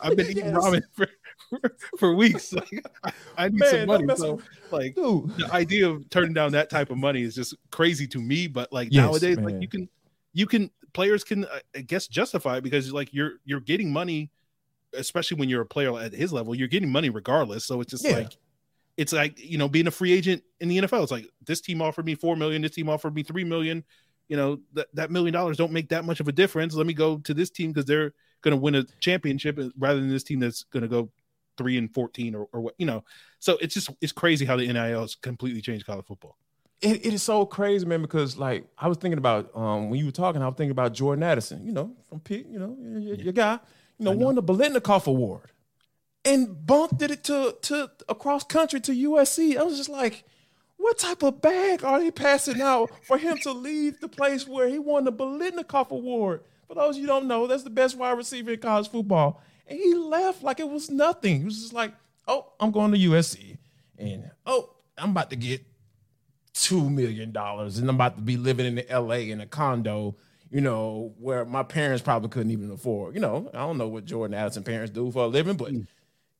I've 0.00 0.16
been 0.16 0.30
eating 0.30 0.46
yes. 0.46 0.54
ramen 0.54 0.82
for, 0.92 1.08
for, 1.98 2.14
weeks. 2.14 2.52
Like, 2.52 2.86
I, 3.04 3.12
I 3.36 3.48
need 3.48 3.60
Man, 3.60 3.70
some 3.70 3.86
money. 3.86 4.16
So, 4.16 4.40
like, 4.70 4.94
Dude. 4.94 5.36
the 5.36 5.48
idea 5.52 5.88
of 5.88 6.08
turning 6.10 6.32
down 6.32 6.52
that 6.52 6.70
type 6.70 6.90
of 6.90 6.98
money 6.98 7.22
is 7.22 7.34
just 7.34 7.54
crazy 7.70 8.06
to 8.08 8.20
me. 8.20 8.46
But 8.46 8.72
like 8.72 8.88
yes, 8.90 9.04
nowadays, 9.04 9.36
man. 9.36 9.44
like 9.46 9.62
you 9.62 9.68
can, 9.68 9.88
you 10.32 10.46
can 10.46 10.70
players 10.92 11.24
can, 11.24 11.44
uh, 11.44 11.60
I 11.74 11.80
guess, 11.80 12.06
justify 12.06 12.58
it 12.58 12.62
because 12.62 12.92
like 12.92 13.12
you're 13.12 13.34
you're 13.44 13.60
getting 13.60 13.92
money 13.92 14.30
especially 14.94 15.38
when 15.38 15.48
you're 15.48 15.62
a 15.62 15.66
player 15.66 15.98
at 15.98 16.12
his 16.12 16.32
level, 16.32 16.54
you're 16.54 16.68
getting 16.68 16.90
money 16.90 17.10
regardless. 17.10 17.64
So 17.64 17.80
it's 17.80 17.90
just 17.90 18.04
yeah. 18.04 18.18
like 18.18 18.36
it's 18.96 19.12
like 19.12 19.38
you 19.38 19.58
know 19.58 19.68
being 19.68 19.86
a 19.86 19.90
free 19.90 20.12
agent 20.12 20.42
in 20.60 20.68
the 20.68 20.78
NFL. 20.78 21.02
It's 21.02 21.12
like 21.12 21.26
this 21.44 21.60
team 21.60 21.80
offered 21.80 22.04
me 22.04 22.14
four 22.14 22.36
million, 22.36 22.62
this 22.62 22.72
team 22.72 22.88
offered 22.88 23.14
me 23.14 23.22
three 23.22 23.44
million. 23.44 23.84
You 24.28 24.36
know 24.36 24.60
that 24.74 24.88
that 24.94 25.10
million 25.10 25.32
dollars 25.32 25.56
don't 25.56 25.72
make 25.72 25.88
that 25.90 26.04
much 26.04 26.20
of 26.20 26.28
a 26.28 26.32
difference. 26.32 26.74
Let 26.74 26.86
me 26.86 26.94
go 26.94 27.18
to 27.18 27.34
this 27.34 27.50
team 27.50 27.72
because 27.72 27.84
they're 27.84 28.12
going 28.42 28.52
to 28.52 28.60
win 28.60 28.74
a 28.74 28.84
championship 29.00 29.58
uh, 29.58 29.68
rather 29.78 30.00
than 30.00 30.10
this 30.10 30.22
team 30.22 30.40
that's 30.40 30.64
going 30.64 30.82
to 30.82 30.88
go 30.88 31.10
three 31.56 31.76
and 31.78 31.92
fourteen 31.92 32.34
or, 32.34 32.48
or 32.52 32.60
what 32.60 32.74
you 32.78 32.86
know. 32.86 33.04
So 33.38 33.58
it's 33.60 33.74
just 33.74 33.90
it's 34.00 34.12
crazy 34.12 34.44
how 34.44 34.56
the 34.56 34.70
NIL 34.70 35.00
has 35.00 35.14
completely 35.14 35.60
changed 35.60 35.86
college 35.86 36.06
football. 36.06 36.36
It, 36.80 37.06
it 37.06 37.14
is 37.14 37.22
so 37.22 37.46
crazy, 37.46 37.86
man. 37.86 38.02
Because 38.02 38.36
like 38.36 38.66
I 38.78 38.88
was 38.88 38.98
thinking 38.98 39.18
about 39.18 39.50
um, 39.54 39.90
when 39.90 39.98
you 39.98 40.06
were 40.06 40.12
talking, 40.12 40.42
I 40.42 40.46
was 40.46 40.56
thinking 40.56 40.72
about 40.72 40.92
Jordan 40.92 41.22
Addison. 41.22 41.64
You 41.66 41.72
know, 41.72 41.96
from 42.08 42.20
Pitt. 42.20 42.46
You 42.48 42.58
know, 42.58 42.76
your, 42.78 43.00
your, 43.00 43.16
your 43.16 43.32
guy 43.32 43.58
you 43.98 44.04
know, 44.04 44.12
know, 44.12 44.26
won 44.26 44.34
the 44.34 44.42
Biletnikoff 44.42 45.06
Award 45.06 45.50
and 46.24 46.66
bumped 46.66 47.02
it 47.02 47.24
to 47.24 47.56
to 47.62 47.90
across 48.08 48.44
country 48.44 48.80
to 48.80 48.92
USC. 48.92 49.56
I 49.56 49.62
was 49.62 49.76
just 49.76 49.88
like, 49.88 50.24
what 50.76 50.98
type 50.98 51.22
of 51.22 51.40
bag 51.40 51.84
are 51.84 52.00
they 52.00 52.10
passing 52.10 52.60
out 52.60 52.90
for 53.06 53.18
him 53.18 53.38
to 53.38 53.52
leave 53.52 54.00
the 54.00 54.08
place 54.08 54.46
where 54.46 54.68
he 54.68 54.78
won 54.78 55.04
the 55.04 55.12
Biletnikoff 55.12 55.90
Award? 55.90 56.42
For 56.66 56.74
those 56.74 56.96
you 56.98 57.06
don't 57.06 57.26
know, 57.26 57.46
that's 57.46 57.64
the 57.64 57.70
best 57.70 57.96
wide 57.96 58.16
receiver 58.16 58.52
in 58.52 58.60
college 58.60 58.88
football. 58.88 59.42
And 59.66 59.78
he 59.78 59.94
left 59.94 60.42
like 60.42 60.60
it 60.60 60.68
was 60.68 60.90
nothing. 60.90 61.38
He 61.40 61.44
was 61.44 61.60
just 61.60 61.72
like, 61.72 61.92
oh, 62.26 62.52
I'm 62.60 62.70
going 62.70 62.92
to 62.92 62.98
USC. 62.98 63.58
And 63.98 64.30
oh, 64.46 64.74
I'm 64.96 65.10
about 65.10 65.30
to 65.30 65.36
get 65.36 65.64
$2 66.54 66.90
million 66.90 67.34
and 67.36 67.88
I'm 67.88 67.94
about 67.94 68.16
to 68.16 68.22
be 68.22 68.36
living 68.36 68.78
in 68.78 68.84
LA 68.90 69.16
in 69.16 69.40
a 69.40 69.46
condo 69.46 70.16
you 70.52 70.60
know, 70.60 71.14
where 71.18 71.46
my 71.46 71.62
parents 71.62 72.02
probably 72.02 72.28
couldn't 72.28 72.52
even 72.52 72.70
afford. 72.70 73.14
You 73.14 73.22
know, 73.22 73.50
I 73.54 73.60
don't 73.60 73.78
know 73.78 73.88
what 73.88 74.04
Jordan 74.04 74.34
Addison 74.34 74.62
parents 74.62 74.92
do 74.92 75.10
for 75.10 75.24
a 75.24 75.26
living, 75.26 75.56
but 75.56 75.72
mm. 75.72 75.86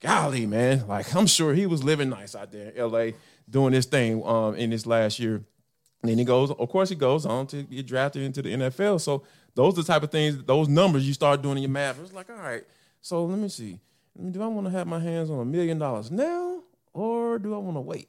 Golly, 0.03 0.47
man, 0.47 0.87
like 0.87 1.15
I'm 1.15 1.27
sure 1.27 1.55
he 1.55 1.67
was 1.67 1.83
living 1.83 2.11
nice 2.11 2.35
out 2.35 2.53
there 2.53 2.71
in 2.71 2.91
LA 2.91 3.13
doing 3.49 3.73
this 3.73 3.87
thing 3.87 4.23
um, 4.27 4.55
in 4.57 4.71
this 4.71 4.85
last 4.85 5.19
year. 5.19 5.37
And 6.03 6.11
then 6.11 6.19
he 6.19 6.25
goes, 6.25 6.51
of 6.51 6.69
course, 6.69 6.89
he 6.89 6.97
goes 6.97 7.25
on 7.25 7.47
to 7.49 7.63
get 7.63 7.87
drafted 7.87 8.23
into 8.23 8.43
the 8.43 8.53
NFL. 8.53 9.01
So 9.01 9.23
those 9.55 9.75
are 9.79 9.83
the 9.83 9.87
type 9.87 10.03
of 10.03 10.11
things, 10.11 10.43
those 10.45 10.69
numbers 10.69 11.07
you 11.07 11.15
start 11.15 11.43
doing 11.43 11.59
in 11.59 11.63
your 11.63 11.71
math. 11.71 12.01
It's 12.01 12.13
like, 12.13 12.29
all 12.29 12.37
right, 12.37 12.65
so 13.01 13.25
let 13.25 13.39
me 13.39 13.49
see. 13.49 13.79
Do 14.31 14.43
I 14.43 14.47
want 14.49 14.67
to 14.67 14.73
have 14.73 14.87
my 14.87 14.99
hands 14.99 15.31
on 15.31 15.39
a 15.39 15.45
million 15.45 15.79
dollars 15.79 16.11
now 16.11 16.63
or 16.93 17.39
do 17.39 17.55
I 17.55 17.59
want 17.59 17.77
to 17.77 17.81
wait? 17.81 18.09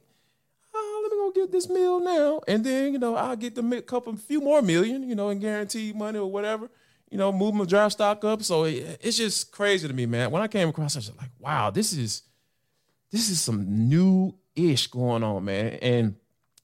Oh, 0.74 1.00
let 1.02 1.12
me 1.12 1.18
go 1.18 1.46
get 1.46 1.52
this 1.52 1.68
meal 1.68 2.00
now, 2.00 2.40
and 2.48 2.64
then 2.64 2.92
you 2.92 2.98
know 2.98 3.14
I'll 3.14 3.36
get 3.36 3.54
the 3.54 3.82
couple, 3.82 4.16
few 4.16 4.40
more 4.40 4.60
million, 4.60 5.08
you 5.08 5.14
know, 5.14 5.28
in 5.30 5.38
guaranteed 5.38 5.94
money 5.94 6.18
or 6.18 6.30
whatever, 6.30 6.68
you 7.14 7.18
know, 7.18 7.30
move 7.30 7.54
my 7.54 7.64
draft 7.64 7.92
stock 7.92 8.24
up. 8.24 8.42
So 8.42 8.64
it, 8.64 8.98
it's 9.00 9.16
just 9.16 9.52
crazy 9.52 9.86
to 9.86 9.94
me, 9.94 10.04
man. 10.04 10.32
When 10.32 10.42
I 10.42 10.48
came 10.48 10.68
across, 10.68 10.96
I 10.96 10.98
was 10.98 11.12
like, 11.16 11.30
wow, 11.38 11.70
this 11.70 11.92
is 11.92 12.22
this 13.12 13.30
is 13.30 13.40
some 13.40 13.88
new 13.88 14.34
ish 14.56 14.88
going 14.88 15.22
on, 15.22 15.44
man. 15.44 15.78
And, 15.80 16.16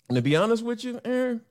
and 0.09 0.17
to 0.17 0.23
be 0.23 0.35
honest 0.35 0.65
with 0.65 0.83
you, 0.83 1.01
Aaron, 1.05 1.43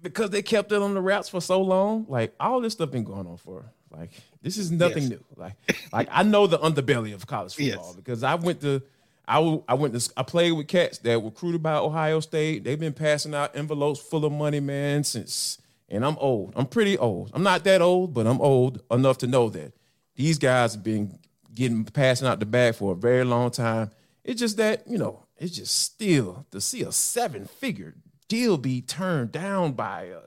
because 0.00 0.30
they 0.30 0.40
kept 0.40 0.72
it 0.72 0.80
on 0.80 0.94
the 0.94 1.02
wraps 1.02 1.28
for 1.28 1.42
so 1.42 1.60
long, 1.60 2.06
like 2.08 2.34
all 2.40 2.62
this 2.62 2.72
stuff 2.72 2.90
been 2.90 3.04
going 3.04 3.26
on 3.26 3.36
for 3.36 3.66
like 3.90 4.12
this 4.40 4.56
is 4.56 4.70
nothing 4.70 5.02
yes. 5.02 5.10
new. 5.10 5.24
Like 5.36 5.56
like 5.92 6.08
I 6.10 6.22
know 6.22 6.46
the 6.46 6.58
underbelly 6.58 7.12
of 7.12 7.26
college 7.26 7.54
football 7.54 7.88
yes. 7.88 7.94
because 7.96 8.22
I 8.22 8.36
went 8.36 8.62
to 8.62 8.80
I, 9.28 9.34
w- 9.34 9.62
I 9.68 9.74
went 9.74 10.00
to 10.00 10.12
I 10.16 10.22
played 10.22 10.52
with 10.52 10.66
cats 10.68 10.96
that 11.00 11.20
were 11.20 11.28
recruited 11.28 11.62
by 11.62 11.74
Ohio 11.74 12.20
State. 12.20 12.64
They've 12.64 12.80
been 12.80 12.94
passing 12.94 13.34
out 13.34 13.54
envelopes 13.54 14.00
full 14.00 14.24
of 14.24 14.32
money, 14.32 14.60
man, 14.60 15.04
since 15.04 15.58
and 15.88 16.04
I'm 16.04 16.16
old. 16.18 16.52
I'm 16.56 16.66
pretty 16.66 16.98
old. 16.98 17.30
I'm 17.34 17.42
not 17.42 17.64
that 17.64 17.82
old, 17.82 18.14
but 18.14 18.26
I'm 18.26 18.40
old 18.40 18.82
enough 18.90 19.18
to 19.18 19.26
know 19.26 19.48
that 19.50 19.74
these 20.16 20.38
guys 20.38 20.74
have 20.74 20.84
been 20.84 21.18
getting 21.54 21.84
passing 21.84 22.26
out 22.26 22.40
the 22.40 22.46
bag 22.46 22.74
for 22.74 22.92
a 22.92 22.96
very 22.96 23.24
long 23.24 23.50
time. 23.50 23.90
It's 24.24 24.40
just 24.40 24.56
that, 24.56 24.88
you 24.88 24.98
know, 24.98 25.24
it's 25.36 25.56
just 25.56 25.78
still 25.78 26.46
to 26.50 26.60
see 26.60 26.82
a 26.82 26.92
seven-figure 26.92 27.94
deal 28.28 28.56
be 28.56 28.80
turned 28.80 29.32
down 29.32 29.72
by 29.72 30.04
a 30.04 30.20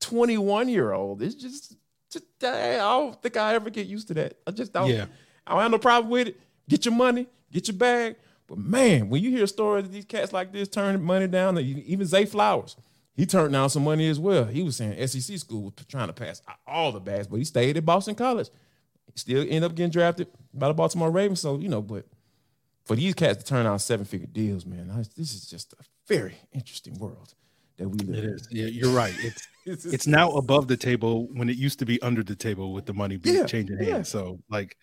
21 0.00 0.68
year 0.68 0.92
old. 0.92 1.22
It's 1.22 1.34
just 1.34 1.76
just 2.10 2.24
I 2.42 2.76
don't 2.76 3.20
think 3.22 3.36
I 3.36 3.54
ever 3.54 3.70
get 3.70 3.86
used 3.86 4.08
to 4.08 4.14
that. 4.14 4.38
I 4.46 4.50
just 4.50 4.72
don't. 4.72 4.88
Yeah. 4.88 5.06
I 5.46 5.52
don't 5.52 5.62
have 5.62 5.70
no 5.70 5.78
problem 5.78 6.10
with 6.10 6.28
it. 6.28 6.40
Get 6.68 6.84
your 6.84 6.94
money, 6.94 7.26
get 7.52 7.68
your 7.68 7.76
bag. 7.76 8.16
But 8.46 8.58
man, 8.58 9.08
when 9.08 9.22
you 9.22 9.30
hear 9.30 9.46
stories 9.46 9.86
of 9.86 9.92
these 9.92 10.04
cats 10.04 10.32
like 10.32 10.52
this 10.52 10.68
turning 10.68 11.02
money 11.02 11.26
down, 11.26 11.58
even 11.58 12.06
Zay 12.06 12.24
Flowers, 12.26 12.76
he 13.16 13.24
turned 13.24 13.52
down 13.52 13.70
some 13.70 13.84
money 13.84 14.08
as 14.08 14.20
well. 14.20 14.44
He 14.44 14.62
was 14.62 14.76
saying 14.76 15.06
SEC 15.06 15.38
school 15.38 15.62
was 15.64 15.72
trying 15.88 16.08
to 16.08 16.12
pass 16.12 16.42
all 16.66 16.92
the 16.92 17.00
bags, 17.00 17.26
but 17.26 17.36
he 17.36 17.44
stayed 17.44 17.76
at 17.76 17.84
Boston 17.84 18.14
College. 18.14 18.50
He 19.12 19.18
still 19.18 19.42
ended 19.42 19.64
up 19.64 19.74
getting 19.74 19.90
drafted 19.90 20.28
by 20.52 20.68
the 20.68 20.74
Baltimore 20.74 21.10
Ravens. 21.10 21.40
So, 21.40 21.58
you 21.58 21.68
know, 21.68 21.80
but 21.80 22.04
for 22.84 22.94
these 22.94 23.14
cats 23.14 23.38
to 23.38 23.44
turn 23.44 23.64
down 23.64 23.78
seven 23.78 24.04
figure 24.04 24.26
deals, 24.26 24.66
man, 24.66 24.88
this 25.16 25.34
is 25.34 25.46
just 25.48 25.72
a 25.74 25.84
very 26.06 26.36
interesting 26.52 26.98
world 26.98 27.34
that 27.78 27.88
we 27.88 27.98
live 28.00 28.24
it 28.24 28.24
in. 28.24 28.30
Is. 28.34 28.48
Yeah, 28.50 28.66
you're 28.66 28.92
right. 28.92 29.14
It's 29.24 29.48
it's, 29.84 29.84
it's 29.84 30.06
now 30.06 30.30
above 30.30 30.68
the 30.68 30.76
table 30.76 31.26
when 31.32 31.48
it 31.48 31.56
used 31.56 31.80
to 31.80 31.86
be 31.86 32.00
under 32.00 32.22
the 32.22 32.36
table 32.36 32.72
with 32.72 32.86
the 32.86 32.94
money 32.94 33.16
being 33.16 33.38
yeah, 33.38 33.46
changing 33.46 33.78
hands. 33.78 33.90
Yeah. 33.90 34.02
So 34.04 34.38
like 34.48 34.76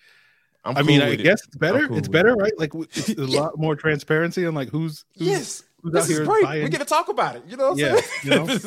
I'm 0.65 0.75
i 0.75 0.81
mean, 0.81 1.01
I 1.01 1.15
guess 1.15 1.41
it. 1.41 1.47
it's 1.47 1.55
better. 1.55 1.87
Cool 1.87 1.97
it's 1.97 2.09
better, 2.09 2.31
it. 2.31 2.35
right? 2.35 2.51
Like 2.57 2.73
a 3.17 3.21
lot 3.21 3.57
more 3.57 3.77
transparency 3.77 4.45
on 4.45 4.53
like 4.53 4.67
who's, 4.67 5.05
who's 5.17 5.27
yes. 5.27 5.63
Who's 5.83 5.91
this 5.91 6.09
is 6.09 6.25
great. 6.25 6.43
Buying. 6.43 6.63
We 6.63 6.69
get 6.69 6.79
to 6.79 6.85
talk 6.85 7.09
about 7.09 7.35
it. 7.35 7.43
You 7.45 7.57
know, 7.57 7.75
yeah. 7.75 7.99
You 8.23 8.29
know, 8.29 8.57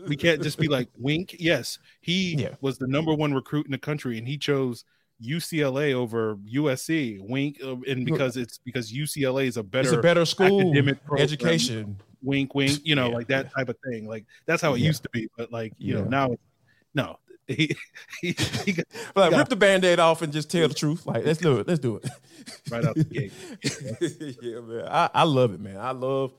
we 0.08 0.16
can't 0.16 0.42
just 0.42 0.58
be 0.58 0.66
like 0.66 0.88
wink. 0.98 1.36
Yes, 1.38 1.78
he 2.00 2.34
yeah. 2.34 2.54
was 2.60 2.78
the 2.78 2.88
number 2.88 3.14
one 3.14 3.32
recruit 3.32 3.66
in 3.66 3.72
the 3.72 3.78
country, 3.78 4.18
and 4.18 4.26
he 4.26 4.36
chose 4.36 4.84
UCLA 5.24 5.94
over 5.94 6.34
USC. 6.36 7.20
Wink, 7.20 7.58
uh, 7.64 7.76
and 7.86 8.04
because 8.04 8.36
it's 8.36 8.58
because 8.58 8.92
UCLA 8.92 9.46
is 9.46 9.56
a 9.56 9.62
better, 9.62 9.88
it's 9.88 9.96
a 9.96 10.02
better 10.02 10.24
school, 10.24 10.60
academic 10.60 11.04
program. 11.04 11.22
education. 11.22 11.96
Wink, 12.22 12.56
wink. 12.56 12.80
You 12.82 12.96
know, 12.96 13.08
yeah. 13.08 13.14
like 13.14 13.28
that 13.28 13.54
type 13.54 13.68
of 13.68 13.76
thing. 13.88 14.08
Like 14.08 14.24
that's 14.44 14.60
how 14.60 14.74
it 14.74 14.80
used 14.80 15.04
to 15.04 15.08
be. 15.10 15.28
But 15.36 15.52
like 15.52 15.74
you 15.78 15.94
know 15.94 16.04
now, 16.04 16.34
no, 16.92 17.20
he, 17.46 17.76
he, 18.20 18.34
he 18.64 18.72
got, 18.72 18.86
like, 19.14 19.32
rip 19.32 19.48
the 19.48 19.56
band-aid 19.56 19.98
off 19.98 20.22
and 20.22 20.32
just 20.32 20.50
tell 20.50 20.68
the 20.68 20.74
truth. 20.74 21.06
Like, 21.06 21.24
let's 21.24 21.38
do 21.38 21.58
it. 21.58 21.68
Let's 21.68 21.80
do 21.80 21.96
it. 21.96 22.08
Right 22.70 22.84
out 22.84 22.94
the 22.94 23.04
gate. 23.04 23.32
yeah, 24.42 24.60
man. 24.60 24.86
I, 24.86 25.10
I 25.14 25.22
love 25.22 25.54
it, 25.54 25.60
man. 25.60 25.78
I 25.78 25.92
love 25.92 26.32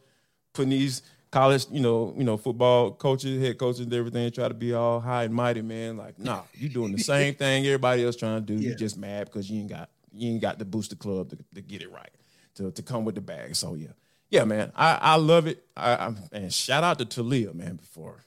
putting 0.59 0.71
these 0.71 1.01
college, 1.31 1.67
you 1.71 1.79
know, 1.79 2.13
you 2.17 2.25
know, 2.25 2.35
football 2.35 2.91
coaches, 2.91 3.41
head 3.41 3.57
coaches, 3.57 3.81
and 3.81 3.93
everything, 3.93 4.29
try 4.31 4.49
to 4.49 4.53
be 4.53 4.73
all 4.73 4.99
high 4.99 5.23
and 5.23 5.33
mighty, 5.33 5.61
man. 5.61 5.95
Like, 5.95 6.19
nah, 6.19 6.41
you 6.53 6.67
doing 6.67 6.91
the 6.91 7.01
same 7.01 7.33
thing 7.35 7.65
everybody 7.65 8.03
else 8.03 8.17
trying 8.17 8.45
to 8.45 8.53
do. 8.55 8.61
Yeah. 8.61 8.69
You 8.69 8.75
just 8.75 8.97
mad 8.97 9.25
because 9.25 9.49
you 9.49 9.61
ain't 9.61 9.69
got 9.69 9.89
you 10.11 10.31
ain't 10.31 10.41
got 10.41 10.59
the 10.59 10.65
booster 10.65 10.97
club 10.97 11.29
to, 11.29 11.37
to 11.55 11.61
get 11.61 11.81
it 11.81 11.91
right, 11.91 12.11
to, 12.55 12.71
to 12.71 12.81
come 12.81 13.05
with 13.05 13.15
the 13.15 13.21
bag. 13.21 13.55
So 13.55 13.75
yeah. 13.75 13.89
Yeah, 14.29 14.43
man. 14.43 14.71
I, 14.75 14.99
I 15.01 15.15
love 15.15 15.47
it. 15.47 15.63
I, 15.75 15.93
I 15.93 16.13
and 16.33 16.53
shout 16.53 16.83
out 16.83 16.99
to 16.99 17.05
Taulia, 17.05 17.53
man, 17.55 17.77
before 17.77 18.25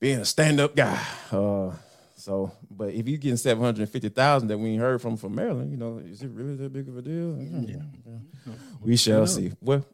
being 0.00 0.18
a 0.18 0.24
stand-up 0.24 0.74
guy. 0.74 1.00
Uh, 1.30 1.72
so, 2.24 2.50
but 2.70 2.94
if 2.94 3.06
you're 3.06 3.18
getting 3.18 3.36
seven 3.36 3.62
hundred 3.62 3.86
fifty 3.90 4.08
thousand 4.08 4.48
that 4.48 4.56
we 4.56 4.70
ain't 4.70 4.80
heard 4.80 5.02
from 5.02 5.18
from 5.18 5.34
Maryland, 5.34 5.70
you 5.70 5.76
know, 5.76 5.98
is 5.98 6.22
it 6.22 6.30
really 6.30 6.56
that 6.56 6.72
big 6.72 6.88
of 6.88 6.96
a 6.96 7.02
deal? 7.02 7.36
Yeah. 7.38 7.82
yeah. 8.46 8.52
We 8.80 8.96
shall 8.96 9.26
see. 9.26 9.52
Well, 9.60 9.84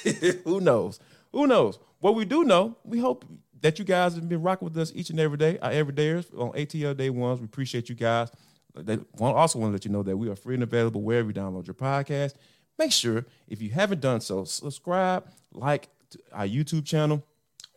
who 0.44 0.60
knows? 0.60 0.98
Who 1.30 1.46
knows? 1.46 1.78
What 2.00 2.16
we 2.16 2.24
do 2.24 2.42
know, 2.42 2.76
we 2.82 2.98
hope 2.98 3.24
that 3.60 3.78
you 3.78 3.84
guys 3.84 4.16
have 4.16 4.28
been 4.28 4.42
rocking 4.42 4.66
with 4.66 4.76
us 4.76 4.90
each 4.96 5.10
and 5.10 5.20
every 5.20 5.38
day, 5.38 5.60
our 5.60 5.70
everydayers 5.70 6.26
on 6.36 6.50
ATL 6.54 6.96
Day 6.96 7.08
Ones. 7.08 7.38
We 7.38 7.44
appreciate 7.44 7.88
you 7.88 7.94
guys. 7.94 8.32
They 8.74 8.98
also 9.20 9.60
want 9.60 9.70
to 9.70 9.72
let 9.74 9.84
you 9.84 9.92
know 9.92 10.02
that 10.02 10.16
we 10.16 10.28
are 10.28 10.34
free 10.34 10.54
and 10.54 10.64
available 10.64 11.02
wherever 11.02 11.28
you 11.28 11.34
download 11.34 11.68
your 11.68 11.74
podcast. 11.74 12.34
Make 12.80 12.90
sure, 12.90 13.24
if 13.46 13.62
you 13.62 13.70
haven't 13.70 14.00
done 14.00 14.20
so, 14.20 14.42
subscribe, 14.42 15.30
like 15.52 15.88
our 16.32 16.48
YouTube 16.48 16.84
channel 16.84 17.22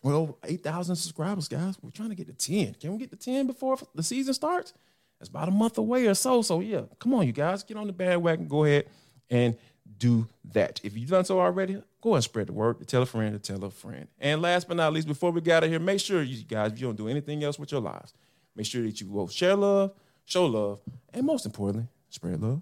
over 0.03 0.33
8,000 0.43 0.95
subscribers, 0.95 1.47
guys. 1.47 1.77
We're 1.81 1.91
trying 1.91 2.09
to 2.09 2.15
get 2.15 2.27
to 2.27 2.33
10. 2.33 2.75
Can 2.75 2.93
we 2.93 2.99
get 2.99 3.11
to 3.11 3.17
10 3.17 3.47
before 3.47 3.77
the 3.93 4.03
season 4.03 4.33
starts? 4.33 4.73
It's 5.19 5.29
about 5.29 5.49
a 5.49 5.51
month 5.51 5.77
away 5.77 6.07
or 6.07 6.13
so. 6.13 6.41
So, 6.41 6.61
yeah, 6.61 6.83
come 6.99 7.13
on, 7.13 7.27
you 7.27 7.33
guys. 7.33 7.63
Get 7.63 7.77
on 7.77 7.87
the 7.87 7.93
bandwagon. 7.93 8.47
Go 8.47 8.63
ahead 8.63 8.85
and 9.29 9.57
do 9.97 10.27
that. 10.53 10.79
If 10.83 10.97
you've 10.97 11.09
done 11.09 11.25
so 11.25 11.39
already, 11.39 11.81
go 12.01 12.15
and 12.15 12.23
spread 12.23 12.47
the 12.47 12.53
word. 12.53 12.87
Tell 12.87 13.01
a 13.01 13.05
friend 13.05 13.33
to 13.33 13.39
tell 13.39 13.63
a 13.65 13.69
friend. 13.69 14.07
And 14.19 14.41
last 14.41 14.67
but 14.67 14.77
not 14.77 14.93
least, 14.93 15.07
before 15.07 15.31
we 15.31 15.41
get 15.41 15.57
out 15.57 15.63
of 15.65 15.69
here, 15.69 15.79
make 15.79 15.99
sure 15.99 16.21
you 16.21 16.43
guys, 16.43 16.71
if 16.71 16.79
you 16.79 16.87
don't 16.87 16.95
do 16.95 17.09
anything 17.09 17.43
else 17.43 17.59
with 17.59 17.71
your 17.71 17.81
lives, 17.81 18.13
make 18.55 18.65
sure 18.65 18.83
that 18.83 19.01
you 19.01 19.09
will 19.09 19.27
share 19.27 19.55
love, 19.55 19.91
show 20.25 20.45
love, 20.45 20.79
and 21.13 21.25
most 21.25 21.45
importantly, 21.45 21.87
spread 22.09 22.41
love. 22.41 22.61